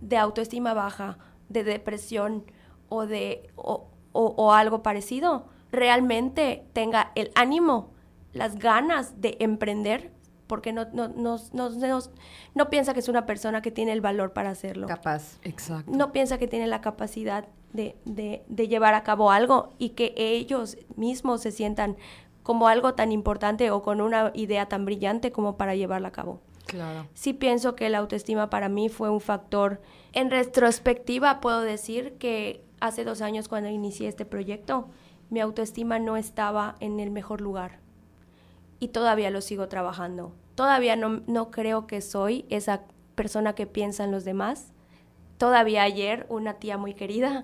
de 0.01 0.17
autoestima 0.17 0.73
baja, 0.73 1.17
de 1.49 1.63
depresión 1.63 2.43
o 2.89 3.05
de 3.05 3.49
o, 3.55 3.87
o- 4.11 4.33
o 4.37 4.53
algo 4.53 4.83
parecido, 4.83 5.47
realmente 5.71 6.65
tenga 6.73 7.11
el 7.15 7.31
ánimo, 7.35 7.91
las 8.33 8.57
ganas 8.57 9.21
de 9.21 9.37
emprender, 9.39 10.11
porque 10.47 10.73
no, 10.73 10.85
no, 10.93 11.07
no, 11.07 11.37
no, 11.53 11.69
no- 11.69 11.99
no 12.53 12.69
piensa 12.69 12.93
que 12.93 12.99
es 12.99 13.07
una 13.09 13.25
persona 13.25 13.61
que 13.61 13.71
tiene 13.71 13.91
el 13.93 14.01
valor 14.01 14.33
para 14.33 14.49
hacerlo 14.49 14.87
Capaz. 14.87 15.39
Exacto. 15.43 15.89
no 15.91 16.11
piensa 16.11 16.37
que 16.37 16.47
tiene 16.47 16.67
la 16.67 16.81
capacidad 16.81 17.47
de, 17.73 17.95
de- 18.05 18.43
de 18.47 18.67
llevar 18.67 18.93
a 18.93 19.03
cabo 19.03 19.31
algo 19.31 19.73
y 19.77 19.89
que 19.89 20.13
ellos 20.17 20.77
mismos 20.95 21.41
se 21.41 21.51
sientan 21.51 21.97
como 22.43 22.67
algo 22.67 22.93
tan 22.93 23.11
importante 23.11 23.71
o 23.71 23.81
con 23.81 24.01
una 24.01 24.31
idea 24.33 24.67
tan 24.67 24.85
brillante 24.85 25.31
como 25.31 25.57
para 25.57 25.75
llevarla 25.75 26.09
a 26.09 26.11
cabo. 26.11 26.39
Claro. 26.65 27.07
Sí 27.13 27.33
pienso 27.33 27.75
que 27.75 27.89
la 27.89 27.97
autoestima 27.99 28.49
para 28.49 28.69
mí 28.69 28.89
fue 28.89 29.09
un 29.09 29.19
factor. 29.21 29.81
En 30.13 30.29
retrospectiva 30.31 31.39
puedo 31.41 31.61
decir 31.61 32.13
que 32.19 32.63
hace 32.79 33.03
dos 33.03 33.21
años 33.21 33.47
cuando 33.47 33.69
inicié 33.69 34.07
este 34.07 34.25
proyecto, 34.25 34.87
mi 35.29 35.39
autoestima 35.39 35.99
no 35.99 36.15
estaba 36.17 36.75
en 36.79 36.99
el 36.99 37.11
mejor 37.11 37.41
lugar. 37.41 37.79
Y 38.79 38.89
todavía 38.89 39.29
lo 39.29 39.41
sigo 39.41 39.67
trabajando. 39.67 40.33
Todavía 40.55 40.95
no, 40.95 41.21
no 41.27 41.49
creo 41.51 41.87
que 41.87 42.01
soy 42.01 42.45
esa 42.49 42.81
persona 43.15 43.55
que 43.55 43.65
piensa 43.67 44.03
en 44.03 44.11
los 44.11 44.25
demás. 44.25 44.71
Todavía 45.43 45.83
ayer 45.83 46.25
una 46.29 46.53
tía 46.53 46.77
muy 46.77 46.93
querida 46.93 47.43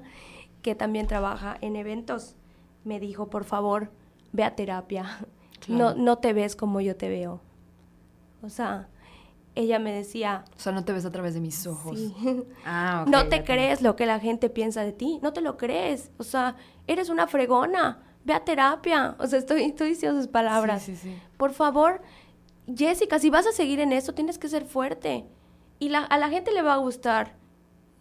que 0.62 0.74
también 0.74 1.06
trabaja 1.06 1.58
en 1.60 1.76
eventos 1.76 2.38
me 2.86 2.98
dijo, 2.98 3.30
por 3.30 3.44
favor, 3.44 3.92
ve 4.32 4.46
a 4.46 4.56
terapia. 4.56 5.20
No, 5.68 5.96
no 5.96 6.18
te 6.18 6.32
ves 6.32 6.56
como 6.56 6.80
yo 6.80 6.96
te 6.96 7.10
veo. 7.10 7.42
O 8.42 8.50
sea, 8.50 8.88
ella 9.54 9.80
me 9.80 9.92
decía... 9.92 10.46
O 10.56 10.60
sea, 10.62 10.72
no 10.72 10.86
te 10.86 10.94
ves 10.94 11.04
a 11.04 11.12
través 11.12 11.34
de 11.34 11.42
mis 11.42 11.68
ojos. 11.68 12.00
Ah, 12.66 13.04
no 13.06 13.28
te 13.28 13.44
crees 13.44 13.82
lo 13.82 13.98
que 13.98 14.06
la 14.06 14.22
gente 14.22 14.50
piensa 14.50 14.82
de 14.82 14.94
ti. 14.94 15.20
No 15.22 15.34
te 15.34 15.42
lo 15.42 15.58
crees. 15.58 16.10
O 16.18 16.24
sea, 16.24 16.56
eres 16.88 17.10
una 17.10 17.28
fregona. 17.28 18.02
Ve 18.24 18.34
a 18.34 18.46
terapia. 18.46 19.18
O 19.20 19.28
sea, 19.28 19.40
estoy, 19.40 19.64
estoy 19.64 19.90
diciendo 19.90 20.18
sus 20.18 20.30
palabras. 20.30 20.84
Sí, 20.84 20.96
sí, 20.96 21.10
sí. 21.10 21.22
Por 21.36 21.52
favor, 21.52 22.02
Jessica, 22.74 23.20
si 23.20 23.30
vas 23.30 23.46
a 23.46 23.52
seguir 23.52 23.82
en 23.82 23.92
eso, 23.92 24.14
tienes 24.14 24.38
que 24.38 24.48
ser 24.48 24.64
fuerte. 24.64 25.26
Y 25.80 25.94
a 25.94 26.18
la 26.18 26.30
gente 26.30 26.54
le 26.54 26.62
va 26.62 26.76
a 26.76 26.78
gustar 26.78 27.39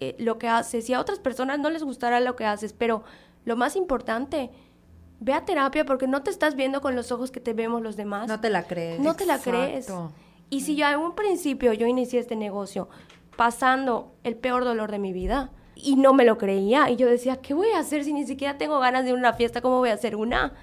eh, 0.01 0.17
lo 0.19 0.39
que 0.39 0.49
haces. 0.49 0.89
Y 0.89 0.95
a 0.95 1.01
otras 1.01 1.19
personas 1.19 1.59
no 1.59 1.71
les 1.71 1.83
gustará 1.83 2.21
lo 2.21 2.37
que 2.37 2.45
haces. 2.45 2.73
Pero 2.73 3.05
lo 3.45 3.57
más 3.57 3.77
importante 3.77 4.51
Ve 5.21 5.33
a 5.33 5.45
terapia 5.45 5.85
porque 5.85 6.07
no 6.07 6.23
te 6.23 6.31
estás 6.31 6.55
viendo 6.55 6.81
con 6.81 6.95
los 6.95 7.11
ojos 7.11 7.31
que 7.31 7.41
te 7.41 7.53
vemos 7.53 7.83
los 7.83 7.97
demás. 7.97 8.29
No 8.29 8.41
te 8.41 8.51
la 8.51 8.65
crees. 8.65 9.01
No 9.01 9.15
te 9.15 9.27
la 9.27 9.39
crees. 9.39 9.93
Y 10.49 10.61
si 10.61 10.77
yo 10.77 10.89
en 10.89 11.01
un 11.01 11.15
principio 11.15 11.73
yo 11.73 11.87
inicié 11.87 12.21
este 12.21 12.37
negocio 12.37 12.89
pasando 13.37 14.13
el 14.25 14.37
peor 14.37 14.65
dolor 14.65 14.91
de 14.91 14.99
mi 14.99 15.13
vida 15.13 15.51
y 15.75 15.97
no 15.97 16.13
me 16.13 16.25
lo 16.25 16.39
creía 16.39 16.91
y 16.91 16.97
yo 16.97 17.09
decía, 17.09 17.37
¿qué 17.37 17.53
voy 17.53 17.71
a 17.71 17.81
hacer 17.81 18.05
si 18.05 18.13
ni 18.13 18.27
siquiera 18.27 18.59
tengo 18.59 18.79
ganas 18.79 19.05
de 19.05 19.13
una 19.13 19.33
fiesta? 19.33 19.61
¿Cómo 19.61 19.79
voy 19.79 19.91
a 19.91 19.95
hacer 19.95 20.15
una? 20.15 20.55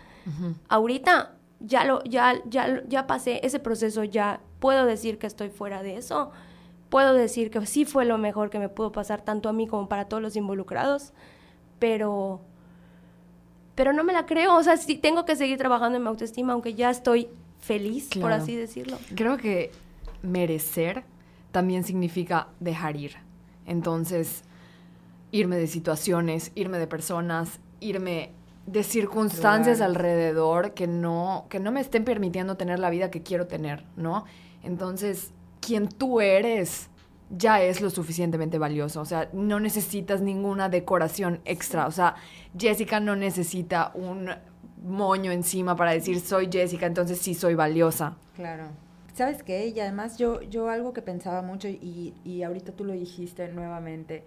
Ahorita 0.69 1.34
ya 1.60 1.84
lo 1.84 2.04
ya 2.04 2.41
ya 2.45 2.82
ya 2.88 3.08
pasé 3.08 3.41
ese 3.43 3.60
proceso, 3.60 4.04
ya 4.04 4.39
puedo 4.60 4.86
decir 4.86 5.17
que 5.19 5.28
estoy 5.28 5.50
fuera 5.50 5.84
de 5.84 5.98
eso. 5.98 6.32
Puedo 6.95 7.13
decir 7.13 7.51
que 7.51 7.65
sí 7.65 7.84
fue 7.84 8.05
lo 8.05 8.17
mejor 8.17 8.49
que 8.49 8.58
me 8.58 8.69
pudo 8.69 8.93
pasar 8.93 9.21
tanto 9.21 9.49
a 9.49 9.51
mí 9.51 9.67
como 9.67 9.89
para 9.89 10.05
todos 10.05 10.23
los 10.23 10.38
involucrados, 10.38 11.12
pero 11.77 12.39
pero 13.75 13.91
no 13.91 14.05
me 14.05 14.13
la 14.13 14.25
creo, 14.25 14.55
o 14.55 14.63
sea, 14.63 14.77
sí 14.77 14.95
tengo 14.95 15.25
que 15.25 15.36
seguir 15.36 15.58
trabajando 15.58 15.97
en 15.97 16.03
mi 16.03 16.08
autoestima, 16.08 16.53
aunque 16.53 16.73
ya 16.73 16.89
estoy 16.89 17.27
feliz, 17.60 18.08
por 18.21 18.31
así 18.31 18.55
decirlo. 18.55 18.97
Creo 19.13 19.36
que 19.36 19.71
merecer 20.21 21.03
también 21.51 21.84
significa 21.84 22.47
dejar 22.62 22.95
ir. 22.95 23.17
Entonces, 23.65 24.45
irme 25.31 25.58
de 25.58 25.67
situaciones, 25.67 26.53
irme 26.55 26.77
de 26.77 26.88
personas, 26.88 27.60
irme 27.81 28.31
de 28.67 28.84
circunstancias 28.84 29.81
alrededor 29.81 30.73
que 30.73 30.88
no, 30.88 31.45
que 31.49 31.60
no 31.60 31.73
me 31.73 31.81
estén 31.81 32.05
permitiendo 32.05 32.55
tener 32.55 32.79
la 32.79 32.89
vida 32.89 33.12
que 33.12 33.21
quiero 33.21 33.47
tener, 33.47 33.84
¿no? 33.97 34.23
Entonces, 34.63 35.34
quien 35.65 35.88
tú 35.88 36.21
eres 36.21 36.89
ya 37.30 37.62
es 37.62 37.82
lo 37.82 37.89
suficientemente 37.89 38.60
valioso. 38.60 39.01
O 39.01 39.06
sea, 39.06 39.30
no 39.34 39.60
necesitas 39.60 40.21
ninguna 40.21 40.69
decoración 40.69 41.41
extra. 41.45 41.88
O 41.88 41.91
sea, 41.91 42.15
Jessica 42.58 42.99
no 42.99 43.15
necesita 43.15 43.91
un 43.95 44.30
moño 44.84 45.32
encima 45.32 45.75
para 45.75 45.91
decir 45.91 46.19
soy 46.19 46.49
Jessica, 46.51 46.86
entonces 46.86 47.17
sí 47.19 47.34
soy 47.34 47.56
valiosa. 47.56 48.17
Claro. 48.36 48.67
¿Sabes 49.13 49.43
qué? 49.43 49.67
Y 49.67 49.80
además 49.80 50.17
yo, 50.17 50.41
yo 50.41 50.69
algo 50.69 50.93
que 50.93 51.01
pensaba 51.01 51.41
mucho 51.41 51.67
y, 51.67 52.13
y 52.23 52.43
ahorita 52.43 52.73
tú 52.73 52.84
lo 52.84 52.93
dijiste 52.93 53.47
nuevamente. 53.47 54.23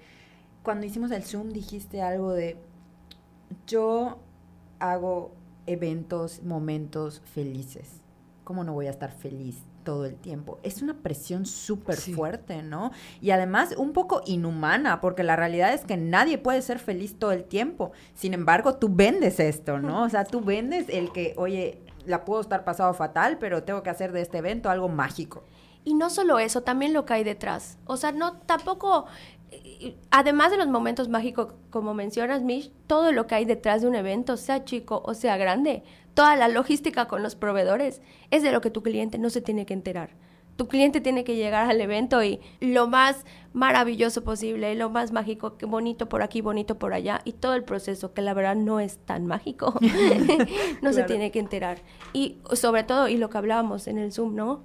Cuando 0.62 0.86
hicimos 0.86 1.10
el 1.12 1.22
Zoom 1.22 1.50
dijiste 1.50 2.02
algo 2.02 2.32
de 2.32 2.56
yo 3.66 4.18
hago 4.80 5.32
eventos, 5.66 6.42
momentos 6.42 7.20
felices. 7.20 8.00
¿Cómo 8.44 8.64
no 8.64 8.72
voy 8.72 8.86
a 8.86 8.90
estar 8.90 9.12
feliz 9.12 9.67
todo 9.88 10.04
el 10.04 10.16
tiempo. 10.16 10.58
Es 10.62 10.82
una 10.82 10.92
presión 10.92 11.46
súper 11.46 11.96
fuerte, 11.96 12.62
¿no? 12.62 12.92
Y 13.22 13.30
además 13.30 13.74
un 13.74 13.94
poco 13.94 14.20
inhumana, 14.26 15.00
porque 15.00 15.22
la 15.22 15.34
realidad 15.34 15.72
es 15.72 15.86
que 15.86 15.96
nadie 15.96 16.36
puede 16.36 16.60
ser 16.60 16.78
feliz 16.78 17.18
todo 17.18 17.32
el 17.32 17.44
tiempo. 17.44 17.92
Sin 18.12 18.34
embargo, 18.34 18.74
tú 18.74 18.90
vendes 18.90 19.40
esto, 19.40 19.78
¿no? 19.78 20.02
O 20.02 20.08
sea, 20.10 20.24
tú 20.24 20.42
vendes 20.42 20.90
el 20.90 21.10
que, 21.10 21.32
oye, 21.38 21.80
la 22.04 22.26
puedo 22.26 22.42
estar 22.42 22.64
pasado 22.64 22.92
fatal, 22.92 23.38
pero 23.38 23.62
tengo 23.62 23.82
que 23.82 23.88
hacer 23.88 24.12
de 24.12 24.20
este 24.20 24.36
evento 24.36 24.68
algo 24.68 24.90
mágico. 24.90 25.42
Y 25.86 25.94
no 25.94 26.10
solo 26.10 26.38
eso, 26.38 26.60
también 26.60 26.92
lo 26.92 27.06
que 27.06 27.14
hay 27.14 27.24
detrás. 27.24 27.78
O 27.86 27.96
sea, 27.96 28.12
no, 28.12 28.34
tampoco 28.40 29.06
además 30.10 30.50
de 30.50 30.58
los 30.58 30.68
momentos 30.68 31.08
mágicos, 31.08 31.54
como 31.70 31.94
mencionas, 31.94 32.42
Mish, 32.42 32.70
todo 32.86 33.12
lo 33.12 33.26
que 33.26 33.36
hay 33.36 33.46
detrás 33.46 33.80
de 33.80 33.88
un 33.88 33.94
evento, 33.94 34.36
sea 34.36 34.64
chico 34.64 35.02
o 35.04 35.14
sea 35.14 35.38
grande, 35.38 35.82
toda 36.18 36.34
la 36.34 36.48
logística 36.48 37.06
con 37.06 37.22
los 37.22 37.36
proveedores, 37.36 38.02
es 38.32 38.42
de 38.42 38.50
lo 38.50 38.60
que 38.60 38.72
tu 38.72 38.82
cliente 38.82 39.18
no 39.18 39.30
se 39.30 39.40
tiene 39.40 39.66
que 39.66 39.72
enterar. 39.72 40.16
Tu 40.56 40.66
cliente 40.66 41.00
tiene 41.00 41.22
que 41.22 41.36
llegar 41.36 41.70
al 41.70 41.80
evento 41.80 42.24
y 42.24 42.40
lo 42.58 42.88
más 42.88 43.24
maravilloso 43.52 44.24
posible, 44.24 44.74
lo 44.74 44.90
más 44.90 45.12
mágico, 45.12 45.56
que 45.56 45.64
bonito 45.64 46.08
por 46.08 46.22
aquí, 46.22 46.40
bonito 46.40 46.76
por 46.76 46.92
allá, 46.92 47.20
y 47.24 47.34
todo 47.34 47.54
el 47.54 47.62
proceso, 47.62 48.14
que 48.14 48.22
la 48.22 48.34
verdad 48.34 48.56
no 48.56 48.80
es 48.80 48.98
tan 48.98 49.26
mágico, 49.26 49.78
no 50.82 50.92
se 50.92 51.04
tiene 51.04 51.30
que 51.30 51.38
enterar. 51.38 51.78
Y 52.12 52.38
sobre 52.52 52.82
todo, 52.82 53.06
y 53.06 53.16
lo 53.16 53.30
que 53.30 53.38
hablábamos 53.38 53.86
en 53.86 53.98
el 53.98 54.12
Zoom, 54.12 54.34
¿no? 54.34 54.64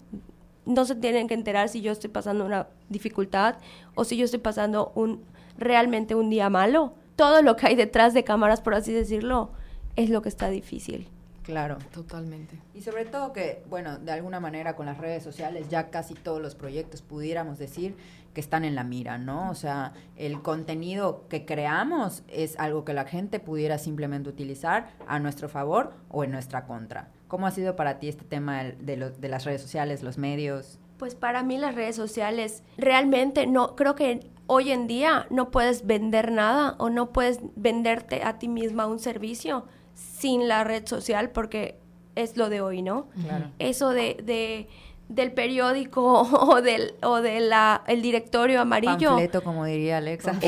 No 0.65 0.85
se 0.85 0.95
tienen 0.95 1.27
que 1.27 1.35
enterar 1.35 1.69
si 1.69 1.81
yo 1.81 1.91
estoy 1.91 2.09
pasando 2.09 2.47
una 2.47 2.69
dificultad 2.89 3.57
o 3.93 4.05
si 4.05 4.17
yo 4.17 4.25
estoy 4.25 4.39
pasando 4.39 4.91
un 4.95 5.21
realmente 5.55 6.15
un 6.15 6.31
día 6.31 6.49
malo. 6.49 6.95
Todo 7.15 7.43
lo 7.43 7.57
que 7.57 7.67
hay 7.67 7.75
detrás 7.75 8.15
de 8.15 8.23
cámaras, 8.23 8.59
por 8.59 8.73
así 8.73 8.91
decirlo, 8.91 9.51
es 9.95 10.09
lo 10.09 10.23
que 10.23 10.29
está 10.29 10.49
difícil. 10.49 11.12
Claro. 11.43 11.77
Totalmente. 11.91 12.57
Y 12.73 12.81
sobre 12.81 13.05
todo 13.05 13.33
que, 13.33 13.63
bueno, 13.69 13.99
de 13.99 14.11
alguna 14.11 14.39
manera 14.39 14.75
con 14.75 14.85
las 14.85 14.97
redes 14.97 15.23
sociales 15.23 15.67
ya 15.69 15.89
casi 15.89 16.13
todos 16.13 16.41
los 16.41 16.55
proyectos 16.55 17.01
pudiéramos 17.01 17.59
decir 17.59 17.95
que 18.33 18.41
están 18.41 18.65
en 18.65 18.75
la 18.75 18.83
mira, 18.83 19.17
¿no? 19.17 19.51
O 19.51 19.55
sea, 19.55 19.93
el 20.15 20.41
contenido 20.41 21.27
que 21.29 21.45
creamos 21.45 22.23
es 22.27 22.57
algo 22.57 22.83
que 22.83 22.93
la 22.93 23.05
gente 23.05 23.39
pudiera 23.39 23.77
simplemente 23.77 24.29
utilizar 24.29 24.89
a 25.07 25.19
nuestro 25.19 25.49
favor 25.49 25.93
o 26.09 26.23
en 26.23 26.31
nuestra 26.31 26.65
contra. 26.65 27.09
¿Cómo 27.27 27.45
ha 27.45 27.51
sido 27.51 27.75
para 27.75 27.99
ti 27.99 28.07
este 28.09 28.23
tema 28.23 28.63
de, 28.63 29.11
de 29.11 29.29
las 29.29 29.45
redes 29.45 29.61
sociales, 29.61 30.01
los 30.01 30.17
medios? 30.17 30.79
Pues 30.97 31.15
para 31.15 31.43
mí 31.43 31.57
las 31.57 31.75
redes 31.75 31.95
sociales 31.95 32.63
realmente 32.77 33.45
no, 33.45 33.75
creo 33.75 33.95
que 33.95 34.31
hoy 34.47 34.71
en 34.71 34.87
día 34.87 35.27
no 35.29 35.51
puedes 35.51 35.85
vender 35.85 36.31
nada 36.31 36.75
o 36.79 36.89
no 36.89 37.11
puedes 37.11 37.39
venderte 37.55 38.23
a 38.23 38.39
ti 38.39 38.47
misma 38.47 38.87
un 38.87 38.99
servicio 38.99 39.65
sin 39.95 40.47
la 40.47 40.63
red 40.63 40.85
social 40.85 41.29
porque 41.29 41.77
es 42.15 42.37
lo 42.37 42.49
de 42.49 42.61
hoy, 42.61 42.81
¿no? 42.81 43.07
Claro. 43.25 43.51
Eso 43.59 43.89
de, 43.89 44.17
de 44.23 44.67
del 45.09 45.31
periódico 45.31 46.21
o 46.31 46.61
del 46.61 46.93
o 47.03 47.21
de 47.21 47.39
la 47.39 47.83
el 47.87 48.01
directorio 48.01 48.61
amarillo. 48.61 49.09
Panfleto, 49.09 49.43
como 49.43 49.65
diría 49.65 49.97
Alexa. 49.97 50.39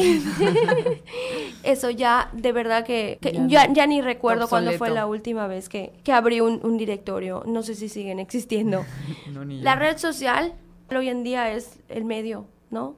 Eso 1.64 1.90
ya, 1.90 2.30
de 2.34 2.52
verdad 2.52 2.86
que, 2.86 3.20
ya, 3.48 3.72
ya, 3.72 3.88
ni 3.88 4.02
recuerdo 4.02 4.48
cuándo 4.48 4.72
fue 4.74 4.90
la 4.92 5.08
última 5.08 5.48
vez 5.48 5.68
que, 5.68 5.94
que 6.04 6.12
abrí 6.12 6.42
un, 6.42 6.60
un, 6.64 6.78
directorio. 6.78 7.44
No 7.48 7.64
sé 7.64 7.76
si 7.76 7.90
siguen 7.90 8.20
existiendo. 8.20 8.86
la 9.48 9.76
red 9.76 9.98
social 9.98 10.54
hoy 10.96 11.10
en 11.10 11.24
día 11.24 11.52
es 11.52 11.80
el 11.90 12.06
medio 12.06 12.46
¿no? 12.76 12.96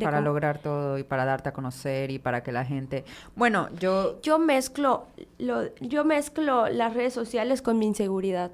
para 0.00 0.20
lograr 0.20 0.58
todo 0.58 0.98
y 0.98 1.02
para 1.02 1.24
darte 1.24 1.48
a 1.48 1.52
conocer 1.52 2.10
y 2.10 2.18
para 2.18 2.42
que 2.42 2.52
la 2.52 2.64
gente... 2.64 3.04
Bueno, 3.34 3.68
yo... 3.80 4.20
Yo 4.20 4.38
mezclo, 4.38 5.06
lo, 5.38 5.74
yo 5.80 6.04
mezclo 6.04 6.68
las 6.68 6.92
redes 6.92 7.14
sociales 7.14 7.62
con 7.62 7.78
mi 7.78 7.86
inseguridad. 7.86 8.50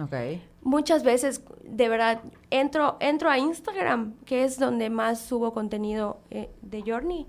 Ok. 0.00 0.40
Muchas 0.62 1.04
veces, 1.04 1.42
de 1.62 1.88
verdad, 1.88 2.22
entro, 2.50 2.96
entro 3.00 3.30
a 3.30 3.38
Instagram, 3.38 4.14
que 4.24 4.44
es 4.44 4.58
donde 4.58 4.90
más 4.90 5.20
subo 5.20 5.52
contenido 5.52 6.18
eh, 6.30 6.50
de 6.62 6.82
Journey 6.82 7.26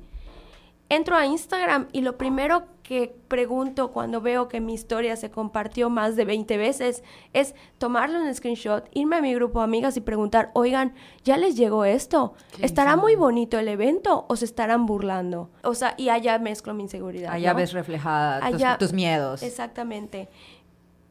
entro 0.90 1.16
a 1.16 1.26
Instagram 1.26 1.88
y 1.92 2.02
lo 2.02 2.18
primero 2.18 2.66
que 2.84 3.14
pregunto 3.28 3.92
cuando 3.92 4.22
veo 4.22 4.48
que 4.48 4.62
mi 4.62 4.74
historia 4.74 5.18
se 5.18 5.30
compartió 5.30 5.90
más 5.90 6.16
de 6.16 6.24
20 6.24 6.56
veces 6.58 7.04
es 7.34 7.54
tomarle 7.78 8.18
un 8.18 8.34
screenshot, 8.34 8.88
irme 8.94 9.18
a 9.18 9.22
mi 9.22 9.34
grupo 9.34 9.60
de 9.60 9.66
amigas 9.66 9.98
y 9.98 10.02
preguntar, 10.02 10.52
oigan, 10.54 10.94
¿ya 11.26 11.36
les 11.36 11.58
llegó 11.58 11.84
esto? 11.84 12.34
¿Estará 12.62 12.96
muy 12.96 13.16
bonito 13.16 13.60
el 13.60 13.68
evento 13.68 14.26
o 14.30 14.36
se 14.38 14.46
estarán 14.46 14.86
burlando? 14.86 15.50
O 15.64 15.74
sea, 15.74 15.96
y 15.98 16.08
allá 16.08 16.40
mezclo 16.40 16.74
mi 16.74 16.84
inseguridad. 16.84 17.34
Allá 17.34 17.54
ves 17.54 17.74
reflejada 17.74 18.78
tus, 18.78 18.94
miedos. 18.94 19.44
Exactamente. 19.44 20.30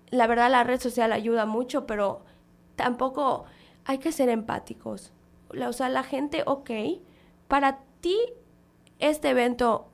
La 0.09 0.27
verdad 0.27 0.51
la 0.51 0.65
red 0.65 0.81
social 0.81 1.12
ayuda 1.12 1.45
mucho, 1.45 1.87
pero 1.87 2.23
tampoco 2.75 3.45
hay 3.85 3.99
que 3.99 4.12
ser 4.12 4.31
empáticos. 4.31 5.12
O 5.51 5.73
sea, 5.75 5.91
la 5.91 6.03
gente, 6.03 6.43
ok, 6.47 6.71
para 7.49 7.81
ti 8.01 8.17
este 8.99 9.31
evento 9.31 9.89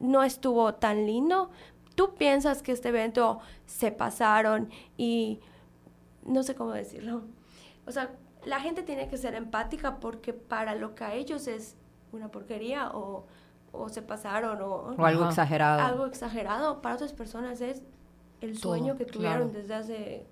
no 0.00 0.22
estuvo 0.22 0.74
tan 0.74 1.06
lindo, 1.06 1.50
tú 1.94 2.14
piensas 2.14 2.62
que 2.62 2.72
este 2.72 2.88
evento 2.88 3.40
se 3.66 3.92
pasaron 3.92 4.70
y 4.96 5.40
no 6.24 6.42
sé 6.42 6.54
cómo 6.54 6.72
decirlo. 6.72 7.22
O 7.86 7.92
sea, 7.92 8.10
la 8.44 8.60
gente 8.60 8.82
tiene 8.82 9.08
que 9.08 9.16
ser 9.16 9.34
empática 9.34 10.00
porque 10.00 10.32
para 10.32 10.74
lo 10.74 10.94
que 10.94 11.04
a 11.04 11.14
ellos 11.14 11.46
es 11.46 11.76
una 12.12 12.28
porquería 12.28 12.90
o, 12.92 13.26
se 13.88 14.02
pasaron 14.02 14.60
o, 14.60 14.94
algo 15.04 15.28
exagerado. 15.28 15.80
Algo 15.80 16.06
exagerado. 16.06 16.82
Para 16.82 16.96
otras 16.96 17.12
personas 17.12 17.60
es 17.60 17.82
el 18.40 18.58
sueño 18.58 18.96
que 18.96 19.04
tuvieron 19.06 19.52
desde 19.52 19.74
hace 19.74 20.26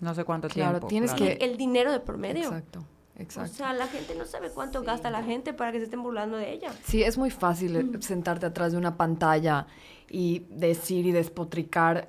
no 0.00 0.14
sé 0.14 0.24
cuánto 0.24 0.48
tiempo. 0.48 0.86
Tienes 0.86 1.12
que 1.12 1.32
el 1.40 1.56
dinero 1.56 1.92
de 1.92 2.00
por 2.00 2.18
medio. 2.18 2.44
Exacto. 2.44 2.84
Exacto. 3.18 3.50
O 3.50 3.54
sea, 3.54 3.72
la 3.72 3.88
gente 3.88 4.14
no 4.14 4.24
sabe 4.24 4.50
cuánto 4.50 4.82
gasta 4.82 5.10
la 5.10 5.22
gente 5.22 5.52
para 5.52 5.72
que 5.72 5.78
se 5.78 5.84
estén 5.84 6.02
burlando 6.02 6.36
de 6.36 6.52
ella. 6.52 6.72
Sí, 6.84 7.02
es 7.02 7.18
muy 7.18 7.30
fácil 7.30 7.76
eh, 7.76 7.84
sentarte 8.00 8.46
atrás 8.46 8.72
de 8.72 8.78
una 8.78 8.96
pantalla 8.96 9.66
y 10.08 10.46
decir 10.50 11.04
y 11.04 11.12
despotricar, 11.12 12.08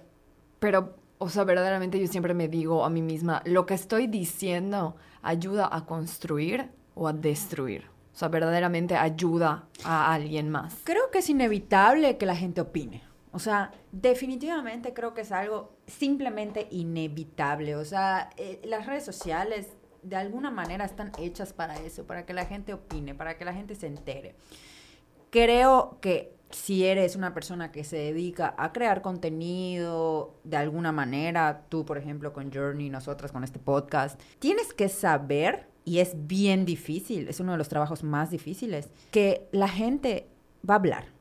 pero, 0.60 0.96
o 1.18 1.30
sea, 1.30 1.44
verdaderamente 1.44 2.00
yo 2.00 2.08
siempre 2.08 2.34
me 2.34 2.48
digo 2.48 2.86
a 2.86 2.90
mí 2.90 3.02
misma, 3.02 3.42
lo 3.46 3.66
que 3.66 3.74
estoy 3.74 4.08
diciendo 4.08 4.96
ayuda 5.22 5.68
a 5.72 5.86
construir 5.86 6.70
o 6.94 7.08
a 7.08 7.14
destruir. 7.14 7.86
O 8.14 8.18
sea, 8.20 8.28
verdaderamente 8.28 8.96
ayuda 8.96 9.68
a 9.84 10.14
alguien 10.14 10.50
más. 10.50 10.76
Creo 10.84 11.10
que 11.10 11.20
es 11.20 11.30
inevitable 11.30 12.18
que 12.18 12.26
la 12.26 12.36
gente 12.36 12.62
opine. 12.62 13.02
O 13.32 13.40
sea, 13.40 13.72
definitivamente 13.92 14.94
creo 14.94 15.14
que 15.14 15.22
es 15.22 15.32
algo 15.32 15.72
simplemente 15.88 16.68
inevitable. 16.72 17.76
O 17.76 17.86
sea, 17.86 18.30
eh, 18.38 18.60
las 18.66 18.88
redes 18.88 19.06
sociales 19.06 19.68
de 20.04 20.16
alguna 20.16 20.52
manera 20.52 20.86
están 20.86 21.12
hechas 21.18 21.54
para 21.54 21.76
eso, 21.76 22.06
para 22.06 22.26
que 22.26 22.34
la 22.34 22.46
gente 22.46 22.74
opine, 22.74 23.16
para 23.16 23.38
que 23.38 23.46
la 23.46 23.54
gente 23.54 23.76
se 23.76 23.88
entere. 23.88 24.36
Creo 25.30 25.98
que 26.02 26.36
si 26.50 26.86
eres 26.86 27.16
una 27.16 27.34
persona 27.34 27.72
que 27.72 27.84
se 27.84 27.98
dedica 27.98 28.56
a 28.58 28.72
crear 28.74 29.02
contenido 29.02 30.36
de 30.44 30.58
alguna 30.58 30.92
manera, 30.92 31.66
tú 31.70 31.86
por 31.86 31.98
ejemplo 31.98 32.34
con 32.34 32.52
Journey, 32.52 32.90
nosotras 32.90 33.32
con 33.32 33.44
este 33.44 33.60
podcast, 33.60 34.20
tienes 34.40 34.74
que 34.74 34.90
saber, 34.90 35.68
y 35.86 36.00
es 36.00 36.28
bien 36.28 36.66
difícil, 36.66 37.28
es 37.28 37.40
uno 37.40 37.52
de 37.52 37.58
los 37.60 37.70
trabajos 37.70 38.04
más 38.04 38.32
difíciles, 38.32 38.90
que 39.12 39.48
la 39.52 39.68
gente 39.68 40.28
va 40.68 40.76
a 40.76 40.78
hablar. 40.78 41.19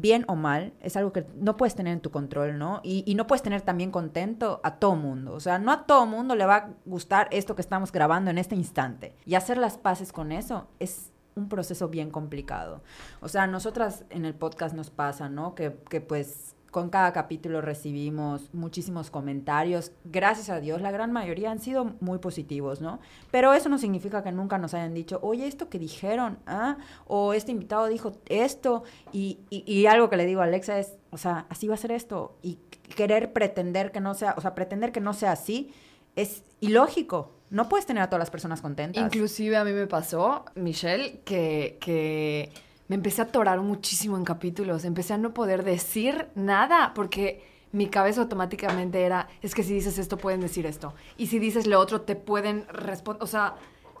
Bien 0.00 0.24
o 0.28 0.36
mal, 0.36 0.72
es 0.80 0.96
algo 0.96 1.12
que 1.12 1.26
no 1.34 1.56
puedes 1.56 1.74
tener 1.74 1.92
en 1.92 2.00
tu 2.00 2.10
control, 2.10 2.58
¿no? 2.58 2.80
Y, 2.84 3.02
y 3.06 3.14
no 3.14 3.26
puedes 3.26 3.42
tener 3.42 3.62
también 3.62 3.90
contento 3.90 4.60
a 4.62 4.76
todo 4.76 4.94
mundo. 4.94 5.32
O 5.34 5.40
sea, 5.40 5.58
no 5.58 5.72
a 5.72 5.86
todo 5.86 6.06
mundo 6.06 6.36
le 6.36 6.46
va 6.46 6.56
a 6.56 6.70
gustar 6.84 7.28
esto 7.32 7.54
que 7.56 7.62
estamos 7.62 7.90
grabando 7.90 8.30
en 8.30 8.38
este 8.38 8.54
instante. 8.54 9.14
Y 9.26 9.34
hacer 9.34 9.58
las 9.58 9.76
paces 9.76 10.12
con 10.12 10.30
eso 10.30 10.68
es 10.78 11.10
un 11.34 11.48
proceso 11.48 11.88
bien 11.88 12.10
complicado. 12.10 12.82
O 13.20 13.28
sea, 13.28 13.46
nosotras 13.46 14.04
en 14.10 14.24
el 14.24 14.34
podcast 14.34 14.74
nos 14.74 14.90
pasa, 14.90 15.28
¿no? 15.28 15.54
Que, 15.54 15.74
que 15.88 16.00
pues 16.00 16.54
con 16.70 16.90
cada 16.90 17.12
capítulo 17.12 17.60
recibimos 17.60 18.52
muchísimos 18.52 19.10
comentarios. 19.10 19.92
Gracias 20.04 20.50
a 20.50 20.60
Dios, 20.60 20.80
la 20.82 20.90
gran 20.90 21.12
mayoría 21.12 21.50
han 21.50 21.60
sido 21.60 21.96
muy 22.00 22.18
positivos, 22.18 22.80
¿no? 22.80 23.00
Pero 23.30 23.54
eso 23.54 23.68
no 23.68 23.78
significa 23.78 24.22
que 24.22 24.32
nunca 24.32 24.58
nos 24.58 24.74
hayan 24.74 24.94
dicho, 24.94 25.18
oye, 25.22 25.46
esto 25.46 25.68
que 25.68 25.78
dijeron, 25.78 26.38
¿ah? 26.46 26.76
O 27.06 27.32
este 27.32 27.52
invitado 27.52 27.86
dijo 27.86 28.12
esto. 28.26 28.84
Y, 29.12 29.38
algo 29.86 30.10
que 30.10 30.16
le 30.16 30.26
digo 30.26 30.42
a 30.42 30.44
Alexa 30.44 30.78
es, 30.78 30.98
o 31.10 31.16
sea, 31.16 31.46
así 31.48 31.66
va 31.68 31.74
a 31.74 31.78
ser 31.78 31.92
esto. 31.92 32.36
Y 32.42 32.58
querer 32.94 33.32
pretender 33.32 33.90
que 33.90 34.00
no 34.00 34.14
sea, 34.14 34.34
o 34.36 34.40
sea, 34.40 34.54
pretender 34.54 34.92
que 34.92 35.00
no 35.00 35.14
sea 35.14 35.32
así 35.32 35.72
es 36.16 36.44
ilógico. 36.60 37.32
No 37.50 37.68
puedes 37.68 37.86
tener 37.86 38.02
a 38.02 38.08
todas 38.08 38.20
las 38.20 38.30
personas 38.30 38.60
contentas. 38.60 39.02
Inclusive 39.02 39.56
a 39.56 39.64
mí 39.64 39.72
me 39.72 39.86
pasó, 39.86 40.44
Michelle, 40.54 41.20
que, 41.24 41.78
que 41.80 42.50
me 42.88 42.96
empecé 42.96 43.22
a 43.22 43.24
atorar 43.26 43.60
muchísimo 43.60 44.16
en 44.16 44.24
capítulos. 44.24 44.84
Empecé 44.84 45.14
a 45.14 45.18
no 45.18 45.32
poder 45.34 45.62
decir 45.64 46.28
nada 46.34 46.92
porque 46.94 47.42
mi 47.72 47.86
cabeza 47.88 48.22
automáticamente 48.22 49.02
era, 49.04 49.28
es 49.42 49.54
que 49.54 49.62
si 49.62 49.74
dices 49.74 49.98
esto 49.98 50.16
pueden 50.16 50.40
decir 50.40 50.64
esto. 50.66 50.94
Y 51.18 51.26
si 51.26 51.38
dices 51.38 51.66
lo 51.66 51.78
otro 51.80 52.00
te 52.02 52.16
pueden 52.16 52.66
responder, 52.68 53.22
o 53.22 53.26
sea... 53.26 53.54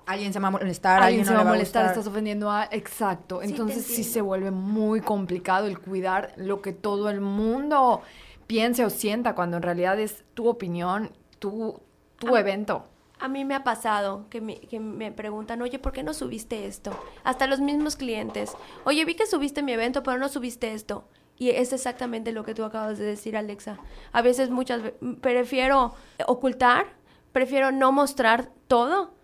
Alguien 0.06 0.32
se 0.32 0.40
va 0.40 0.48
a 0.48 0.50
molestar, 0.50 1.02
alguien, 1.02 1.20
alguien 1.20 1.24
se 1.26 1.32
no 1.32 1.36
va 1.36 1.42
a 1.42 1.44
le 1.44 1.50
molestar, 1.50 1.82
gustar. 1.82 1.98
estás 1.98 2.10
ofendiendo 2.10 2.50
a... 2.50 2.64
Exacto. 2.72 3.40
Sí, 3.42 3.50
Entonces 3.50 3.84
sí 3.84 4.04
se 4.04 4.22
vuelve 4.22 4.50
muy 4.50 5.02
complicado 5.02 5.66
el 5.66 5.78
cuidar 5.78 6.32
lo 6.38 6.62
que 6.62 6.72
todo 6.72 7.10
el 7.10 7.20
mundo 7.20 8.00
piense 8.46 8.86
o 8.86 8.88
sienta 8.90 9.34
cuando 9.34 9.58
en 9.58 9.62
realidad 9.64 10.00
es 10.00 10.24
tu 10.32 10.48
opinión, 10.48 11.12
tu, 11.38 11.82
tu 12.18 12.34
Ah. 12.34 12.40
evento. 12.40 12.86
A 13.20 13.28
mí 13.28 13.44
me 13.44 13.54
ha 13.54 13.64
pasado 13.64 14.26
que 14.30 14.40
me, 14.40 14.60
que 14.60 14.78
me 14.80 15.10
preguntan, 15.12 15.60
oye, 15.62 15.78
¿por 15.78 15.92
qué 15.92 16.02
no 16.02 16.14
subiste 16.14 16.66
esto? 16.66 16.92
Hasta 17.24 17.46
los 17.46 17.60
mismos 17.60 17.96
clientes. 17.96 18.52
Oye, 18.84 19.04
vi 19.04 19.14
que 19.14 19.26
subiste 19.26 19.62
mi 19.62 19.72
evento, 19.72 20.02
pero 20.02 20.18
no 20.18 20.28
subiste 20.28 20.72
esto. 20.72 21.08
Y 21.36 21.50
es 21.50 21.72
exactamente 21.72 22.32
lo 22.32 22.44
que 22.44 22.54
tú 22.54 22.64
acabas 22.64 22.98
de 22.98 23.04
decir, 23.04 23.36
Alexa. 23.36 23.78
A 24.12 24.22
veces 24.22 24.50
muchas 24.50 24.82
ve- 24.82 24.94
prefiero 25.20 25.94
ocultar, 26.26 26.86
prefiero 27.32 27.70
no 27.72 27.92
mostrar 27.92 28.50
todo 28.66 29.14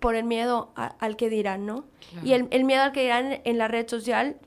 por 0.00 0.14
el 0.16 0.24
miedo 0.24 0.72
a- 0.74 0.94
al 0.98 1.16
que 1.16 1.28
dirán, 1.30 1.66
¿no? 1.66 1.84
Y 2.24 2.32
el, 2.32 2.48
el 2.50 2.64
miedo 2.64 2.82
al 2.82 2.92
que 2.92 3.02
dirán 3.02 3.40
en 3.44 3.58
la 3.58 3.68
red 3.68 3.88
social, 3.88 4.38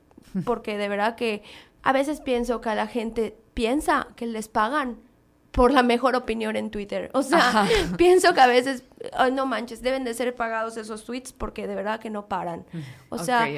porque 0.44 0.76
de 0.76 0.88
verdad 0.88 1.16
que 1.16 1.42
a 1.82 1.92
veces 1.92 2.20
pienso 2.20 2.60
que 2.60 2.68
a 2.68 2.74
la 2.74 2.86
gente 2.86 3.36
piensa 3.54 4.08
que 4.16 4.26
les 4.26 4.48
pagan 4.48 4.98
por 5.56 5.72
la 5.72 5.82
mejor 5.82 6.14
opinión 6.16 6.54
en 6.54 6.70
Twitter. 6.70 7.10
O 7.14 7.22
sea, 7.22 7.38
Ajá. 7.38 7.66
pienso 7.96 8.34
que 8.34 8.40
a 8.40 8.46
veces, 8.46 8.84
ay, 9.14 9.32
no 9.32 9.46
manches, 9.46 9.80
deben 9.80 10.04
de 10.04 10.12
ser 10.12 10.34
pagados 10.34 10.76
esos 10.76 11.06
tweets 11.06 11.32
porque 11.32 11.66
de 11.66 11.74
verdad 11.74 11.98
que 11.98 12.10
no 12.10 12.28
paran. 12.28 12.66
O 13.08 13.16
sea, 13.16 13.48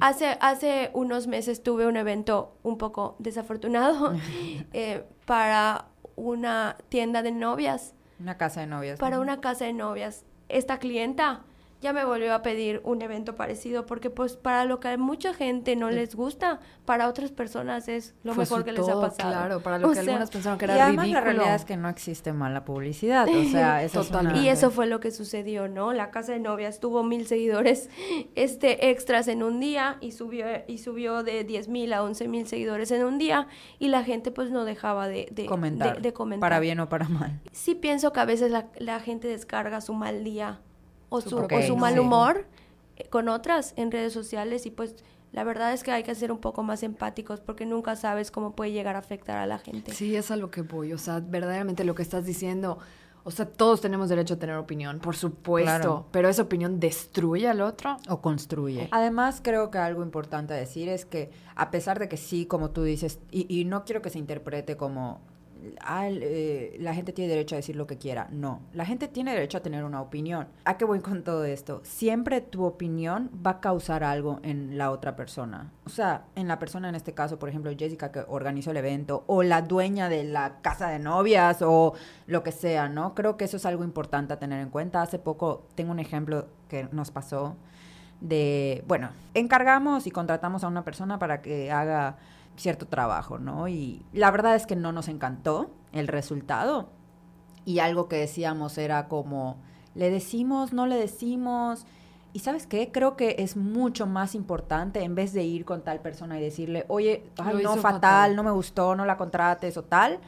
hace, 0.00 0.38
hace 0.40 0.90
unos 0.94 1.26
meses 1.26 1.64
tuve 1.64 1.88
un 1.88 1.96
evento 1.96 2.56
un 2.62 2.78
poco 2.78 3.16
desafortunado 3.18 4.14
eh, 4.72 5.04
para 5.26 5.86
una 6.14 6.76
tienda 6.88 7.22
de 7.22 7.32
novias, 7.32 7.92
Una 8.20 8.36
casa 8.38 8.60
de 8.60 8.68
novias. 8.68 9.00
para 9.00 9.16
¿no? 9.16 9.22
una 9.22 9.40
casa 9.40 9.64
de 9.64 9.72
novias. 9.72 10.24
Esta 10.48 10.78
clienta 10.78 11.42
ya 11.80 11.92
me 11.92 12.04
volvió 12.04 12.34
a 12.34 12.42
pedir 12.42 12.80
un 12.84 13.02
evento 13.02 13.36
parecido 13.36 13.86
porque 13.86 14.10
pues 14.10 14.36
para 14.36 14.64
lo 14.64 14.80
que 14.80 14.88
a 14.88 14.96
mucha 14.96 15.32
gente 15.34 15.76
no 15.76 15.90
les 15.90 16.14
gusta, 16.16 16.58
para 16.84 17.08
otras 17.08 17.30
personas 17.30 17.88
es 17.88 18.14
lo 18.24 18.34
mejor 18.34 18.64
que 18.64 18.72
les 18.72 18.88
ha 18.88 19.00
pasado. 19.00 19.30
Claro, 19.30 19.60
para 19.60 19.78
lo 19.78 19.86
O 19.86 19.90
que 19.90 19.94
sea, 19.96 20.02
algunas 20.04 20.30
pensaron 20.30 20.58
que 20.58 20.66
Y 20.66 20.70
era 20.70 20.86
además 20.86 21.04
ridículo. 21.06 21.24
la 21.26 21.32
realidad 21.32 21.54
es 21.54 21.64
que 21.64 21.76
no 21.76 21.88
existe 21.88 22.32
mala 22.32 22.64
publicidad. 22.64 23.28
O 23.28 23.44
sea, 23.44 23.82
eso 23.84 24.00
es 24.00 24.10
una- 24.10 24.36
Y 24.36 24.48
eso 24.48 24.70
fue 24.70 24.86
lo 24.86 25.00
que 25.00 25.10
sucedió, 25.10 25.68
¿no? 25.68 25.92
La 25.92 26.10
casa 26.10 26.32
de 26.32 26.40
novias 26.40 26.80
tuvo 26.80 27.02
mil 27.04 27.26
seguidores 27.26 27.90
este, 28.34 28.90
extras 28.90 29.28
en 29.28 29.42
un 29.42 29.60
día 29.60 29.98
y 30.00 30.12
subió, 30.12 30.46
y 30.66 30.78
subió 30.78 31.22
de 31.22 31.44
10 31.44 31.68
mil 31.68 31.92
a 31.92 32.02
11 32.02 32.28
mil 32.28 32.46
seguidores 32.48 32.90
en 32.90 33.04
un 33.04 33.18
día 33.18 33.46
y 33.78 33.88
la 33.88 34.02
gente 34.04 34.30
pues 34.30 34.50
no 34.50 34.64
dejaba 34.64 35.08
de, 35.08 35.28
de- 35.30 35.46
comentar, 35.46 35.96
de- 35.96 36.02
de 36.02 36.12
comentar. 36.12 36.40
Para 36.40 36.60
bien 36.60 36.80
o 36.80 36.88
para 36.88 37.08
mal. 37.08 37.40
Sí 37.52 37.74
pienso 37.74 38.12
que 38.12 38.20
a 38.20 38.24
veces 38.24 38.50
la, 38.50 38.66
la 38.78 39.00
gente 39.00 39.28
descarga 39.28 39.80
su 39.80 39.94
mal 39.94 40.24
día 40.24 40.60
o 41.08 41.20
su, 41.20 41.38
Ok, 41.38 41.52
o 41.52 41.62
su 41.62 41.76
mal 41.76 41.98
humor 41.98 42.46
eh, 42.96 43.08
con 43.08 43.28
otras 43.28 43.74
en 43.76 43.90
redes 43.90 44.12
sociales 44.12 44.66
y 44.66 44.70
pues 44.70 44.96
la 45.32 45.44
verdad 45.44 45.72
es 45.72 45.82
que 45.82 45.90
hay 45.90 46.02
que 46.02 46.14
ser 46.14 46.32
un 46.32 46.38
poco 46.38 46.62
más 46.62 46.82
empáticos 46.82 47.40
porque 47.40 47.66
nunca 47.66 47.96
sabes 47.96 48.30
cómo 48.30 48.52
puede 48.52 48.72
llegar 48.72 48.96
a 48.96 49.00
afectar 49.00 49.36
a 49.36 49.46
la 49.46 49.58
gente. 49.58 49.92
Sí, 49.92 50.16
es 50.16 50.30
a 50.30 50.36
lo 50.36 50.50
que 50.50 50.62
voy. 50.62 50.92
O 50.92 50.98
sea, 50.98 51.20
verdaderamente 51.20 51.84
lo 51.84 51.94
que 51.94 52.02
estás 52.02 52.24
diciendo. 52.24 52.78
O 53.24 53.30
sea, 53.30 53.44
todos 53.44 53.82
tenemos 53.82 54.08
derecho 54.08 54.34
a 54.34 54.36
tener 54.38 54.56
opinión, 54.56 55.00
por 55.00 55.14
supuesto. 55.14 55.70
Claro. 55.70 56.06
Pero 56.12 56.30
esa 56.30 56.42
opinión 56.42 56.80
destruye 56.80 57.46
al 57.46 57.60
otro. 57.60 57.98
O 58.08 58.22
construye. 58.22 58.88
Además, 58.90 59.40
creo 59.44 59.70
que 59.70 59.76
algo 59.76 60.02
importante 60.02 60.54
a 60.54 60.56
decir 60.56 60.88
es 60.88 61.04
que, 61.04 61.30
a 61.54 61.70
pesar 61.70 61.98
de 61.98 62.08
que 62.08 62.16
sí, 62.16 62.46
como 62.46 62.70
tú 62.70 62.84
dices, 62.84 63.18
y, 63.30 63.46
y 63.54 63.66
no 63.66 63.84
quiero 63.84 64.00
que 64.00 64.08
se 64.08 64.18
interprete 64.18 64.78
como, 64.78 65.20
eh, 65.60 66.76
la 66.80 66.94
gente 66.94 67.12
tiene 67.12 67.30
derecho 67.30 67.54
a 67.54 67.58
decir 67.58 67.76
lo 67.76 67.86
que 67.86 67.98
quiera. 67.98 68.28
No, 68.30 68.60
la 68.72 68.84
gente 68.84 69.08
tiene 69.08 69.32
derecho 69.32 69.58
a 69.58 69.62
tener 69.62 69.84
una 69.84 70.00
opinión. 70.00 70.48
¿A 70.64 70.76
qué 70.76 70.84
voy 70.84 71.00
con 71.00 71.22
todo 71.24 71.44
esto? 71.44 71.80
Siempre 71.84 72.40
tu 72.40 72.64
opinión 72.64 73.30
va 73.44 73.52
a 73.52 73.60
causar 73.60 74.04
algo 74.04 74.40
en 74.42 74.78
la 74.78 74.90
otra 74.90 75.16
persona. 75.16 75.72
O 75.84 75.90
sea, 75.90 76.24
en 76.34 76.48
la 76.48 76.58
persona 76.58 76.88
en 76.88 76.94
este 76.94 77.14
caso, 77.14 77.38
por 77.38 77.48
ejemplo, 77.48 77.72
Jessica 77.76 78.12
que 78.12 78.24
organizó 78.28 78.70
el 78.70 78.76
evento, 78.76 79.24
o 79.26 79.42
la 79.42 79.62
dueña 79.62 80.08
de 80.08 80.24
la 80.24 80.60
casa 80.60 80.88
de 80.88 80.98
novias, 80.98 81.62
o 81.62 81.94
lo 82.26 82.42
que 82.42 82.52
sea, 82.52 82.88
¿no? 82.88 83.14
Creo 83.14 83.36
que 83.36 83.44
eso 83.44 83.56
es 83.56 83.66
algo 83.66 83.84
importante 83.84 84.32
a 84.32 84.38
tener 84.38 84.60
en 84.60 84.70
cuenta. 84.70 85.02
Hace 85.02 85.18
poco 85.18 85.66
tengo 85.74 85.92
un 85.92 85.98
ejemplo 85.98 86.46
que 86.68 86.88
nos 86.92 87.10
pasó 87.10 87.56
de, 88.20 88.84
bueno, 88.86 89.10
encargamos 89.34 90.06
y 90.06 90.10
contratamos 90.10 90.64
a 90.64 90.68
una 90.68 90.84
persona 90.84 91.18
para 91.18 91.40
que 91.40 91.70
haga 91.70 92.16
cierto 92.58 92.86
trabajo, 92.86 93.38
¿no? 93.38 93.68
Y 93.68 94.04
la 94.12 94.30
verdad 94.30 94.54
es 94.54 94.66
que 94.66 94.76
no 94.76 94.92
nos 94.92 95.08
encantó 95.08 95.70
el 95.92 96.08
resultado. 96.08 96.90
Y 97.64 97.78
algo 97.80 98.08
que 98.08 98.16
decíamos 98.16 98.78
era 98.78 99.08
como, 99.08 99.58
le 99.94 100.10
decimos, 100.10 100.72
no 100.72 100.86
le 100.86 100.96
decimos. 100.96 101.86
Y 102.32 102.40
sabes 102.40 102.66
qué, 102.66 102.90
creo 102.92 103.16
que 103.16 103.36
es 103.38 103.56
mucho 103.56 104.06
más 104.06 104.34
importante 104.34 105.02
en 105.02 105.14
vez 105.14 105.32
de 105.32 105.44
ir 105.44 105.64
con 105.64 105.82
tal 105.82 106.00
persona 106.00 106.38
y 106.38 106.42
decirle, 106.42 106.84
oye, 106.88 107.24
ay, 107.38 107.62
no, 107.62 107.76
fatal, 107.76 107.82
fatal. 107.82 108.36
no 108.36 108.42
me 108.42 108.50
gustó, 108.50 108.94
no 108.94 109.04
la 109.04 109.16
contrates 109.16 109.76
o 109.76 109.82
tal. 109.82 110.18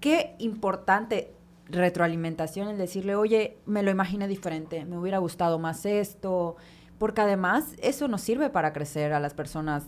Qué 0.00 0.34
importante 0.38 1.34
retroalimentación 1.70 2.68
el 2.68 2.78
decirle, 2.78 3.14
oye, 3.14 3.58
me 3.66 3.82
lo 3.82 3.90
imaginé 3.90 4.28
diferente, 4.28 4.84
me 4.84 4.98
hubiera 4.98 5.18
gustado 5.18 5.58
más 5.58 5.86
esto, 5.86 6.56
porque 6.98 7.20
además 7.20 7.74
eso 7.80 8.08
nos 8.08 8.20
sirve 8.20 8.50
para 8.50 8.72
crecer 8.72 9.12
a 9.12 9.20
las 9.20 9.34
personas 9.34 9.84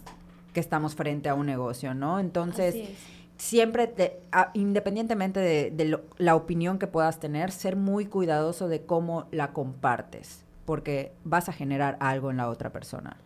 que 0.52 0.60
estamos 0.60 0.94
frente 0.94 1.28
a 1.28 1.34
un 1.34 1.46
negocio, 1.46 1.94
¿no? 1.94 2.18
Entonces, 2.20 2.74
Así 2.74 2.82
es. 2.82 2.98
siempre, 3.36 3.86
te- 3.86 4.20
a- 4.32 4.50
independientemente 4.54 5.40
de, 5.40 5.70
de 5.70 5.84
lo- 5.86 6.02
la 6.18 6.36
opinión 6.36 6.78
que 6.78 6.86
puedas 6.86 7.18
tener, 7.20 7.50
ser 7.50 7.76
muy 7.76 8.06
cuidadoso 8.06 8.68
de 8.68 8.82
cómo 8.82 9.26
la 9.30 9.52
compartes, 9.52 10.44
porque 10.64 11.12
vas 11.24 11.48
a 11.48 11.52
generar 11.52 11.96
algo 12.00 12.30
en 12.30 12.36
la 12.36 12.48
otra 12.48 12.70
persona. 12.70 13.16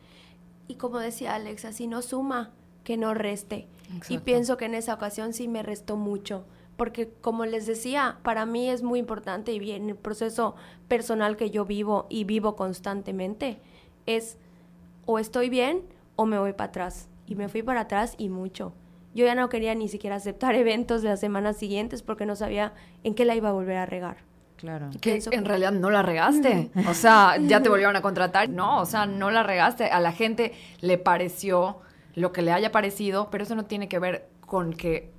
Y 0.68 0.77
como 0.77 0.99
decía 0.99 1.35
Alexa, 1.35 1.72
si 1.72 1.87
no 1.87 2.03
suma, 2.03 2.51
que 2.85 2.97
no 2.97 3.14
reste. 3.14 3.66
Y 4.09 4.18
pienso 4.18 4.57
que 4.57 4.64
en 4.64 4.74
esa 4.74 4.95
ocasión 4.95 5.33
sí 5.33 5.47
me 5.49 5.62
restó 5.62 5.97
mucho, 5.97 6.45
porque 6.77 7.09
como 7.20 7.45
les 7.47 7.66
decía, 7.66 8.18
para 8.22 8.47
mí 8.47 8.68
es 8.68 8.83
muy 8.83 8.99
importante 8.99 9.53
y 9.53 9.59
bien 9.59 9.89
el 9.91 9.97
proceso 9.97 10.55
personal 10.89 11.37
que 11.37 11.51
yo 11.51 11.64
vivo 11.64 12.07
y 12.09 12.24
vivo 12.24 12.55
constantemente 12.57 13.59
es 14.07 14.37
o 15.05 15.18
estoy 15.18 15.49
bien 15.49 15.83
o 16.16 16.27
me 16.27 16.39
voy 16.39 16.53
para 16.53 16.68
atrás. 16.68 17.09
Y 17.27 17.35
me 17.35 17.49
fui 17.49 17.62
para 17.62 17.83
atrás 17.83 18.14
y 18.18 18.29
mucho. 18.29 18.72
Yo 19.14 19.24
ya 19.24 19.35
no 19.35 19.49
quería 19.49 19.74
ni 19.74 19.89
siquiera 19.89 20.16
aceptar 20.16 20.55
eventos 20.57 21.03
de 21.03 21.09
las 21.11 21.20
semanas 21.20 21.57
siguientes 21.57 22.03
porque 22.03 22.27
no 22.27 22.37
sabía 22.37 22.72
en 23.05 23.14
qué 23.14 23.24
la 23.24 23.35
iba 23.35 23.49
a 23.49 23.53
volver 23.53 23.77
a 23.79 23.87
regar. 23.87 24.18
Claro. 24.57 24.89
Que 25.03 25.16
en 25.16 25.20
que- 25.22 25.41
realidad 25.43 25.72
no 25.72 25.91
la 25.91 26.03
regaste. 26.03 26.70
O 26.89 26.95
sea, 26.95 27.37
ya 27.39 27.62
te 27.62 27.68
volvieron 27.68 27.95
a 27.97 28.01
contratar. 28.01 28.49
No, 28.49 28.81
o 28.81 28.87
sea, 28.87 29.05
no 29.05 29.31
la 29.31 29.43
regaste. 29.43 29.85
A 29.87 30.01
la 30.01 30.12
gente 30.12 30.53
le 30.81 30.97
pareció 30.97 31.81
lo 32.14 32.33
que 32.33 32.41
le 32.41 32.53
haya 32.53 32.72
parecido, 32.72 33.29
pero 33.31 33.45
eso 33.45 33.55
no 33.55 33.66
tiene 33.66 33.89
que 33.89 33.99
ver 33.99 34.29
con 34.47 34.72
que 34.72 35.11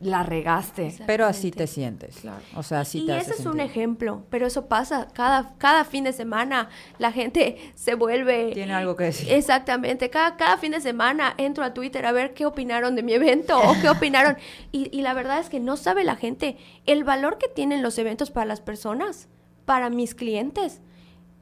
la 0.00 0.22
regaste. 0.22 0.94
Pero 1.06 1.26
así 1.26 1.50
te 1.50 1.66
sientes. 1.66 2.16
Claro. 2.20 2.42
O 2.56 2.62
sea, 2.62 2.80
así 2.80 3.00
y 3.00 3.06
te 3.06 3.16
ese 3.18 3.32
hace 3.32 3.42
es 3.42 3.46
un 3.46 3.60
ejemplo, 3.60 4.24
pero 4.30 4.46
eso 4.46 4.66
pasa 4.66 5.08
cada, 5.12 5.54
cada 5.58 5.84
fin 5.84 6.04
de 6.04 6.12
semana. 6.12 6.68
La 6.98 7.12
gente 7.12 7.72
se 7.74 7.94
vuelve... 7.94 8.52
Tiene 8.52 8.74
algo 8.74 8.96
que 8.96 9.04
decir. 9.04 9.30
Exactamente, 9.32 10.10
cada, 10.10 10.36
cada 10.36 10.56
fin 10.56 10.72
de 10.72 10.80
semana 10.80 11.34
entro 11.36 11.64
a 11.64 11.74
Twitter 11.74 12.06
a 12.06 12.12
ver 12.12 12.34
qué 12.34 12.46
opinaron 12.46 12.96
de 12.96 13.02
mi 13.02 13.12
evento 13.12 13.58
o 13.58 13.74
qué 13.80 13.88
opinaron. 13.88 14.36
Y, 14.72 14.88
y 14.96 15.02
la 15.02 15.14
verdad 15.14 15.40
es 15.40 15.48
que 15.48 15.58
no 15.58 15.76
sabe 15.76 16.04
la 16.04 16.16
gente 16.16 16.56
el 16.86 17.02
valor 17.02 17.38
que 17.38 17.48
tienen 17.48 17.82
los 17.82 17.98
eventos 17.98 18.30
para 18.30 18.46
las 18.46 18.60
personas, 18.60 19.28
para 19.64 19.90
mis 19.90 20.14
clientes, 20.14 20.80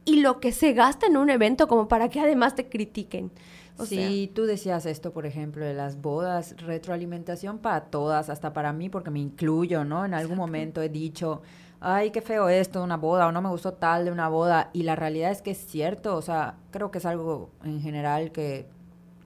y 0.04 0.20
lo 0.20 0.40
que 0.40 0.52
se 0.52 0.72
gasta 0.72 1.06
en 1.06 1.16
un 1.16 1.30
evento 1.30 1.68
como 1.68 1.88
para 1.88 2.08
que 2.08 2.20
además 2.20 2.54
te 2.54 2.68
critiquen. 2.68 3.30
O 3.78 3.86
sí, 3.86 4.30
tú 4.34 4.44
decías 4.44 4.86
esto, 4.86 5.12
por 5.12 5.24
ejemplo, 5.24 5.64
de 5.64 5.72
las 5.72 6.00
bodas, 6.00 6.56
retroalimentación 6.58 7.58
para 7.58 7.82
todas, 7.82 8.28
hasta 8.28 8.52
para 8.52 8.72
mí, 8.72 8.88
porque 8.88 9.10
me 9.10 9.20
incluyo, 9.20 9.84
¿no? 9.84 10.04
En 10.04 10.14
algún 10.14 10.36
momento 10.36 10.82
he 10.82 10.88
dicho, 10.88 11.42
ay, 11.80 12.10
qué 12.10 12.20
feo 12.20 12.48
esto 12.48 12.80
de 12.80 12.86
una 12.86 12.96
boda, 12.96 13.28
o 13.28 13.32
no 13.32 13.40
me 13.40 13.48
gustó 13.48 13.74
tal 13.74 14.04
de 14.04 14.10
una 14.10 14.28
boda, 14.28 14.70
y 14.72 14.82
la 14.82 14.96
realidad 14.96 15.30
es 15.30 15.42
que 15.42 15.52
es 15.52 15.64
cierto, 15.64 16.16
o 16.16 16.22
sea, 16.22 16.56
creo 16.72 16.90
que 16.90 16.98
es 16.98 17.06
algo 17.06 17.50
en 17.62 17.80
general 17.80 18.32
que, 18.32 18.66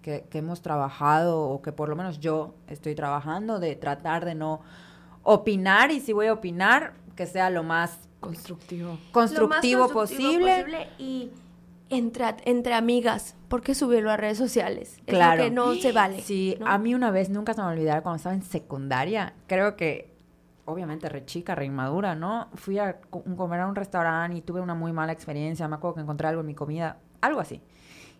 que, 0.02 0.24
que 0.28 0.38
hemos 0.38 0.60
trabajado, 0.60 1.48
o 1.48 1.62
que 1.62 1.72
por 1.72 1.88
lo 1.88 1.96
menos 1.96 2.20
yo 2.20 2.54
estoy 2.68 2.94
trabajando, 2.94 3.58
de 3.58 3.74
tratar 3.74 4.26
de 4.26 4.34
no 4.34 4.60
opinar, 5.22 5.90
y 5.92 6.00
si 6.00 6.12
voy 6.12 6.26
a 6.26 6.34
opinar, 6.34 6.92
que 7.16 7.24
sea 7.24 7.48
lo 7.48 7.62
más 7.62 8.10
Constructivo. 8.22 8.88
Lo 8.88 8.94
más 8.94 9.10
constructivo, 9.12 9.88
constructivo 9.88 10.32
posible. 10.40 10.88
y 10.98 11.30
entre, 11.90 12.24
entre 12.46 12.72
amigas, 12.74 13.36
¿por 13.48 13.60
qué 13.62 13.74
subirlo 13.74 14.10
a 14.10 14.16
redes 14.16 14.38
sociales? 14.38 14.94
Es 15.06 15.14
Claro. 15.14 15.36
lo 15.42 15.44
que 15.44 15.50
no 15.50 15.74
se 15.74 15.92
vale. 15.92 16.22
Sí, 16.22 16.56
¿no? 16.58 16.66
a 16.66 16.78
mí 16.78 16.94
una 16.94 17.10
vez 17.10 17.28
nunca 17.28 17.52
se 17.52 17.60
me 17.60 17.64
va 17.64 17.70
a 17.70 17.74
olvidar 17.74 18.02
cuando 18.02 18.16
estaba 18.16 18.34
en 18.34 18.42
secundaria, 18.42 19.34
creo 19.46 19.76
que 19.76 20.10
obviamente 20.64 21.08
re 21.08 21.24
chica, 21.26 21.54
re 21.54 21.66
inmadura, 21.66 22.14
¿no? 22.14 22.48
Fui 22.54 22.78
a 22.78 23.00
co- 23.00 23.22
comer 23.36 23.60
a 23.60 23.66
un 23.66 23.74
restaurante 23.74 24.38
y 24.38 24.40
tuve 24.40 24.60
una 24.60 24.74
muy 24.74 24.92
mala 24.92 25.12
experiencia, 25.12 25.68
me 25.68 25.74
acuerdo 25.76 25.96
que 25.96 26.00
encontré 26.02 26.28
algo 26.28 26.40
en 26.40 26.46
mi 26.46 26.54
comida, 26.54 26.98
algo 27.20 27.40
así. 27.40 27.60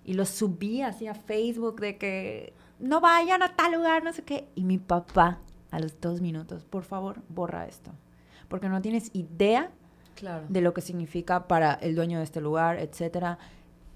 Y 0.05 0.15
lo 0.15 0.27
subí 0.27 0.83
así 0.83 1.07
a 1.07 1.15
Facebook 1.15 1.81
de 1.81 1.97
que 1.97 2.53
no 2.81 3.01
vayan 3.01 3.43
a 3.43 3.55
tal 3.55 3.73
lugar, 3.75 4.03
no 4.03 4.13
sé 4.13 4.25
qué. 4.25 4.49
Y 4.57 4.65
mi 4.65 4.77
papá, 4.79 5.39
a 5.71 5.79
los 5.79 5.99
dos 6.01 6.21
minutos, 6.21 6.65
por 6.65 6.83
favor, 6.83 7.21
borra 7.29 7.67
esto. 7.67 7.93
Porque 8.49 8.69
no 8.69 8.83
tienes 8.83 9.11
idea 9.15 9.71
Claro. 10.15 10.45
de 10.49 10.61
lo 10.61 10.73
que 10.75 10.81
significa 10.81 11.49
para 11.49 11.75
el 11.75 11.95
dueño 11.95 12.19
de 12.19 12.25
este 12.25 12.41
lugar, 12.41 12.79
etcétera. 12.79 13.39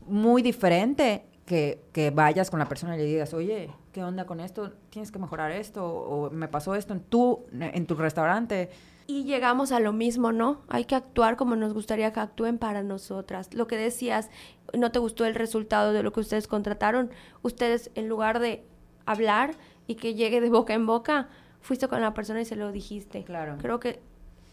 Muy 0.07 0.43
diferente 0.43 1.25
que, 1.45 1.83
que 1.93 2.11
vayas 2.11 2.51
con 2.51 2.59
la 2.59 2.69
persona 2.69 2.97
y 2.97 2.99
le 2.99 3.05
digas, 3.05 3.33
oye, 3.35 3.71
¿qué 3.93 4.03
onda 4.05 4.27
con 4.27 4.41
esto? 4.41 4.73
Tienes 4.91 5.11
que 5.11 5.19
mejorar 5.19 5.53
esto, 5.53 5.87
o 5.87 6.31
me 6.31 6.49
pasó 6.49 6.75
esto 6.75 6.93
en 6.93 7.01
tu, 7.01 7.47
en 7.53 7.87
tu 7.87 7.95
restaurante. 7.95 8.71
Y 9.07 9.25
llegamos 9.25 9.71
a 9.71 9.79
lo 9.79 9.93
mismo, 9.93 10.33
¿no? 10.33 10.62
Hay 10.69 10.85
que 10.85 10.97
actuar 10.97 11.37
como 11.37 11.55
nos 11.55 11.73
gustaría 11.73 12.12
que 12.12 12.21
actúen 12.21 12.59
para 12.59 12.83
nosotras. 12.83 13.55
Lo 13.55 13.69
que 13.69 13.77
decías, 13.77 14.31
no 14.77 14.91
te 14.91 14.99
gustó 14.99 15.25
el 15.25 15.37
resultado 15.37 15.93
de 15.93 16.03
lo 16.03 16.12
que 16.12 16.21
ustedes 16.21 16.49
contrataron. 16.49 17.11
Ustedes, 17.43 17.91
en 17.95 18.09
lugar 18.09 18.41
de 18.41 18.64
hablar 19.05 19.55
y 19.87 19.95
que 19.95 20.14
llegue 20.14 20.41
de 20.41 20.51
boca 20.51 20.75
en 20.75 20.87
boca, 20.87 21.29
fuiste 21.61 21.87
con 21.87 22.01
la 22.01 22.14
persona 22.14 22.41
y 22.41 22.45
se 22.45 22.57
lo 22.57 22.73
dijiste. 22.73 23.23
Claro. 23.23 23.57
Creo 23.59 23.79
que 23.79 24.01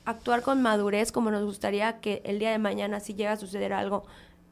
actuar 0.06 0.42
con 0.42 0.62
madurez 0.62 1.12
como 1.12 1.32
nos 1.32 1.44
gustaría 1.44 2.00
que 2.00 2.22
el 2.26 2.40
día 2.40 2.52
de 2.52 2.58
mañana, 2.58 3.00
si 3.00 3.14
llega 3.14 3.34
a 3.34 3.38
suceder 3.38 3.74
algo 3.74 4.04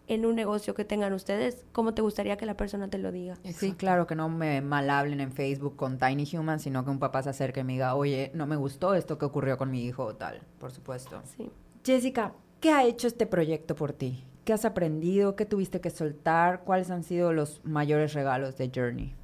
en 0.07 0.25
un 0.25 0.35
negocio 0.35 0.73
que 0.73 0.83
tengan 0.83 1.13
ustedes, 1.13 1.63
¿cómo 1.71 1.93
te 1.93 2.01
gustaría 2.01 2.35
que 2.35 2.45
la 2.45 2.57
persona 2.57 2.89
te 2.89 2.97
lo 2.97 3.11
diga? 3.11 3.37
Sí, 3.53 3.73
claro, 3.73 4.07
que 4.07 4.15
no 4.15 4.27
me 4.27 4.61
mal 4.61 4.89
hablen 4.89 5.21
en 5.21 5.31
Facebook 5.31 5.77
con 5.77 5.99
Tiny 5.99 6.27
Human, 6.35 6.59
sino 6.59 6.83
que 6.83 6.91
un 6.91 6.99
papá 6.99 7.23
se 7.23 7.29
acerque 7.29 7.61
y 7.61 7.63
me 7.63 7.73
diga, 7.73 7.95
oye, 7.95 8.31
no 8.33 8.45
me 8.45 8.57
gustó 8.57 8.93
esto 8.93 9.17
que 9.17 9.25
ocurrió 9.25 9.57
con 9.57 9.71
mi 9.71 9.85
hijo 9.85 10.03
o 10.03 10.15
tal, 10.15 10.41
por 10.59 10.71
supuesto. 10.71 11.21
Sí. 11.37 11.49
Jessica, 11.85 12.33
¿qué 12.59 12.71
ha 12.71 12.83
hecho 12.83 13.07
este 13.07 13.25
proyecto 13.25 13.75
por 13.75 13.93
ti? 13.93 14.25
¿Qué 14.43 14.53
has 14.53 14.65
aprendido? 14.65 15.35
¿Qué 15.35 15.45
tuviste 15.45 15.79
que 15.79 15.91
soltar? 15.91 16.63
¿Cuáles 16.63 16.89
han 16.91 17.03
sido 17.03 17.31
los 17.31 17.63
mayores 17.63 18.13
regalos 18.13 18.57
de 18.57 18.71
Journey? 18.73 19.15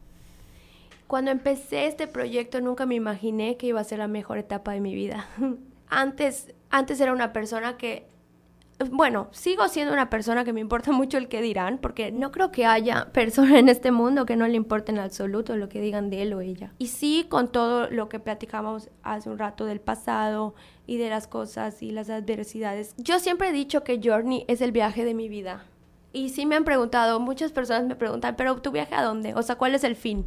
Cuando 1.07 1.31
empecé 1.31 1.87
este 1.87 2.07
proyecto 2.07 2.61
nunca 2.61 2.85
me 2.85 2.95
imaginé 2.95 3.57
que 3.57 3.67
iba 3.67 3.81
a 3.81 3.83
ser 3.83 3.99
la 3.99 4.07
mejor 4.07 4.37
etapa 4.37 4.73
de 4.73 4.81
mi 4.81 4.93
vida. 4.93 5.27
Antes, 5.89 6.53
antes 6.69 6.99
era 6.99 7.13
una 7.13 7.33
persona 7.33 7.77
que, 7.77 8.07
bueno, 8.91 9.27
sigo 9.31 9.67
siendo 9.67 9.93
una 9.93 10.09
persona 10.09 10.43
que 10.43 10.53
me 10.53 10.59
importa 10.59 10.91
mucho 10.93 11.17
el 11.17 11.27
que 11.27 11.41
dirán, 11.41 11.77
porque 11.79 12.11
no 12.11 12.31
creo 12.31 12.51
que 12.51 12.65
haya 12.65 13.09
persona 13.13 13.59
en 13.59 13.69
este 13.69 13.91
mundo 13.91 14.25
que 14.25 14.35
no 14.35 14.47
le 14.47 14.55
importe 14.55 14.91
en 14.91 14.99
absoluto 14.99 15.55
lo 15.55 15.69
que 15.69 15.81
digan 15.81 16.09
de 16.09 16.23
él 16.23 16.33
o 16.33 16.41
ella. 16.41 16.73
Y 16.77 16.87
sí, 16.87 17.25
con 17.29 17.51
todo 17.51 17.89
lo 17.89 18.09
que 18.09 18.19
platicamos 18.19 18.89
hace 19.03 19.29
un 19.29 19.37
rato 19.37 19.65
del 19.65 19.79
pasado 19.79 20.55
y 20.85 20.97
de 20.97 21.09
las 21.09 21.27
cosas 21.27 21.81
y 21.81 21.91
las 21.91 22.09
adversidades. 22.09 22.93
Yo 22.97 23.19
siempre 23.19 23.49
he 23.49 23.53
dicho 23.53 23.83
que 23.83 23.99
Journey 24.03 24.45
es 24.47 24.61
el 24.61 24.71
viaje 24.71 25.05
de 25.05 25.13
mi 25.13 25.29
vida. 25.29 25.65
Y 26.13 26.29
sí 26.29 26.45
me 26.45 26.55
han 26.55 26.63
preguntado, 26.63 27.19
muchas 27.19 27.51
personas 27.51 27.85
me 27.85 27.95
preguntan, 27.95 28.35
pero 28.35 28.59
¿tu 28.61 28.71
viaje 28.71 28.95
a 28.95 29.03
dónde? 29.03 29.35
O 29.35 29.43
sea, 29.43 29.55
¿cuál 29.55 29.75
es 29.75 29.83
el 29.83 29.95
fin? 29.95 30.25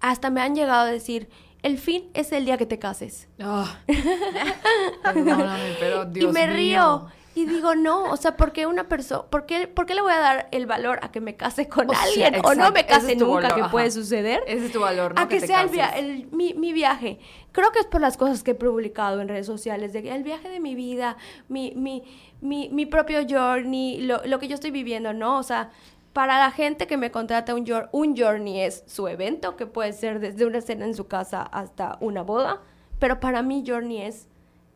Hasta 0.00 0.30
me 0.30 0.40
han 0.40 0.54
llegado 0.54 0.82
a 0.82 0.90
decir, 0.90 1.28
el 1.62 1.78
fin 1.78 2.10
es 2.14 2.32
el 2.32 2.44
día 2.44 2.56
que 2.58 2.66
te 2.66 2.78
cases. 2.78 3.28
Ah. 3.40 3.78
Perdóname, 5.02 5.76
pero 5.78 6.04
Dios 6.04 6.30
y 6.30 6.34
me 6.34 6.46
mío. 6.46 6.56
río. 6.56 7.06
Y 7.32 7.46
digo, 7.46 7.76
no, 7.76 8.10
o 8.10 8.16
sea, 8.16 8.36
¿por 8.36 8.50
qué 8.52 8.66
una 8.66 8.88
persona, 8.88 9.22
por 9.30 9.46
qué, 9.46 9.68
por 9.68 9.86
qué 9.86 9.94
le 9.94 10.02
voy 10.02 10.12
a 10.12 10.18
dar 10.18 10.48
el 10.50 10.66
valor 10.66 10.98
a 11.02 11.12
que 11.12 11.20
me 11.20 11.36
case 11.36 11.68
con 11.68 11.88
O 11.88 11.94
sea, 11.94 12.02
alguien 12.02 12.34
o 12.44 12.54
no 12.56 12.72
me 12.72 12.84
case 12.86 13.12
es 13.12 13.18
nunca, 13.18 13.34
valor, 13.34 13.54
que 13.54 13.60
ajá. 13.62 13.70
puede 13.70 13.90
suceder? 13.92 14.42
Ese 14.48 14.66
es 14.66 14.72
tu 14.72 14.80
valor, 14.80 15.14
¿no? 15.14 15.22
a 15.22 15.28
que, 15.28 15.38
te 15.38 15.46
sea 15.46 15.62
el 15.62 15.68
via- 15.68 15.90
el- 15.90 16.26
mi, 16.32 16.54
mi 16.54 16.72
viaje. 16.72 17.20
Creo 17.52 17.70
que 17.70 17.78
es 17.78 17.86
por 17.86 18.00
las 18.00 18.16
cosas 18.16 18.42
que 18.42 18.50
he 18.50 18.54
publicado 18.56 19.20
en 19.20 19.28
redes 19.28 19.46
sociales, 19.46 19.92
de 19.92 20.02
que 20.02 20.12
el 20.12 20.24
viaje 20.24 20.48
de 20.48 20.58
mi 20.58 20.74
vida, 20.74 21.16
mi, 21.48 21.72
mi, 21.76 22.02
mi, 22.40 22.68
mi 22.70 22.84
propio 22.84 23.20
journey, 23.26 24.00
lo, 24.00 24.20
lo 24.26 24.38
que 24.40 24.48
yo 24.48 24.54
estoy 24.56 24.72
viviendo, 24.72 25.12
¿no? 25.12 25.38
O 25.38 25.42
sea, 25.44 25.70
para 26.12 26.38
la 26.38 26.50
gente 26.50 26.86
que 26.86 26.96
me 26.96 27.10
contrata 27.10 27.54
un, 27.54 27.64
jour- 27.66 27.88
un 27.92 28.16
journey 28.16 28.60
es 28.60 28.82
su 28.86 29.06
evento, 29.08 29.56
que 29.56 29.66
puede 29.66 29.92
ser 29.92 30.18
desde 30.20 30.44
una 30.46 30.60
cena 30.60 30.84
en 30.84 30.94
su 30.94 31.06
casa 31.06 31.42
hasta 31.42 31.96
una 32.00 32.22
boda, 32.22 32.60
pero 32.98 33.20
para 33.20 33.42
mí 33.42 33.62
journey 33.66 34.02
es 34.02 34.26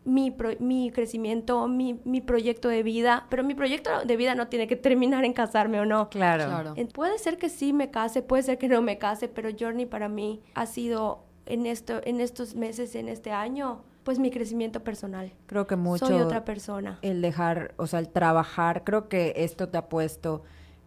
mi, 0.05 0.31
pro- 0.31 0.57
mi 0.61 0.91
crecimiento, 0.91 1.67
mi, 1.67 1.99
mi 2.05 2.21
proyecto 2.21 2.69
de 2.69 2.83
vida, 2.83 3.27
pero 3.31 3.43
mi 3.43 3.55
proyecto 3.55 3.91
de 4.05 4.17
vida 4.17 4.35
no 4.35 4.49
tiene 4.49 4.67
que 4.67 4.77
terminar 4.77 5.25
en 5.25 5.33
casarme 5.33 5.81
o 5.81 5.87
no. 5.87 6.09
Claro. 6.11 6.45
Claro. 6.47 6.75
Puede 6.93 7.19
ser 7.19 7.39
que 7.39 7.49
sí 7.49 7.73
me 7.73 7.91
case, 7.91 8.23
puede 8.23 8.43
ser 8.43 8.59
que 8.59 8.69
no 8.69 8.83
me 8.83 8.99
case, 8.99 9.29
pero 9.29 9.49
Journey 9.59 9.87
para 9.87 10.09
mí 10.09 10.43
ha 10.55 10.67
sido 10.67 11.25
en, 11.47 11.67
esto, 11.67 12.01
en 12.05 12.21
estos 12.21 12.55
meses, 12.55 12.95
en 12.95 13.09
este 13.09 13.33
año, 13.33 13.83
pues 14.05 14.19
mi 14.19 14.31
crecimiento 14.31 14.85
personal. 14.85 15.33
Creo 15.47 15.67
que 15.67 15.77
mucho 15.77 16.07
Soy 16.07 16.21
otra 16.21 16.45
persona. 16.45 16.99
el 17.01 17.23
dejar, 17.23 17.73
o 17.79 17.87
sea, 17.87 17.99
el 17.99 18.11
trabajar, 18.11 18.85
creo 18.85 19.09
que 19.09 19.33
esto 19.39 19.71
te 19.71 19.79
ha 19.79 19.89
puesto 19.89 20.43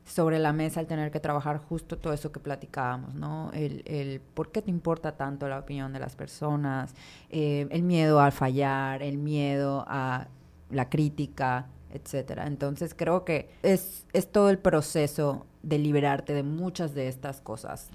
sobre 0.07 0.39
la 0.39 0.53
mesa 0.53 0.79
el 0.79 0.87
tener 0.87 1.11
que 1.11 1.19
trabajar 1.19 1.57
justo 1.57 1.97
todo 1.97 2.13
eso 2.13 2.31
que 2.31 2.39
platicábamos, 2.39 3.13
¿no? 3.13 3.51
El, 3.53 3.83
el 3.85 4.21
por 4.21 4.51
qué 4.51 4.61
te 4.61 4.71
importa 4.71 5.17
tanto 5.17 5.47
la 5.49 5.59
opinión 5.59 5.91
de 5.91 5.99
las 5.99 6.15
personas, 6.15 6.95
eh, 7.29 7.67
el 7.69 7.83
miedo 7.83 8.19
a 8.21 8.31
fallar, 8.31 9.03
el 9.03 9.17
miedo 9.17 9.83
a 9.87 10.27
la 10.71 10.89
crítica, 10.89 11.67
etcétera. 11.91 12.47
Entonces 12.47 12.93
creo 12.95 13.25
que 13.25 13.49
es, 13.63 14.05
es 14.13 14.31
todo 14.31 14.49
el 14.49 14.59
proceso 14.59 15.45
de 15.61 15.77
liberarte 15.77 16.33
de 16.33 16.43
muchas 16.43 16.93
de 16.93 17.09
estas 17.09 17.41
cosas. 17.41 17.89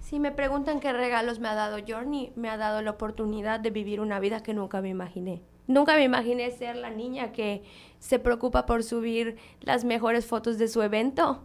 Si 0.00 0.18
me 0.20 0.32
preguntan 0.32 0.80
qué 0.80 0.92
regalos 0.92 1.38
me 1.38 1.48
ha 1.48 1.54
dado 1.54 1.78
Journey, 1.86 2.32
me 2.36 2.48
ha 2.48 2.56
dado 2.56 2.82
la 2.82 2.92
oportunidad 2.92 3.60
de 3.60 3.70
vivir 3.70 4.00
una 4.00 4.20
vida 4.20 4.42
que 4.42 4.54
nunca 4.54 4.80
me 4.80 4.88
imaginé. 4.88 5.42
Nunca 5.66 5.94
me 5.94 6.04
imaginé 6.04 6.50
ser 6.50 6.76
la 6.76 6.90
niña 6.90 7.32
que 7.32 7.62
se 7.98 8.18
preocupa 8.18 8.66
por 8.66 8.82
subir 8.84 9.36
las 9.60 9.84
mejores 9.84 10.26
fotos 10.26 10.58
de 10.58 10.68
su 10.68 10.82
evento, 10.82 11.42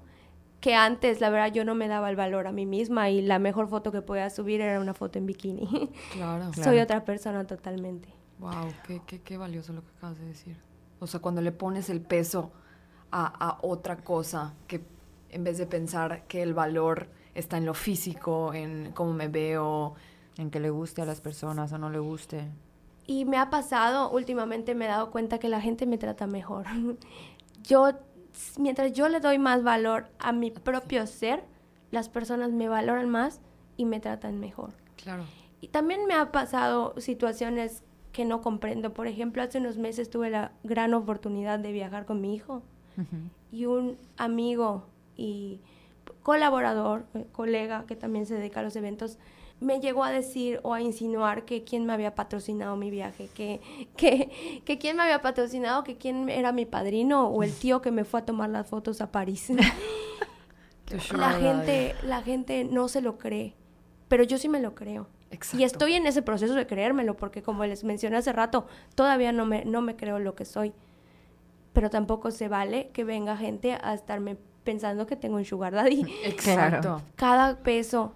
que 0.59 0.75
antes, 0.75 1.21
la 1.21 1.29
verdad, 1.29 1.51
yo 1.51 1.65
no 1.65 1.73
me 1.73 1.87
daba 1.87 2.09
el 2.09 2.15
valor 2.15 2.45
a 2.45 2.51
mí 2.51 2.65
misma 2.65 3.09
y 3.09 3.21
la 3.21 3.39
mejor 3.39 3.67
foto 3.67 3.91
que 3.91 4.01
podía 4.01 4.29
subir 4.29 4.61
era 4.61 4.79
una 4.79 4.93
foto 4.93 5.17
en 5.17 5.25
bikini. 5.25 5.89
Claro. 6.13 6.51
Soy 6.53 6.79
otra 6.79 7.03
persona 7.03 7.45
totalmente. 7.47 8.09
Wow, 8.37 8.73
qué, 8.85 9.01
qué, 9.07 9.21
qué 9.21 9.37
valioso 9.37 9.73
lo 9.73 9.81
que 9.81 9.89
acabas 9.97 10.19
de 10.19 10.25
decir. 10.25 10.57
O 10.99 11.07
sea, 11.07 11.19
cuando 11.19 11.41
le 11.41 11.51
pones 11.51 11.89
el 11.89 12.01
peso 12.01 12.51
a, 13.09 13.25
a 13.25 13.57
otra 13.61 13.97
cosa, 13.97 14.53
que 14.67 14.81
en 15.29 15.43
vez 15.43 15.57
de 15.57 15.65
pensar 15.65 16.27
que 16.27 16.43
el 16.43 16.53
valor 16.53 17.07
está 17.33 17.57
en 17.57 17.65
lo 17.65 17.73
físico, 17.73 18.53
en 18.53 18.91
cómo 18.93 19.13
me 19.13 19.27
veo. 19.27 19.95
En 20.37 20.49
que 20.49 20.59
le 20.59 20.69
guste 20.69 21.01
a 21.01 21.05
las 21.05 21.21
personas 21.21 21.71
o 21.73 21.77
no 21.77 21.89
le 21.89 21.99
guste. 21.99 22.47
Y 23.11 23.25
me 23.25 23.37
ha 23.37 23.49
pasado, 23.49 24.09
últimamente 24.09 24.73
me 24.73 24.85
he 24.85 24.87
dado 24.87 25.11
cuenta 25.11 25.37
que 25.37 25.49
la 25.49 25.59
gente 25.59 25.85
me 25.85 25.97
trata 25.97 26.27
mejor. 26.27 26.65
Yo, 27.63 27.89
mientras 28.57 28.93
yo 28.93 29.09
le 29.09 29.19
doy 29.19 29.37
más 29.37 29.63
valor 29.63 30.07
a 30.17 30.31
mi 30.31 30.49
propio 30.49 31.05
ser, 31.05 31.43
las 31.91 32.07
personas 32.07 32.53
me 32.53 32.69
valoran 32.69 33.09
más 33.09 33.41
y 33.75 33.83
me 33.83 33.99
tratan 33.99 34.39
mejor. 34.39 34.71
Claro. 34.95 35.25
Y 35.59 35.67
también 35.67 36.05
me 36.05 36.13
ha 36.13 36.31
pasado 36.31 36.95
situaciones 36.97 37.83
que 38.13 38.23
no 38.23 38.41
comprendo. 38.41 38.93
Por 38.93 39.07
ejemplo, 39.07 39.43
hace 39.43 39.57
unos 39.57 39.77
meses 39.77 40.09
tuve 40.09 40.29
la 40.29 40.53
gran 40.63 40.93
oportunidad 40.93 41.59
de 41.59 41.73
viajar 41.73 42.05
con 42.05 42.21
mi 42.21 42.33
hijo 42.33 42.63
y 43.51 43.65
un 43.65 43.97
amigo 44.15 44.85
y 45.17 45.59
colaborador, 46.23 47.05
eh, 47.13 47.27
colega 47.33 47.85
que 47.87 47.97
también 47.97 48.25
se 48.25 48.35
dedica 48.35 48.61
a 48.61 48.63
los 48.63 48.75
eventos, 48.77 49.17
me 49.61 49.79
llegó 49.79 50.03
a 50.03 50.11
decir 50.11 50.59
o 50.63 50.73
a 50.73 50.81
insinuar 50.81 51.45
que 51.45 51.63
quién 51.63 51.85
me 51.85 51.93
había 51.93 52.15
patrocinado 52.15 52.75
mi 52.75 52.89
viaje, 52.89 53.29
que, 53.33 53.61
que, 53.95 54.61
que 54.65 54.77
quién 54.79 54.97
me 54.97 55.03
había 55.03 55.21
patrocinado, 55.21 55.83
que 55.83 55.97
quién 55.97 56.29
era 56.29 56.51
mi 56.51 56.65
padrino 56.65 57.27
o 57.27 57.43
el 57.43 57.53
tío 57.53 57.79
que 57.81 57.91
me 57.91 58.03
fue 58.03 58.21
a 58.21 58.25
tomar 58.25 58.49
las 58.49 58.67
fotos 58.67 59.01
a 59.01 59.11
París. 59.11 59.49
la 61.15 61.31
gente, 61.33 61.95
la 62.03 62.23
gente 62.23 62.63
no 62.65 62.87
se 62.87 63.01
lo 63.01 63.19
cree, 63.19 63.53
pero 64.07 64.23
yo 64.23 64.39
sí 64.39 64.49
me 64.49 64.59
lo 64.59 64.73
creo. 64.73 65.07
Y 65.53 65.63
estoy 65.63 65.93
en 65.93 66.07
ese 66.07 66.23
proceso 66.23 66.55
de 66.55 66.67
creérmelo, 66.67 67.15
porque 67.15 67.41
como 67.41 67.63
les 67.63 67.83
mencioné 67.83 68.17
hace 68.17 68.33
rato, 68.33 68.65
todavía 68.95 69.31
no 69.31 69.45
me, 69.45 69.63
no 69.63 69.81
me 69.81 69.95
creo 69.95 70.19
lo 70.19 70.35
que 70.35 70.43
soy. 70.43 70.73
Pero 71.71 71.89
tampoco 71.89 72.31
se 72.31 72.49
vale 72.49 72.89
que 72.89 73.05
venga 73.05 73.37
gente 73.37 73.77
a 73.81 73.93
estarme 73.93 74.37
pensando 74.63 75.05
que 75.05 75.15
tengo 75.15 75.37
un 75.37 75.45
sugar 75.45 75.73
daddy. 75.73 76.05
Exacto. 76.25 77.01
Cada 77.15 77.59
peso 77.59 78.13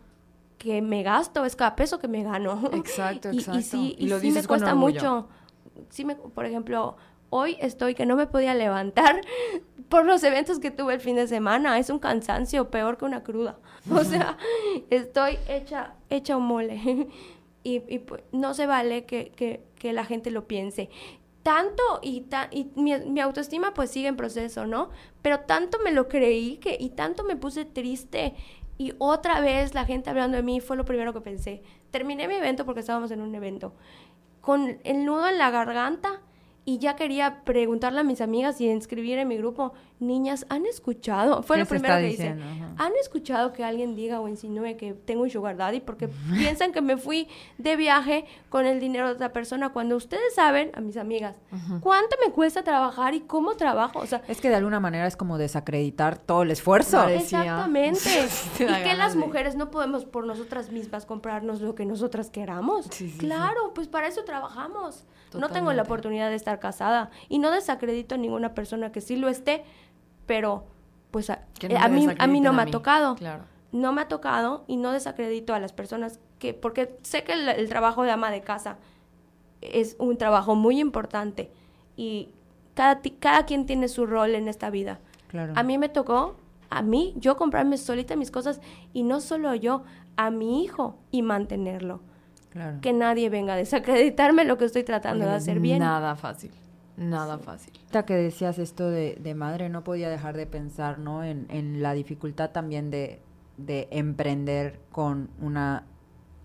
que 0.65 0.81
me 0.81 1.03
gasto 1.03 1.45
es 1.45 1.55
cada 1.55 1.75
peso 1.75 1.99
que 1.99 2.07
me 2.07 2.23
gano. 2.23 2.59
Exacto, 2.73 3.29
exacto. 3.31 3.59
Y, 3.59 3.61
sí, 3.61 3.95
y, 3.99 4.09
sí 4.09 4.31
me 4.31 4.43
cuesta 4.43 4.73
mucho. 4.73 5.27
Sí 5.89 6.03
me, 6.03 6.15
por 6.15 6.45
ejemplo, 6.45 6.97
hoy 7.29 7.55
estoy 7.61 7.93
que 7.93 8.07
no 8.07 8.15
me 8.15 8.25
podía 8.25 8.55
levantar 8.55 9.21
por 9.89 10.05
los 10.05 10.23
eventos 10.23 10.57
que 10.57 10.71
tuve 10.71 10.95
el 10.95 11.01
fin 11.01 11.17
de 11.17 11.27
semana. 11.27 11.77
Es 11.77 11.91
un 11.91 11.99
cansancio 11.99 12.71
peor 12.71 12.97
que 12.97 13.05
una 13.05 13.23
cruda. 13.23 13.59
O 13.91 14.03
sea, 14.03 14.39
estoy 14.89 15.37
hecha, 15.47 15.93
hecha 16.09 16.35
un 16.35 16.47
mole. 16.47 17.07
y, 17.63 17.83
y 17.87 17.99
pues, 17.99 18.23
no 18.31 18.55
se 18.55 18.65
vale 18.65 19.05
que, 19.05 19.31
que, 19.35 19.63
que, 19.77 19.93
la 19.93 20.03
gente 20.03 20.31
lo 20.31 20.47
piense. 20.47 20.89
Tanto 21.43 21.83
y, 22.01 22.25
y 22.49 22.71
mi, 22.75 22.97
mi, 22.97 23.19
autoestima 23.19 23.75
pues 23.75 23.91
sigue 23.91 24.07
en 24.07 24.17
proceso, 24.17 24.65
¿no? 24.65 24.89
Pero 25.21 25.41
tanto 25.41 25.77
me 25.83 25.91
lo 25.91 26.07
creí 26.07 26.57
que 26.57 26.75
y 26.79 26.89
tanto 26.89 27.23
me 27.23 27.35
puse 27.35 27.65
triste 27.65 28.33
y 28.77 28.93
otra 28.97 29.39
vez 29.39 29.73
la 29.73 29.85
gente 29.85 30.09
hablando 30.09 30.37
de 30.37 30.43
mí 30.43 30.59
fue 30.59 30.75
lo 30.75 30.85
primero 30.85 31.13
que 31.13 31.21
pensé. 31.21 31.63
Terminé 31.91 32.27
mi 32.27 32.35
evento 32.35 32.65
porque 32.65 32.81
estábamos 32.81 33.11
en 33.11 33.21
un 33.21 33.33
evento 33.35 33.73
con 34.41 34.77
el 34.83 35.05
nudo 35.05 35.27
en 35.27 35.39
la 35.39 35.49
garganta 35.49 36.21
y 36.65 36.77
ya 36.77 36.95
quería 36.95 37.43
preguntarle 37.43 38.01
a 38.01 38.03
mis 38.03 38.21
amigas 38.21 38.61
y 38.61 38.69
inscribir 38.69 39.17
en 39.17 39.27
mi 39.27 39.37
grupo, 39.37 39.73
niñas, 39.99 40.45
¿han 40.49 40.65
escuchado? 40.65 41.43
Fue 41.43 41.57
lo 41.57 41.65
primero 41.65 41.95
que 41.95 42.09
hice. 42.09 42.35
¿Han 42.77 42.91
escuchado 42.99 43.53
que 43.53 43.63
alguien 43.63 43.95
diga 43.95 44.19
o 44.19 44.27
insinúe 44.27 44.75
que 44.77 44.93
tengo 44.93 45.23
un 45.23 45.29
sugar 45.29 45.57
daddy? 45.57 45.79
Porque 45.79 46.07
piensan 46.37 46.71
que 46.71 46.81
me 46.81 46.97
fui 46.97 47.27
de 47.57 47.75
viaje 47.75 48.25
con 48.49 48.65
el 48.65 48.79
dinero 48.79 49.07
de 49.07 49.13
otra 49.13 49.31
persona 49.31 49.69
cuando 49.69 49.95
ustedes 49.95 50.35
saben, 50.35 50.71
a 50.73 50.81
mis 50.81 50.97
amigas, 50.97 51.35
cuánto 51.81 52.17
me 52.25 52.31
cuesta 52.31 52.63
trabajar 52.63 53.13
y 53.13 53.21
cómo 53.21 53.55
trabajo. 53.55 53.99
O 53.99 54.05
sea, 54.05 54.21
es 54.27 54.41
que 54.41 54.49
de 54.49 54.55
alguna 54.55 54.79
manera 54.79 55.07
es 55.07 55.15
como 55.15 55.37
desacreditar 55.37 56.17
todo 56.17 56.43
el 56.43 56.51
esfuerzo. 56.51 57.07
Exactamente. 57.07 58.27
y 58.59 58.83
que 58.83 58.93
las 58.95 59.15
mujeres 59.15 59.55
no 59.55 59.71
podemos 59.71 60.05
por 60.05 60.25
nosotras 60.25 60.71
mismas 60.71 61.05
comprarnos 61.05 61.61
lo 61.61 61.75
que 61.75 61.85
nosotras 61.85 62.29
queramos. 62.29 62.89
claro, 63.17 63.73
pues 63.73 63.87
para 63.87 64.07
eso 64.07 64.23
trabajamos. 64.23 65.05
No 65.39 65.49
tengo 65.49 65.73
la 65.73 65.83
oportunidad 65.83 66.29
de 66.29 66.35
estar 66.35 66.59
casada 66.59 67.09
y 67.29 67.39
no 67.39 67.51
desacredito 67.51 68.15
a 68.15 68.17
ninguna 68.17 68.53
persona 68.53 68.91
que 68.91 69.01
sí 69.01 69.15
lo 69.15 69.27
esté, 69.29 69.63
pero 70.25 70.65
pues 71.11 71.29
a, 71.29 71.45
eh, 71.61 71.89
mí, 71.89 72.07
a 72.17 72.27
mí 72.27 72.41
no 72.41 72.53
me 72.53 72.63
ha 72.63 72.65
tocado. 72.65 73.15
No 73.71 73.91
me 73.91 74.01
ha 74.01 74.07
tocado 74.07 74.63
y 74.67 74.77
no 74.77 74.91
desacredito 74.91 75.53
a 75.53 75.59
las 75.59 75.73
personas 75.73 76.19
que, 76.39 76.53
porque 76.53 76.97
sé 77.01 77.23
que 77.23 77.33
el, 77.33 77.69
trabajo 77.69 78.03
de 78.03 78.11
ama 78.11 78.31
de 78.31 78.41
casa 78.41 78.77
es 79.61 79.95
un 79.99 80.17
trabajo 80.17 80.55
muy 80.55 80.79
importante 80.79 81.51
y 81.97 82.29
cada, 82.73 83.01
cada 83.19 83.45
quien 83.45 83.65
tiene 83.65 83.87
su 83.87 84.05
rol 84.05 84.35
en 84.35 84.47
esta 84.47 84.69
vida. 84.69 84.99
A 85.55 85.63
mí 85.63 85.77
me 85.77 85.89
tocó, 85.89 86.35
a 86.69 86.81
mí, 86.81 87.13
yo 87.17 87.35
comprarme 87.35 87.77
solita 87.77 88.15
mis 88.15 88.31
cosas 88.31 88.61
y 88.93 89.03
no 89.03 89.19
solo 89.19 89.53
yo, 89.55 89.83
a 90.15 90.29
mi 90.29 90.63
hijo 90.63 90.97
y 91.11 91.21
mantenerlo. 91.21 92.01
Que 92.81 92.93
nadie 92.93 93.29
venga 93.29 93.53
a 93.53 93.57
desacreditarme 93.57 94.45
lo 94.45 94.57
que 94.57 94.63
estoy 94.63 94.83
tratando 94.83 95.25
de 95.25 95.31
hacer 95.31 95.59
bien. 95.59 95.79
Nada 95.79 96.15
fácil. 96.15 96.51
Nada 96.97 97.37
fácil. 97.37 97.73
Ahorita 97.75 98.05
que 98.05 98.15
decías 98.15 98.57
esto 98.57 98.89
de, 98.89 99.35
madre, 99.35 99.69
no 99.69 99.83
podía 99.83 100.09
dejar 100.09 100.37
de 100.37 100.45
pensar, 100.45 100.99
¿no? 100.99 101.23
En, 101.23 101.45
en 101.49 101.81
la 101.81 101.93
dificultad 101.93 102.51
también 102.51 102.89
de, 102.89 103.21
de, 103.57 103.87
emprender 103.91 104.79
con 104.91 105.29
una 105.41 105.83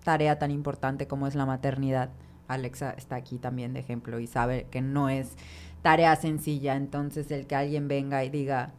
tarea 0.03 0.39
tan 0.39 0.51
importante 0.51 1.07
como 1.07 1.27
es 1.27 1.35
la 1.35 1.45
maternidad. 1.45 2.09
Alexa 2.47 2.91
está 2.91 3.15
aquí 3.15 3.37
también 3.37 3.73
de 3.73 3.79
ejemplo 3.79 4.19
y 4.19 4.27
sabe 4.27 4.67
que 4.69 4.81
no 4.81 5.07
es 5.07 5.37
tarea 5.81 6.15
sencilla. 6.17 6.75
Entonces, 6.75 7.31
el 7.31 7.47
que 7.47 7.55
alguien 7.55 7.87
venga 7.87 8.23
y 8.25 8.29
diga... 8.29 8.73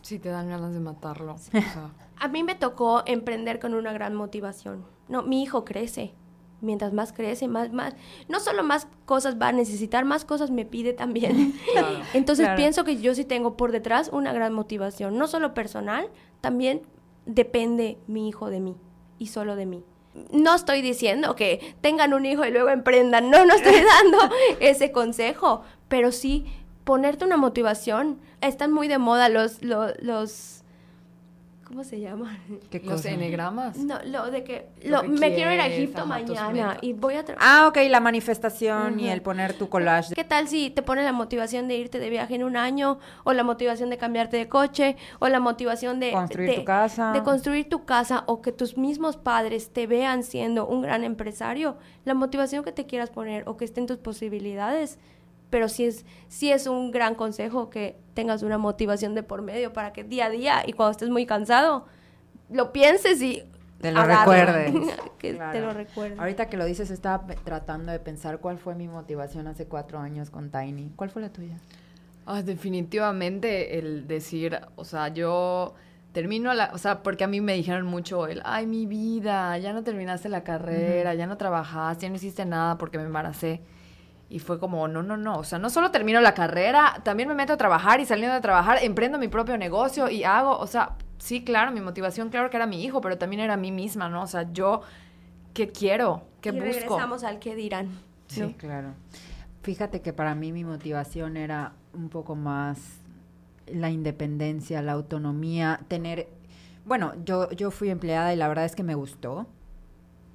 Sí, 0.00 0.18
te 0.18 0.30
dan 0.30 0.48
ganas 0.48 0.72
de 0.72 0.80
matarlo. 0.80 1.36
a 2.18 2.28
mí 2.28 2.42
me 2.42 2.54
tocó 2.54 3.02
emprender 3.04 3.58
con 3.58 3.74
una 3.74 3.92
gran 3.92 4.14
motivación. 4.14 4.86
No, 5.08 5.22
mi 5.22 5.42
hijo 5.42 5.64
crece 5.64 6.14
mientras 6.60 6.92
más 6.92 7.12
crece, 7.12 7.48
más, 7.48 7.72
más, 7.72 7.94
no 8.28 8.40
solo 8.40 8.62
más 8.62 8.88
cosas 9.04 9.40
va 9.40 9.48
a 9.48 9.52
necesitar, 9.52 10.04
más 10.04 10.24
cosas 10.24 10.50
me 10.50 10.64
pide 10.64 10.92
también. 10.92 11.54
Entonces 12.14 12.48
pienso 12.56 12.84
que 12.84 13.00
yo 13.00 13.14
sí 13.14 13.24
tengo 13.24 13.56
por 13.56 13.72
detrás 13.72 14.10
una 14.12 14.32
gran 14.32 14.52
motivación, 14.52 15.16
no 15.16 15.26
solo 15.28 15.54
personal, 15.54 16.08
también 16.40 16.82
depende 17.26 17.98
mi 18.06 18.28
hijo 18.28 18.50
de 18.50 18.60
mí 18.60 18.76
y 19.18 19.28
solo 19.28 19.56
de 19.56 19.66
mí. 19.66 19.84
No 20.32 20.54
estoy 20.54 20.82
diciendo 20.82 21.36
que 21.36 21.76
tengan 21.80 22.12
un 22.12 22.26
hijo 22.26 22.44
y 22.44 22.50
luego 22.50 22.70
emprendan, 22.70 23.30
no, 23.30 23.44
no 23.44 23.54
estoy 23.54 23.74
dando 24.02 24.34
ese 24.60 24.90
consejo, 24.90 25.62
pero 25.88 26.10
sí 26.12 26.46
ponerte 26.84 27.24
una 27.24 27.36
motivación. 27.36 28.18
Están 28.40 28.72
muy 28.72 28.88
de 28.88 28.98
moda 28.98 29.28
los, 29.28 29.62
los, 29.62 29.92
los 30.00 30.57
¿Cómo 31.68 31.84
se 31.84 32.00
llama? 32.00 32.38
¿Qué 32.70 32.80
¿Los 32.80 33.04
enegramas? 33.04 33.76
No, 33.76 33.98
lo 34.06 34.30
de 34.30 34.42
que, 34.42 34.68
me 35.06 35.34
quiero 35.34 35.52
ir 35.52 35.60
a 35.60 35.66
Egipto 35.66 36.06
mañana 36.06 36.78
y 36.80 36.94
voy 36.94 37.14
a... 37.14 37.24
Ah, 37.38 37.66
ok, 37.68 37.76
la 37.90 38.00
manifestación 38.00 38.98
y 38.98 39.10
el 39.10 39.20
poner 39.20 39.52
tu 39.52 39.68
collage. 39.68 40.14
¿Qué 40.14 40.24
tal 40.24 40.48
si 40.48 40.70
te 40.70 40.80
pone 40.80 41.02
la 41.02 41.12
motivación 41.12 41.68
de 41.68 41.76
irte 41.76 41.98
de 41.98 42.08
viaje 42.08 42.36
en 42.36 42.44
un 42.44 42.56
año 42.56 42.98
o 43.24 43.34
la 43.34 43.44
motivación 43.44 43.90
de 43.90 43.98
cambiarte 43.98 44.38
de 44.38 44.48
coche 44.48 44.96
o 45.18 45.28
la 45.28 45.40
motivación 45.40 46.00
de... 46.00 46.12
Construir 46.12 46.54
tu 46.54 46.64
casa. 46.64 47.12
De 47.12 47.22
construir 47.22 47.68
tu 47.68 47.84
casa 47.84 48.24
o 48.26 48.40
que 48.40 48.52
tus 48.52 48.78
mismos 48.78 49.18
padres 49.18 49.70
te 49.70 49.86
vean 49.86 50.22
siendo 50.22 50.66
un 50.66 50.80
gran 50.80 51.04
empresario? 51.04 51.76
La 52.06 52.14
motivación 52.14 52.64
que 52.64 52.72
te 52.72 52.86
quieras 52.86 53.10
poner 53.10 53.46
o 53.46 53.58
que 53.58 53.66
estén 53.66 53.86
tus 53.86 53.98
posibilidades 53.98 54.98
pero 55.50 55.68
sí 55.68 55.84
es, 55.84 56.04
sí 56.28 56.50
es 56.50 56.66
un 56.66 56.90
gran 56.90 57.14
consejo 57.14 57.70
que 57.70 57.96
tengas 58.14 58.42
una 58.42 58.58
motivación 58.58 59.14
de 59.14 59.22
por 59.22 59.42
medio 59.42 59.72
para 59.72 59.92
que 59.92 60.04
día 60.04 60.26
a 60.26 60.30
día 60.30 60.62
y 60.66 60.72
cuando 60.72 60.92
estés 60.92 61.10
muy 61.10 61.26
cansado, 61.26 61.86
lo 62.50 62.72
pienses 62.72 63.20
y... 63.22 63.44
Te 63.80 63.92
lo 63.92 64.04
recuerdes. 64.04 64.74
que 65.18 65.34
te 65.34 65.60
lo 65.60 65.72
recuerdes. 65.72 66.18
Ahorita 66.18 66.48
que 66.48 66.56
lo 66.56 66.64
dices, 66.64 66.90
estaba 66.90 67.24
tratando 67.44 67.92
de 67.92 68.00
pensar 68.00 68.40
cuál 68.40 68.58
fue 68.58 68.74
mi 68.74 68.88
motivación 68.88 69.46
hace 69.46 69.66
cuatro 69.66 70.00
años 70.00 70.30
con 70.30 70.50
Tiny. 70.50 70.90
¿Cuál 70.96 71.10
fue 71.10 71.22
la 71.22 71.30
tuya? 71.30 71.58
Ah, 72.26 72.42
definitivamente 72.42 73.78
el 73.78 74.08
decir, 74.08 74.60
o 74.74 74.84
sea, 74.84 75.08
yo 75.08 75.74
termino 76.12 76.52
la, 76.54 76.70
o 76.74 76.78
sea, 76.78 77.02
porque 77.02 77.24
a 77.24 77.28
mí 77.28 77.40
me 77.40 77.54
dijeron 77.54 77.86
mucho 77.86 78.26
el, 78.26 78.42
ay, 78.44 78.66
mi 78.66 78.86
vida, 78.86 79.56
ya 79.58 79.72
no 79.72 79.84
terminaste 79.84 80.28
la 80.28 80.42
carrera, 80.42 81.14
ya 81.14 81.26
no 81.26 81.36
trabajaste, 81.36 82.02
ya 82.02 82.10
no 82.10 82.16
hiciste 82.16 82.44
nada 82.44 82.76
porque 82.78 82.98
me 82.98 83.04
embaracé. 83.04 83.62
Y 84.30 84.40
fue 84.40 84.60
como, 84.60 84.88
no, 84.88 85.02
no, 85.02 85.16
no, 85.16 85.38
o 85.38 85.44
sea, 85.44 85.58
no 85.58 85.70
solo 85.70 85.90
termino 85.90 86.20
la 86.20 86.34
carrera, 86.34 87.00
también 87.02 87.28
me 87.28 87.34
meto 87.34 87.54
a 87.54 87.56
trabajar 87.56 88.00
y 88.00 88.04
saliendo 88.04 88.34
de 88.34 88.42
trabajar, 88.42 88.78
emprendo 88.82 89.18
mi 89.18 89.28
propio 89.28 89.56
negocio 89.56 90.10
y 90.10 90.24
hago, 90.24 90.58
o 90.58 90.66
sea, 90.66 90.96
sí, 91.18 91.44
claro, 91.44 91.72
mi 91.72 91.80
motivación, 91.80 92.28
claro 92.28 92.50
que 92.50 92.56
era 92.56 92.66
mi 92.66 92.84
hijo, 92.84 93.00
pero 93.00 93.16
también 93.16 93.40
era 93.40 93.56
mí 93.56 93.72
misma, 93.72 94.08
¿no? 94.10 94.22
O 94.22 94.26
sea, 94.26 94.52
yo, 94.52 94.82
¿qué 95.54 95.68
quiero? 95.68 96.22
¿Qué 96.40 96.50
y 96.50 96.52
busco? 96.52 96.64
regresamos 96.64 97.24
al 97.24 97.38
que 97.38 97.54
dirán. 97.54 97.88
Sí, 98.26 98.54
claro. 98.58 98.94
Fíjate 99.62 100.02
que 100.02 100.12
para 100.12 100.34
mí 100.34 100.52
mi 100.52 100.64
motivación 100.64 101.36
era 101.36 101.72
un 101.94 102.10
poco 102.10 102.34
más 102.34 103.00
la 103.66 103.90
independencia, 103.90 104.82
la 104.82 104.92
autonomía, 104.92 105.80
tener... 105.88 106.28
Bueno, 106.84 107.12
yo, 107.24 107.50
yo 107.50 107.70
fui 107.70 107.90
empleada 107.90 108.32
y 108.32 108.36
la 108.36 108.48
verdad 108.48 108.64
es 108.64 108.74
que 108.74 108.82
me 108.82 108.94
gustó. 108.94 109.46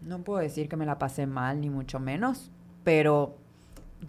No 0.01 0.23
puedo 0.23 0.39
decir 0.39 0.67
que 0.67 0.75
me 0.75 0.85
la 0.85 0.99
pasé 0.99 1.25
mal, 1.25 1.61
ni 1.61 1.69
mucho 1.69 1.99
menos, 1.99 2.51
pero 2.83 3.37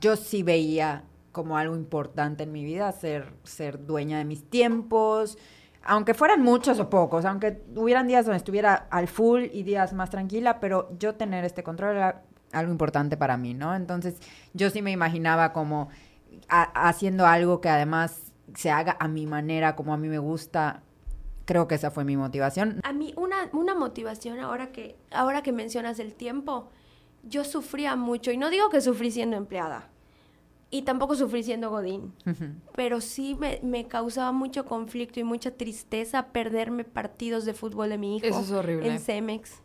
yo 0.01 0.17
sí 0.17 0.43
veía 0.43 1.05
como 1.33 1.59
algo 1.59 1.75
importante 1.75 2.45
en 2.45 2.53
mi 2.53 2.65
vida 2.65 2.91
ser, 2.93 3.33
ser 3.43 3.85
dueña 3.85 4.19
de 4.19 4.25
mis 4.25 4.49
tiempos, 4.49 5.37
aunque 5.83 6.15
fueran 6.15 6.43
muchos 6.43 6.79
o 6.81 6.89
pocos, 6.89 7.25
aunque 7.25 7.63
hubieran 7.77 8.07
días 8.07 8.25
donde 8.25 8.39
estuviera 8.39 8.87
al 8.91 9.09
full 9.09 9.45
y 9.53 9.65
días 9.65 9.93
más 9.93 10.11
tranquila, 10.11 10.61
pero 10.61 10.89
yo 10.99 11.15
tener 11.15 11.45
este 11.45 11.63
control 11.63 11.97
era 11.97 12.23
algo 12.53 12.73
importante 12.73 13.17
para 13.17 13.37
mí, 13.37 13.53
¿no? 13.53 13.75
Entonces 13.75 14.17
yo 14.55 14.71
sí 14.71 14.81
me 14.81 14.93
imaginaba 14.93 15.53
como 15.53 15.89
haciendo 16.49 17.27
algo 17.27 17.61
que 17.61 17.69
además 17.69 18.33
se 18.55 18.71
haga 18.71 18.97
a 18.99 19.09
mi 19.09 19.27
manera, 19.27 19.77
como 19.77 19.93
a 19.93 19.97
mí 19.97 20.09
me 20.09 20.19
gusta. 20.19 20.83
Creo 21.45 21.69
que 21.69 21.75
esa 21.75 21.91
fue 21.91 22.05
mi 22.05 22.17
motivación. 22.17 22.81
A 22.85 22.93
mí 22.93 23.13
una, 23.17 23.51
una 23.53 23.75
motivación 23.75 24.39
ahora 24.39 24.73
que, 24.73 24.97
ahora 25.11 25.43
que 25.43 25.53
mencionas 25.53 25.99
el 25.99 26.15
tiempo, 26.15 26.71
yo 27.29 27.45
sufría 27.45 27.97
mucho, 27.97 28.31
y 28.31 28.37
no 28.37 28.51
digo 28.51 28.69
que 28.71 28.81
sufrí 28.81 29.11
siendo 29.11 29.37
empleada, 29.37 29.89
y 30.71 30.83
tampoco 30.83 31.15
sufrí 31.15 31.43
siendo 31.43 31.71
Godín, 31.71 32.13
pero 32.75 33.01
sí 33.01 33.37
me, 33.39 33.61
me, 33.63 33.87
causaba 33.87 34.33
mucho 34.33 34.65
conflicto 34.65 35.21
y 35.21 35.25
mucha 35.25 35.53
tristeza 35.53 36.27
perderme 36.29 36.85
partidos 36.85 37.45
de 37.45 37.55
fútbol 37.55 37.91
de 37.91 37.99
mi 37.99 38.17
hijo. 38.17 38.27
Eso 38.27 38.41
es 38.41 38.51
horrible. 38.51 38.89
En 38.89 38.99
Cemex. 38.99 39.63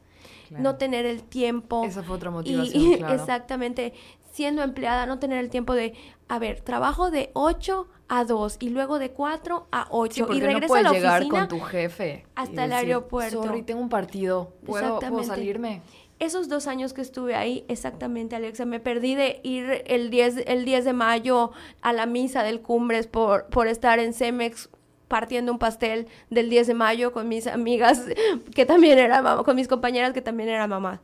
No 0.49 0.75
tener 0.75 1.05
el 1.05 1.23
tiempo. 1.23 1.83
Esa 1.83 2.03
fue 2.03 2.15
otra 2.15 2.31
motivación. 2.31 3.05
Exactamente. 3.11 3.93
Siendo 4.31 4.61
empleada, 4.61 5.05
no 5.05 5.19
tener 5.19 5.39
el 5.39 5.49
tiempo 5.49 5.73
de, 5.73 5.93
a 6.27 6.39
ver, 6.39 6.61
trabajo 6.61 7.09
de 7.09 7.31
8 7.33 7.87
a 8.07 8.25
2 8.25 8.57
y 8.59 8.69
luego 8.69 8.99
de 8.99 9.11
4 9.11 9.67
a 9.71 9.87
8 9.89 10.27
y 10.33 10.39
regreso 10.39 10.75
a 10.75 10.81
la 10.81 10.91
llegar 10.91 11.27
con 11.27 11.47
tu 11.47 11.59
jefe 11.59 12.25
hasta 12.35 12.65
el 12.65 12.73
aeropuerto. 12.73 13.43
Sorry, 13.43 13.63
tengo 13.63 13.81
un 13.81 13.89
partido. 13.89 14.53
¿Puedo, 14.65 14.99
¿Puedo 14.99 15.23
salirme? 15.23 15.81
Esos 16.19 16.49
dos 16.49 16.67
años 16.67 16.93
que 16.93 17.01
estuve 17.01 17.35
ahí, 17.35 17.65
exactamente, 17.67 18.35
Alexa, 18.35 18.65
me 18.65 18.79
perdí 18.79 19.15
de 19.15 19.39
ir 19.43 19.83
el 19.87 20.09
10, 20.09 20.43
el 20.47 20.65
10 20.65 20.85
de 20.85 20.93
mayo 20.93 21.51
a 21.81 21.93
la 21.93 22.05
misa 22.05 22.43
del 22.43 22.61
Cumbres 22.61 23.07
por, 23.07 23.45
por 23.45 23.67
estar 23.67 23.99
en 23.99 24.13
Cemex 24.13 24.69
partiendo 25.07 25.51
un 25.51 25.59
pastel 25.59 26.07
del 26.29 26.49
10 26.49 26.67
de 26.67 26.73
mayo 26.73 27.11
con 27.11 27.27
mis 27.27 27.47
amigas 27.47 28.05
que 28.55 28.65
también 28.65 28.99
eran 28.99 29.23
mamá, 29.23 29.43
con 29.43 29.55
mis 29.55 29.67
compañeras 29.67 30.13
que 30.13 30.21
también 30.21 30.49
eran 30.49 30.69
mamás. 30.69 30.99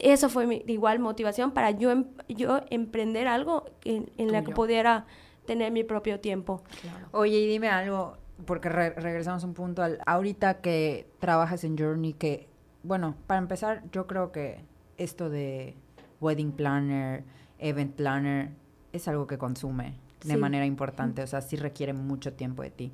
Eso 0.00 0.28
fue 0.28 0.46
mi 0.46 0.64
igual 0.66 1.00
motivación 1.00 1.50
para 1.50 1.70
yo, 1.70 1.90
em, 1.90 2.06
yo 2.28 2.60
emprender 2.70 3.28
algo 3.28 3.66
en, 3.84 4.10
en 4.16 4.32
la 4.32 4.42
que 4.42 4.52
pudiera 4.52 5.06
tener 5.44 5.70
mi 5.70 5.84
propio 5.84 6.18
tiempo. 6.18 6.62
Oye, 7.10 7.36
y 7.38 7.46
dime 7.46 7.68
algo, 7.68 8.16
porque 8.46 8.68
regresamos 8.68 9.44
a 9.44 9.46
un 9.46 9.54
punto 9.54 9.82
al, 9.82 10.00
ahorita 10.06 10.60
que 10.60 11.06
trabajas 11.20 11.64
en 11.64 11.76
Journey, 11.76 12.14
que 12.14 12.48
bueno, 12.82 13.16
para 13.26 13.38
empezar, 13.38 13.82
yo 13.92 14.06
creo 14.06 14.32
que 14.32 14.64
esto 14.96 15.30
de 15.30 15.76
wedding 16.20 16.52
planner, 16.52 17.24
event 17.58 17.94
planner, 17.94 18.50
es 18.92 19.08
algo 19.08 19.26
que 19.26 19.38
consume 19.38 19.94
de 20.24 20.36
manera 20.36 20.66
importante, 20.66 21.22
o 21.22 21.26
sea, 21.26 21.40
sí 21.40 21.56
requiere 21.56 21.92
mucho 21.92 22.32
tiempo 22.34 22.62
de 22.62 22.70
ti. 22.70 22.92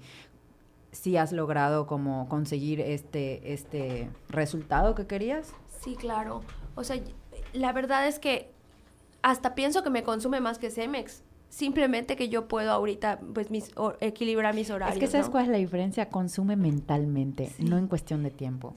¿Sí 0.92 1.18
has 1.18 1.32
logrado 1.32 1.86
como 1.86 2.28
conseguir 2.28 2.80
este, 2.80 3.52
este 3.52 4.08
resultado 4.28 4.94
que 4.94 5.06
querías? 5.06 5.52
Sí, 5.82 5.94
claro. 5.96 6.42
O 6.74 6.84
sea, 6.84 6.96
la 7.52 7.72
verdad 7.72 8.06
es 8.06 8.18
que 8.18 8.50
hasta 9.20 9.54
pienso 9.54 9.82
que 9.82 9.90
me 9.90 10.02
consume 10.02 10.40
más 10.40 10.58
que 10.58 10.70
Cemex 10.70 11.22
simplemente 11.48 12.16
que 12.16 12.28
yo 12.28 12.46
puedo 12.46 12.70
ahorita 12.70 13.20
pues 13.34 13.50
mis, 13.50 13.70
equilibrar 14.00 14.54
mis 14.54 14.70
horarios. 14.70 14.96
Es 14.96 15.00
que 15.00 15.10
sabes 15.10 15.28
cuál 15.28 15.44
es 15.44 15.50
la 15.50 15.58
diferencia, 15.58 16.08
consume 16.08 16.56
mentalmente, 16.56 17.50
no 17.58 17.78
en 17.78 17.88
cuestión 17.88 18.22
de 18.22 18.30
tiempo. 18.30 18.74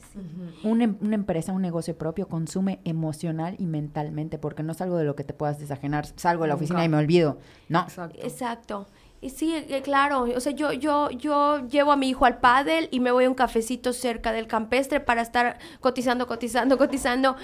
Una, 0.63 0.85
em, 0.85 0.97
una, 1.01 1.15
empresa, 1.15 1.51
un 1.53 1.61
negocio 1.61 1.97
propio 1.97 2.27
consume 2.27 2.79
emocional 2.85 3.55
y 3.59 3.65
mentalmente, 3.65 4.37
porque 4.37 4.63
no 4.63 4.71
es 4.71 4.81
algo 4.81 4.97
de 4.97 5.05
lo 5.05 5.15
que 5.15 5.23
te 5.23 5.33
puedas 5.33 5.59
desajenar, 5.59 6.05
salgo 6.15 6.43
de 6.43 6.49
la 6.49 6.55
oficina 6.55 6.83
y 6.83 6.89
me 6.89 6.97
olvido. 6.97 7.37
No. 7.69 7.85
Exacto. 8.15 8.87
Y 9.23 9.29
sí, 9.29 9.53
eh, 9.55 9.81
claro, 9.83 10.23
o 10.23 10.39
sea, 10.39 10.51
yo, 10.51 10.73
yo, 10.73 11.11
yo 11.11 11.67
llevo 11.67 11.91
a 11.91 11.95
mi 11.95 12.09
hijo 12.09 12.25
al 12.25 12.39
pádel 12.39 12.87
y 12.89 12.99
me 12.99 13.11
voy 13.11 13.25
a 13.25 13.29
un 13.29 13.35
cafecito 13.35 13.93
cerca 13.93 14.31
del 14.31 14.47
campestre 14.47 14.99
para 14.99 15.21
estar 15.21 15.59
cotizando, 15.79 16.25
cotizando, 16.25 16.75
cotizando 16.79 17.35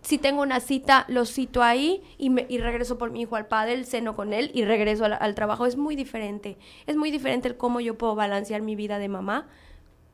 si 0.00 0.18
tengo 0.18 0.42
una 0.42 0.60
cita, 0.60 1.04
lo 1.08 1.24
cito 1.24 1.62
ahí 1.62 2.02
y, 2.18 2.30
me, 2.30 2.46
y 2.48 2.58
regreso 2.58 2.98
por 2.98 3.10
mi 3.10 3.22
hijo 3.22 3.36
al 3.36 3.46
padre, 3.46 3.84
ceno 3.84 4.14
con 4.14 4.32
él 4.32 4.50
y 4.54 4.64
regreso 4.64 5.04
al, 5.04 5.34
trabajo. 5.34 5.66
Es 5.66 5.76
muy 5.76 5.96
diferente. 5.96 6.56
Es 6.86 6.96
muy 6.96 7.10
diferente 7.10 7.48
el 7.48 7.56
cómo 7.56 7.80
yo 7.80 7.98
puedo 7.98 8.14
balancear 8.14 8.62
mi 8.62 8.76
vida 8.76 8.98
de 8.98 9.08
mamá 9.08 9.46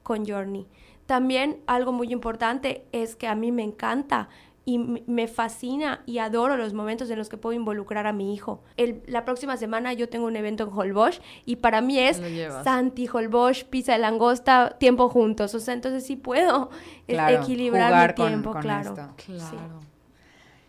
con 0.02 0.26
Journey. 0.26 0.66
También 1.06 1.60
algo 1.66 1.92
muy 1.92 2.12
importante 2.12 2.86
es 2.92 3.14
que 3.14 3.26
a 3.26 3.34
mí 3.34 3.52
me 3.52 3.62
encanta 3.62 4.28
y 4.66 4.78
me 4.78 5.28
fascina 5.28 6.02
y 6.06 6.18
adoro 6.18 6.56
los 6.56 6.72
momentos 6.72 7.10
en 7.10 7.18
los 7.18 7.28
que 7.28 7.36
puedo 7.36 7.54
involucrar 7.54 8.06
a 8.06 8.12
mi 8.12 8.32
hijo. 8.34 8.62
El, 8.76 9.02
la 9.06 9.24
próxima 9.24 9.56
semana 9.56 9.92
yo 9.92 10.08
tengo 10.08 10.26
un 10.26 10.36
evento 10.36 10.64
en 10.64 10.70
Holbox 10.72 11.20
y 11.44 11.56
para 11.56 11.82
mí 11.82 11.98
es 11.98 12.20
Santi, 12.64 13.06
Holbox, 13.12 13.64
pizza 13.64 13.92
de 13.92 13.98
langosta, 13.98 14.76
tiempo 14.78 15.08
juntos. 15.10 15.54
O 15.54 15.60
sea, 15.60 15.74
entonces 15.74 16.06
sí 16.06 16.16
puedo 16.16 16.70
equilibrar 17.06 18.08
mi 18.08 18.14
tiempo, 18.14 18.54
claro. 18.54 18.94
claro. 18.94 19.80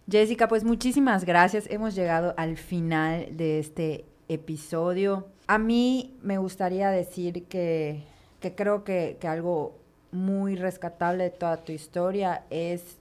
Jessica, 0.09 0.47
pues 0.47 0.63
muchísimas 0.63 1.23
gracias. 1.23 1.65
Hemos 1.69 1.95
llegado 1.95 2.33
al 2.37 2.57
final 2.57 3.37
de 3.37 3.59
este 3.59 4.05
episodio. 4.27 5.27
A 5.47 5.57
mí 5.57 6.17
me 6.21 6.37
gustaría 6.37 6.89
decir 6.89 7.45
que, 7.45 8.03
que 8.41 8.55
creo 8.55 8.83
que, 8.83 9.17
que 9.21 9.27
algo 9.27 9.79
muy 10.11 10.55
rescatable 10.55 11.23
de 11.25 11.29
toda 11.29 11.57
tu 11.57 11.71
historia 11.71 12.43
es 12.49 12.97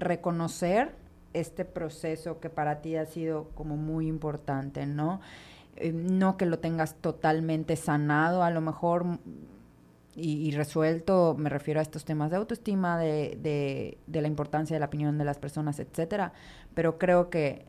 reconocer 0.00 0.94
este 1.32 1.64
proceso 1.64 2.40
que 2.40 2.50
para 2.50 2.80
ti 2.80 2.96
ha 2.96 3.06
sido 3.06 3.50
como 3.54 3.76
muy 3.76 4.08
importante, 4.08 4.86
¿no? 4.86 5.20
Eh, 5.76 5.92
no 5.92 6.36
que 6.36 6.46
lo 6.46 6.58
tengas 6.58 6.96
totalmente 6.96 7.76
sanado, 7.76 8.42
a 8.42 8.50
lo 8.50 8.60
mejor 8.60 9.06
y, 10.16 10.50
resuelto, 10.50 11.36
me 11.38 11.48
refiero 11.48 11.78
a 11.80 11.82
estos 11.82 12.04
temas 12.04 12.30
de 12.30 12.36
autoestima, 12.36 12.98
de, 12.98 13.38
de, 14.06 14.20
la 14.20 14.26
importancia 14.26 14.74
de 14.74 14.80
la 14.80 14.86
opinión 14.86 15.16
de 15.16 15.24
las 15.24 15.38
personas, 15.38 15.78
etcétera. 15.78 16.32
Pero 16.74 16.98
creo 16.98 17.30
que 17.30 17.64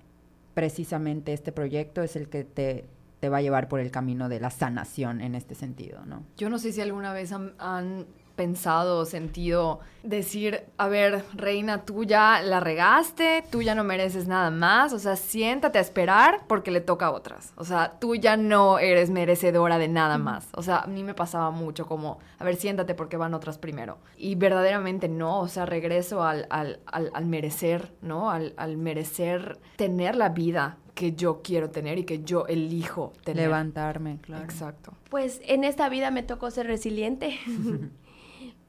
precisamente 0.54 1.34
este 1.34 1.52
proyecto 1.52 2.02
es 2.02 2.16
el 2.16 2.30
que 2.30 2.44
te, 2.44 2.86
te 3.20 3.30
va 3.30 3.38
a 3.38 3.42
llevar 3.42 3.70
por 3.70 3.80
el 3.80 3.92
camino 3.92 4.28
de 4.28 4.40
la 4.40 4.50
sanación 4.50 5.22
en 5.22 5.36
este 5.36 5.56
sentido, 5.56 6.04
¿no? 6.06 6.24
Yo 6.36 6.50
no 6.50 6.58
sé 6.58 6.74
si 6.74 6.82
alguna 6.82 7.14
vez 7.14 7.32
han 7.32 8.08
pensado, 8.36 9.06
sentido 9.06 9.80
decir, 10.04 10.64
a 10.78 10.88
ver, 10.88 11.24
reina, 11.34 11.86
tú 11.86 12.04
ya 12.04 12.42
la 12.42 12.60
regaste, 12.60 13.44
tú 13.52 13.62
ya 13.62 13.76
no 13.76 13.84
mereces 13.84 14.28
nada 14.28 14.50
más, 14.50 14.94
o 14.94 15.00
sea, 15.00 15.16
siéntate 15.16 15.78
a 15.78 15.82
esperar 15.82 16.42
porque 16.48 16.72
le 16.72 16.82
toca 16.82 17.08
a 17.08 17.12
otras, 17.12 17.54
o 17.56 17.64
sea, 17.64 17.98
tú 18.00 18.16
ya 18.16 18.38
no 18.38 18.80
eres 18.80 19.10
merecedora 19.10 19.78
de 19.78 19.88
nada 19.88 20.18
más, 20.18 20.48
o 20.54 20.64
sea, 20.64 20.80
a 20.80 20.88
mí 20.88 21.04
me 21.04 21.14
pasaba 21.14 21.52
mucho 21.52 21.86
como, 21.86 22.20
a 22.40 22.44
ver, 22.44 22.56
siéntate 22.56 22.96
porque 22.96 23.18
van 23.18 23.34
otras 23.34 23.58
primero, 23.58 24.00
y 24.18 24.36
verdaderamente 24.36 25.08
no, 25.08 25.40
o 25.40 25.48
sea, 25.48 25.66
regreso 25.66 26.24
al, 26.24 26.48
al, 26.50 26.80
al, 26.86 27.26
merecer, 27.26 27.94
¿no? 28.02 28.32
Al, 28.32 28.54
al 28.58 28.78
merecer 28.78 29.60
tener 29.76 30.16
la 30.16 30.30
vida 30.30 30.78
que 30.96 31.14
yo 31.14 31.42
quiero 31.42 31.70
tener 31.70 31.98
y 31.98 32.04
que 32.04 32.24
yo 32.24 32.46
elijo 32.48 33.14
tener. 33.24 33.46
Levantarme, 33.46 34.20
claro. 34.22 34.44
Exacto. 34.44 34.94
Pues 35.10 35.42
en 35.46 35.64
esta 35.64 35.90
vida 35.90 36.12
me 36.12 36.22
tocó 36.22 36.52
ser 36.52 36.68
resiliente. 36.68 37.40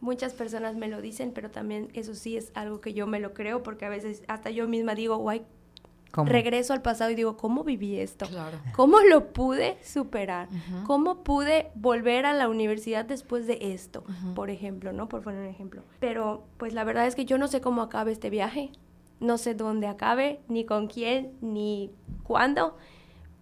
Muchas 0.02 0.32
personas 0.34 0.74
me 0.74 0.88
lo 0.88 1.00
dicen, 1.00 1.30
pero 1.32 1.50
también 1.50 1.88
eso 1.94 2.14
sí 2.14 2.36
es 2.36 2.50
algo 2.54 2.80
que 2.80 2.92
yo 2.92 3.06
me 3.06 3.20
lo 3.20 3.34
creo 3.34 3.62
porque 3.62 3.84
a 3.84 3.88
veces 3.88 4.24
hasta 4.26 4.50
yo 4.50 4.66
misma 4.66 4.96
digo, 4.96 5.16
guay, 5.16 5.46
regreso 6.26 6.72
al 6.72 6.82
pasado 6.82 7.12
y 7.12 7.14
digo, 7.14 7.36
¿cómo 7.36 7.62
viví 7.62 8.00
esto? 8.00 8.26
¿Cómo 8.74 8.98
lo 9.00 9.32
pude 9.32 9.78
superar? 9.84 10.48
¿Cómo 10.86 11.22
pude 11.22 11.70
volver 11.76 12.26
a 12.26 12.32
la 12.32 12.48
universidad 12.48 13.04
después 13.04 13.46
de 13.46 13.58
esto? 13.60 14.04
Por 14.34 14.50
ejemplo, 14.50 14.92
¿no? 14.92 15.08
Por 15.08 15.22
poner 15.22 15.40
un 15.40 15.46
ejemplo. 15.46 15.82
Pero 16.00 16.44
pues 16.56 16.74
la 16.74 16.82
verdad 16.82 17.06
es 17.06 17.14
que 17.14 17.24
yo 17.24 17.38
no 17.38 17.46
sé 17.46 17.60
cómo 17.60 17.80
acabe 17.80 18.10
este 18.10 18.28
viaje. 18.28 18.72
No 19.20 19.38
sé 19.38 19.54
dónde 19.54 19.86
acabe, 19.86 20.40
ni 20.48 20.64
con 20.64 20.88
quién, 20.88 21.34
ni 21.40 21.92
cuándo 22.24 22.76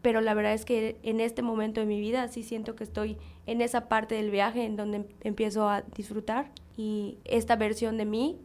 pero 0.02 0.20
la 0.20 0.34
verdad 0.34 0.54
es 0.54 0.64
que 0.64 0.98
en 1.02 1.20
este 1.20 1.42
momento 1.42 1.80
de 1.80 1.86
mi 1.86 2.00
vida 2.00 2.28
sí 2.28 2.42
siento 2.42 2.76
que 2.76 2.84
estoy 2.84 3.18
en 3.46 3.60
esa 3.60 3.88
parte 3.88 4.14
del 4.14 4.30
viaje 4.30 4.64
en 4.64 4.76
donde 4.76 5.06
empiezo 5.22 5.68
a 5.68 5.82
disfrutar 5.82 6.50
y 6.76 7.18
esta 7.24 7.56
versión 7.56 7.98
de 7.98 8.04
mí, 8.04 8.38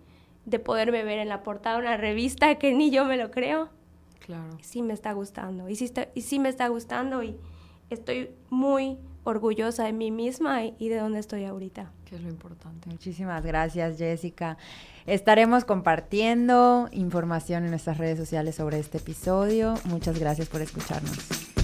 de 0.45 0.60
poderme 0.60 1.03
ver 1.03 1.20
en 1.20 1.30
la 1.30 1.43
portada 1.43 1.78
de 1.78 1.84
una 1.84 1.97
revista 1.97 2.56
que 2.56 2.74
ni 2.74 2.91
yo 2.91 3.06
me 3.06 3.18
lo 3.18 3.32
creo, 3.32 3.70
claro. 4.20 4.58
sí 4.62 4.82
me 4.82 4.93
está 4.93 5.14
gustando 5.14 5.70
y 5.70 5.76
sí, 5.76 5.91
y 6.14 6.22
sí 6.22 6.39
me 6.39 6.49
está 6.49 6.68
gustando 6.68 7.24
y 7.24 7.38
estoy 7.89 8.30
muy 8.49 8.97
orgullosa 9.24 9.84
de 9.84 9.93
mí 9.93 10.12
misma 10.12 10.64
y, 10.64 10.89
de 10.89 10.97
dónde 10.97 11.20
estoy 11.20 11.45
ahorita. 11.45 11.91
Que 12.06 12.16
es 12.16 12.22
lo 12.22 12.30
importante. 12.30 12.89
Muchísimas 12.89 13.43
gracias, 13.43 13.97
Jessica. 13.97 14.58
Estaremos 15.06 15.66
compartiendo 15.66 16.89
información 16.91 17.64
en 17.64 17.70
nuestras 17.70 17.99
redes 17.99 18.18
sociales 18.18 18.56
sobre 18.56 18.80
este 18.80 18.97
episodio. 18.97 19.76
Muchas 19.86 20.18
gracias 20.20 20.49
por 20.49 20.62
escucharnos. 20.62 21.55